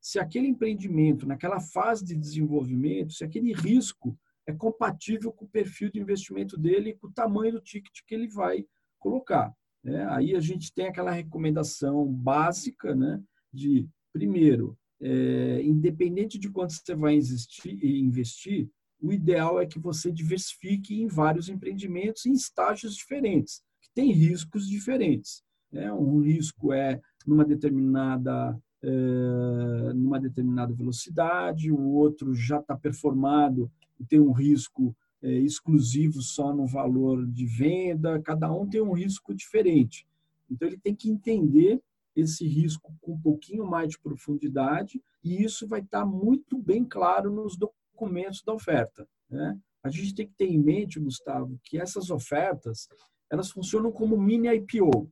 se 0.00 0.18
aquele 0.18 0.48
empreendimento, 0.48 1.28
naquela 1.28 1.60
fase 1.60 2.04
de 2.04 2.16
desenvolvimento, 2.16 3.12
se 3.12 3.22
aquele 3.22 3.52
risco 3.52 4.18
é 4.48 4.52
compatível 4.52 5.30
com 5.30 5.44
o 5.44 5.48
perfil 5.48 5.92
de 5.92 6.00
investimento 6.00 6.58
dele 6.58 6.90
e 6.90 6.96
com 6.96 7.06
o 7.06 7.12
tamanho 7.12 7.52
do 7.52 7.60
ticket 7.60 8.00
que 8.04 8.16
ele 8.16 8.26
vai 8.26 8.66
colocar. 8.98 9.54
Né? 9.82 10.06
Aí 10.10 10.34
a 10.34 10.40
gente 10.40 10.72
tem 10.72 10.86
aquela 10.86 11.10
recomendação 11.10 12.06
básica 12.06 12.94
né, 12.94 13.20
de, 13.52 13.88
primeiro, 14.12 14.76
é, 15.00 15.62
independente 15.62 16.38
de 16.38 16.48
quanto 16.50 16.72
você 16.72 16.94
vai 16.94 17.14
investir, 17.14 17.84
investir, 17.84 18.70
o 19.00 19.12
ideal 19.12 19.60
é 19.60 19.66
que 19.66 19.80
você 19.80 20.12
diversifique 20.12 20.94
em 20.94 21.08
vários 21.08 21.48
empreendimentos 21.48 22.24
em 22.24 22.32
estágios 22.32 22.94
diferentes, 22.94 23.60
que 23.80 23.90
têm 23.92 24.12
riscos 24.12 24.68
diferentes. 24.68 25.42
Né? 25.72 25.92
Um 25.92 26.20
risco 26.20 26.72
é 26.72 27.00
numa 27.26 27.44
determinada 27.44 28.56
é, 28.84 29.92
numa 29.94 30.18
determinada 30.18 30.74
velocidade, 30.74 31.70
o 31.70 31.92
outro 31.92 32.34
já 32.34 32.58
está 32.58 32.76
performado 32.76 33.70
tem 34.08 34.20
um 34.20 34.32
risco 34.32 34.94
é, 34.94 34.96
exclusivo 35.30 36.20
só 36.20 36.52
no 36.54 36.66
valor 36.66 37.26
de 37.26 37.46
venda, 37.46 38.20
cada 38.22 38.52
um 38.52 38.68
tem 38.68 38.80
um 38.80 38.92
risco 38.92 39.34
diferente. 39.34 40.06
Então, 40.50 40.68
ele 40.68 40.78
tem 40.78 40.94
que 40.94 41.08
entender 41.08 41.80
esse 42.14 42.46
risco 42.46 42.94
com 43.00 43.12
um 43.12 43.20
pouquinho 43.20 43.66
mais 43.66 43.90
de 43.90 43.98
profundidade 43.98 45.02
e 45.24 45.42
isso 45.42 45.66
vai 45.66 45.80
estar 45.80 46.04
muito 46.04 46.58
bem 46.58 46.84
claro 46.84 47.30
nos 47.30 47.56
documentos 47.56 48.42
da 48.42 48.52
oferta. 48.52 49.08
Né? 49.30 49.58
A 49.82 49.88
gente 49.88 50.14
tem 50.14 50.26
que 50.26 50.34
ter 50.34 50.46
em 50.46 50.58
mente, 50.58 51.00
Gustavo, 51.00 51.58
que 51.64 51.78
essas 51.78 52.10
ofertas 52.10 52.88
elas 53.30 53.50
funcionam 53.50 53.90
como 53.90 54.20
mini 54.20 54.48
IPO. 54.48 55.10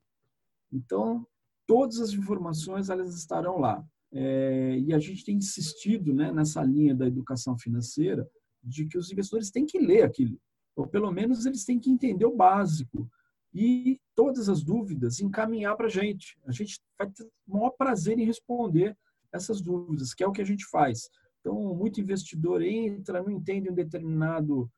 Então, 0.70 1.26
todas 1.66 1.98
as 2.00 2.12
informações 2.12 2.90
elas 2.90 3.14
estarão 3.14 3.58
lá. 3.58 3.82
É, 4.12 4.76
e 4.78 4.92
a 4.92 4.98
gente 4.98 5.24
tem 5.24 5.36
insistido 5.36 6.12
né, 6.12 6.30
nessa 6.32 6.62
linha 6.62 6.94
da 6.94 7.06
educação 7.06 7.56
financeira 7.56 8.28
de 8.62 8.86
que 8.86 8.98
os 8.98 9.10
investidores 9.10 9.50
têm 9.50 9.66
que 9.66 9.78
ler 9.78 10.02
aquilo, 10.02 10.38
ou 10.76 10.86
pelo 10.86 11.10
menos 11.10 11.46
eles 11.46 11.64
têm 11.64 11.78
que 11.78 11.90
entender 11.90 12.24
o 12.24 12.36
básico 12.36 13.08
e 13.52 14.00
todas 14.14 14.48
as 14.48 14.62
dúvidas 14.62 15.20
encaminhar 15.20 15.76
para 15.76 15.86
a 15.86 15.90
gente. 15.90 16.38
A 16.46 16.52
gente 16.52 16.80
vai 16.98 17.10
ter 17.10 17.24
o 17.24 17.52
maior 17.52 17.70
prazer 17.70 18.18
em 18.18 18.24
responder 18.24 18.96
essas 19.32 19.60
dúvidas, 19.60 20.14
que 20.14 20.22
é 20.22 20.26
o 20.26 20.32
que 20.32 20.42
a 20.42 20.46
gente 20.46 20.64
faz. 20.66 21.08
Então, 21.40 21.74
muito 21.74 22.00
investidor 22.00 22.62
entra, 22.62 23.22
não 23.22 23.30
entende 23.30 23.70
um 23.70 23.74
determinado 23.74 24.70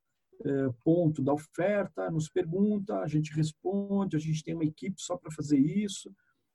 eh, 0.44 0.70
ponto 0.84 1.22
da 1.22 1.32
oferta, 1.32 2.10
nos 2.10 2.28
pergunta, 2.28 2.98
a 2.98 3.06
gente 3.06 3.32
responde, 3.32 4.16
a 4.16 4.18
gente 4.18 4.42
tem 4.42 4.54
uma 4.54 4.64
equipe 4.64 5.00
só 5.00 5.16
para 5.16 5.30
fazer 5.30 5.58
isso. 5.58 6.12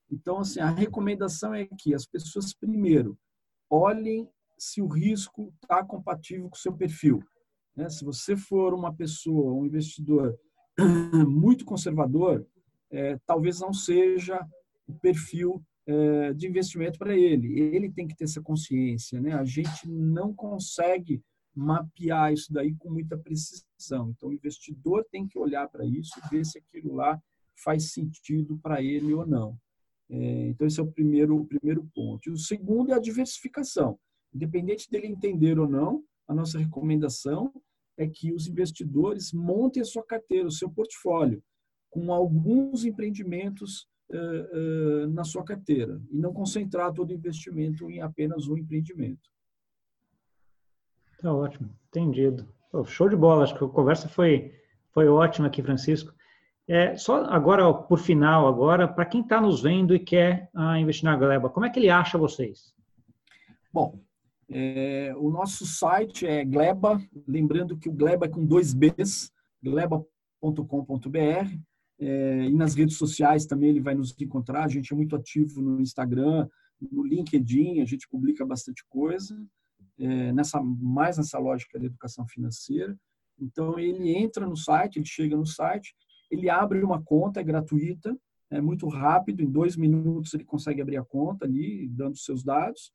Então, 0.09 0.39
assim, 0.39 0.59
a 0.59 0.69
recomendação 0.69 1.53
é 1.53 1.65
que 1.65 1.93
as 1.93 2.05
pessoas, 2.05 2.53
primeiro, 2.53 3.17
olhem 3.69 4.29
se 4.57 4.81
o 4.81 4.87
risco 4.87 5.53
está 5.61 5.83
compatível 5.83 6.49
com 6.49 6.55
o 6.55 6.59
seu 6.59 6.73
perfil. 6.73 7.21
Né? 7.75 7.89
Se 7.89 8.03
você 8.03 8.35
for 8.35 8.73
uma 8.73 8.93
pessoa, 8.93 9.53
um 9.53 9.65
investidor 9.65 10.37
muito 11.27 11.65
conservador, 11.65 12.45
é, 12.89 13.17
talvez 13.25 13.59
não 13.59 13.73
seja 13.73 14.39
o 14.87 14.93
perfil 14.93 15.63
é, 15.85 16.33
de 16.33 16.47
investimento 16.47 16.97
para 16.97 17.15
ele. 17.15 17.59
Ele 17.59 17.91
tem 17.91 18.07
que 18.07 18.15
ter 18.15 18.23
essa 18.23 18.41
consciência. 18.41 19.21
Né? 19.21 19.33
A 19.33 19.45
gente 19.45 19.87
não 19.87 20.33
consegue 20.33 21.21
mapear 21.55 22.33
isso 22.33 22.51
daí 22.53 22.73
com 22.75 22.89
muita 22.89 23.17
precisão. 23.17 24.13
Então, 24.15 24.29
o 24.29 24.33
investidor 24.33 25.05
tem 25.11 25.27
que 25.27 25.39
olhar 25.39 25.67
para 25.69 25.85
isso 25.85 26.11
e 26.19 26.29
ver 26.29 26.45
se 26.45 26.59
aquilo 26.59 26.93
lá 26.93 27.19
faz 27.55 27.91
sentido 27.91 28.59
para 28.59 28.81
ele 28.81 29.13
ou 29.13 29.25
não. 29.25 29.57
É, 30.09 30.47
então, 30.47 30.67
esse 30.67 30.79
é 30.79 30.83
o 30.83 30.91
primeiro, 30.91 31.35
o 31.35 31.45
primeiro 31.45 31.89
ponto. 31.93 32.29
E 32.29 32.31
o 32.31 32.37
segundo 32.37 32.91
é 32.91 32.95
a 32.95 32.99
diversificação. 32.99 33.99
Independente 34.33 34.89
dele 34.89 35.07
entender 35.07 35.59
ou 35.59 35.67
não, 35.67 36.03
a 36.27 36.33
nossa 36.33 36.59
recomendação 36.59 37.51
é 37.97 38.07
que 38.07 38.31
os 38.31 38.47
investidores 38.47 39.31
montem 39.33 39.81
a 39.81 39.85
sua 39.85 40.03
carteira, 40.03 40.47
o 40.47 40.51
seu 40.51 40.69
portfólio, 40.69 41.41
com 41.89 42.13
alguns 42.13 42.85
empreendimentos 42.85 43.87
uh, 44.11 45.05
uh, 45.05 45.07
na 45.07 45.23
sua 45.23 45.43
carteira 45.43 45.99
e 46.11 46.17
não 46.17 46.33
concentrar 46.33 46.93
todo 46.93 47.09
o 47.09 47.13
investimento 47.13 47.89
em 47.89 48.01
apenas 48.01 48.47
um 48.47 48.57
empreendimento. 48.57 49.29
Tá 51.19 51.33
ótimo, 51.33 51.69
entendido. 51.87 52.47
show 52.85 53.09
de 53.09 53.15
bola, 53.15 53.43
acho 53.43 53.57
que 53.57 53.63
a 53.63 53.67
conversa 53.67 54.07
foi, 54.07 54.53
foi 54.91 55.07
ótima 55.07 55.47
aqui, 55.47 55.63
Francisco. 55.63 56.13
É, 56.67 56.95
só 56.97 57.23
agora, 57.25 57.73
por 57.73 57.97
final, 57.97 58.45
agora, 58.47 58.87
para 58.87 59.05
quem 59.05 59.21
está 59.21 59.39
nos 59.39 59.61
vendo 59.61 59.95
e 59.95 59.99
quer 59.99 60.49
uh, 60.53 60.75
investir 60.75 61.05
na 61.05 61.15
Gleba, 61.15 61.49
como 61.49 61.65
é 61.65 61.69
que 61.69 61.79
ele 61.79 61.89
acha 61.89 62.17
vocês? 62.17 62.75
Bom, 63.71 63.99
é, 64.49 65.13
o 65.17 65.29
nosso 65.29 65.65
site 65.65 66.25
é 66.25 66.45
Gleba, 66.45 67.01
lembrando 67.27 67.77
que 67.77 67.89
o 67.89 67.93
Gleba 67.93 68.25
é 68.25 68.29
com 68.29 68.45
dois 68.45 68.73
Bs, 68.73 69.31
gleba.com.br. 69.61 71.09
É, 71.99 72.45
e 72.45 72.53
nas 72.53 72.75
redes 72.75 72.97
sociais 72.97 73.45
também 73.45 73.69
ele 73.69 73.81
vai 73.81 73.93
nos 73.93 74.15
encontrar. 74.19 74.63
A 74.63 74.67
gente 74.67 74.93
é 74.93 74.95
muito 74.95 75.15
ativo 75.15 75.61
no 75.61 75.81
Instagram, 75.81 76.47
no 76.79 77.03
LinkedIn, 77.03 77.81
a 77.81 77.85
gente 77.85 78.07
publica 78.07 78.45
bastante 78.45 78.85
coisa, 78.87 79.35
é, 79.99 80.31
nessa, 80.31 80.61
mais 80.61 81.17
nessa 81.17 81.39
lógica 81.39 81.77
da 81.77 81.85
educação 81.85 82.25
financeira. 82.27 82.97
Então, 83.39 83.77
ele 83.77 84.15
entra 84.15 84.47
no 84.47 84.55
site, 84.55 84.97
ele 84.97 85.05
chega 85.05 85.35
no 85.35 85.45
site, 85.45 85.93
ele 86.31 86.49
abre 86.49 86.81
uma 86.83 87.01
conta, 87.01 87.39
é 87.39 87.43
gratuita, 87.43 88.17
é 88.49 88.61
muito 88.61 88.87
rápido, 88.87 89.41
em 89.41 89.49
dois 89.49 89.75
minutos 89.75 90.33
ele 90.33 90.45
consegue 90.45 90.81
abrir 90.81 90.97
a 90.97 91.03
conta 91.03 91.45
ali, 91.45 91.87
dando 91.89 92.15
seus 92.15 92.43
dados 92.43 92.93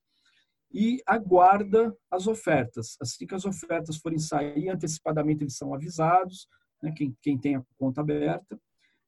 e 0.73 1.03
aguarda 1.07 1.95
as 2.11 2.27
ofertas. 2.27 2.97
Assim 3.01 3.27
que 3.27 3.35
as 3.35 3.45
ofertas 3.45 3.97
forem 3.99 4.18
sair, 4.18 4.68
antecipadamente 4.68 5.43
eles 5.43 5.57
são 5.57 5.75
avisados, 5.75 6.49
né, 6.83 6.93
quem, 6.97 7.16
quem 7.20 7.39
tem 7.39 7.57
a 7.57 7.64
conta 7.77 8.01
aberta. 8.01 8.59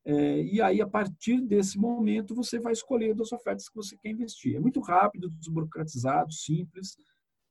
É, 0.06 0.42
e 0.42 0.60
aí, 0.60 0.82
a 0.82 0.86
partir 0.86 1.40
desse 1.40 1.78
momento, 1.78 2.34
você 2.34 2.58
vai 2.58 2.72
escolher 2.72 3.18
as 3.18 3.32
ofertas 3.32 3.68
que 3.68 3.76
você 3.76 3.96
quer 3.96 4.10
investir. 4.10 4.56
É 4.56 4.60
muito 4.60 4.80
rápido, 4.80 5.30
desburocratizado, 5.30 6.30
simples. 6.32 6.96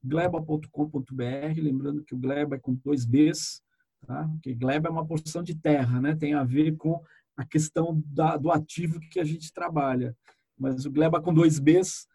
gleba.com.br, 0.03 1.59
lembrando 1.61 2.03
que 2.03 2.13
o 2.13 2.17
Gleba 2.17 2.55
é 2.55 2.59
com 2.59 2.75
dois 2.75 3.05
Bs, 3.05 3.61
tá? 4.05 4.29
porque 4.33 4.53
Gleba 4.53 4.87
é 4.87 4.91
uma 4.91 5.05
porção 5.05 5.41
de 5.41 5.55
terra, 5.55 5.99
né? 5.99 6.15
tem 6.15 6.35
a 6.35 6.43
ver 6.43 6.77
com 6.77 7.01
a 7.35 7.43
questão 7.43 7.99
da, 8.05 8.37
do 8.37 8.51
ativo 8.51 8.99
que 8.99 9.19
a 9.19 9.23
gente 9.23 9.51
trabalha. 9.51 10.15
Mas 10.55 10.85
o 10.85 10.91
Gleba 10.91 11.19
com 11.19 11.33
dois 11.33 11.57
Bs 11.57 12.05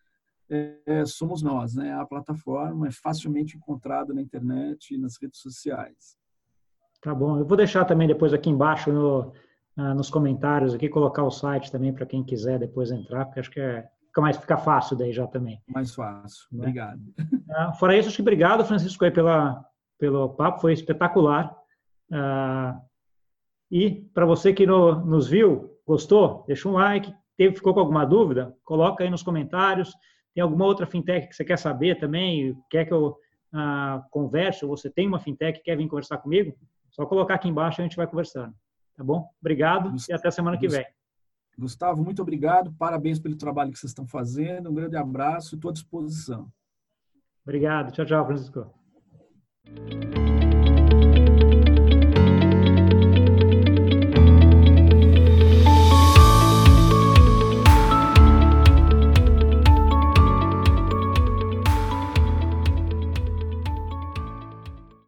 é, 0.51 1.05
somos 1.07 1.42
nós, 1.42 1.74
né? 1.74 1.92
A 1.94 2.05
plataforma 2.05 2.88
é 2.88 2.90
facilmente 2.90 3.57
encontrada 3.57 4.14
na 4.14 4.22
internet 4.22 4.94
e 4.94 4.99
nas 4.99 5.20
redes 5.20 5.40
sociais. 5.40 6.16
Tá 7.01 7.14
bom. 7.14 7.38
Eu 7.38 7.44
vou 7.44 7.57
deixar 7.57 7.84
também 7.84 8.09
depois 8.09 8.32
aqui 8.32 8.51
embaixo 8.51 8.90
no, 8.92 9.32
nos 9.94 10.11
comentários 10.11 10.74
aqui 10.74 10.88
colocar 10.88 11.22
o 11.22 11.30
site 11.30 11.70
também 11.70 11.92
para 11.92 12.07
quem 12.07 12.24
quiser 12.24 12.59
depois 12.59 12.90
entrar, 12.90 13.26
porque 13.26 13.40
acho 13.40 13.51
que 13.51 13.61
é, 13.61 13.88
fica 14.07 14.20
mais 14.20 14.36
fica 14.36 14.57
fácil 14.57 14.96
daí 14.96 15.12
já 15.12 15.26
também. 15.26 15.62
Mais 15.68 15.94
fácil. 15.94 16.46
Né? 16.51 16.59
Obrigado. 16.59 17.01
Uh, 17.01 17.74
fora 17.78 17.96
isso, 17.96 18.09
acho 18.09 18.16
que 18.16 18.22
obrigado, 18.22 18.64
Francisco, 18.64 19.05
aí 19.05 19.11
pela 19.11 19.64
pelo 19.99 20.30
papo, 20.30 20.61
foi 20.61 20.72
espetacular. 20.72 21.55
Uh, 22.11 22.80
e 23.70 23.90
para 24.14 24.24
você 24.24 24.53
que 24.53 24.66
no, 24.66 25.05
nos 25.05 25.26
viu, 25.28 25.76
gostou, 25.86 26.44
deixa 26.46 26.68
um 26.68 26.72
like. 26.72 27.12
Teve, 27.36 27.57
ficou 27.57 27.74
com 27.74 27.80
alguma 27.80 28.05
dúvida? 28.05 28.55
Coloca 28.64 29.05
aí 29.05 29.11
nos 29.11 29.22
comentários. 29.22 29.92
Tem 30.39 30.43
alguma 30.45 30.66
outra 30.66 30.86
fintech 30.86 31.26
que 31.26 31.34
você 31.34 31.45
quer 31.45 31.59
saber 31.59 31.99
também? 31.99 32.57
Quer 32.70 32.84
que 32.84 32.93
eu 32.93 33.18
ah, 33.53 34.05
converse? 34.09 34.64
Ou 34.64 34.76
você 34.76 34.89
tem 34.89 35.09
uma 35.09 35.18
fintech 35.18 35.59
que 35.59 35.64
quer 35.64 35.76
vir 35.76 35.89
conversar 35.89 36.18
comigo? 36.18 36.57
Só 36.93 37.05
colocar 37.07 37.34
aqui 37.34 37.49
embaixo 37.49 37.80
e 37.80 37.82
a 37.82 37.86
gente 37.86 37.97
vai 37.97 38.07
conversando. 38.07 38.55
Tá 38.97 39.03
bom? 39.03 39.28
Obrigado 39.41 39.91
Gustavo, 39.91 40.12
e 40.12 40.14
até 40.14 40.30
semana 40.30 40.57
que 40.57 40.68
vem. 40.68 40.86
Gustavo, 41.59 42.05
muito 42.05 42.22
obrigado. 42.22 42.72
Parabéns 42.78 43.18
pelo 43.18 43.34
trabalho 43.34 43.72
que 43.72 43.80
vocês 43.80 43.91
estão 43.91 44.07
fazendo. 44.07 44.70
Um 44.70 44.74
grande 44.74 44.97
abraço 44.97 45.57
e 45.57 45.57
estou 45.57 45.70
à 45.70 45.72
disposição. 45.72 46.49
Obrigado. 47.43 47.91
Tchau, 47.91 48.07
tchau, 48.07 48.24
Francisco. 48.24 48.72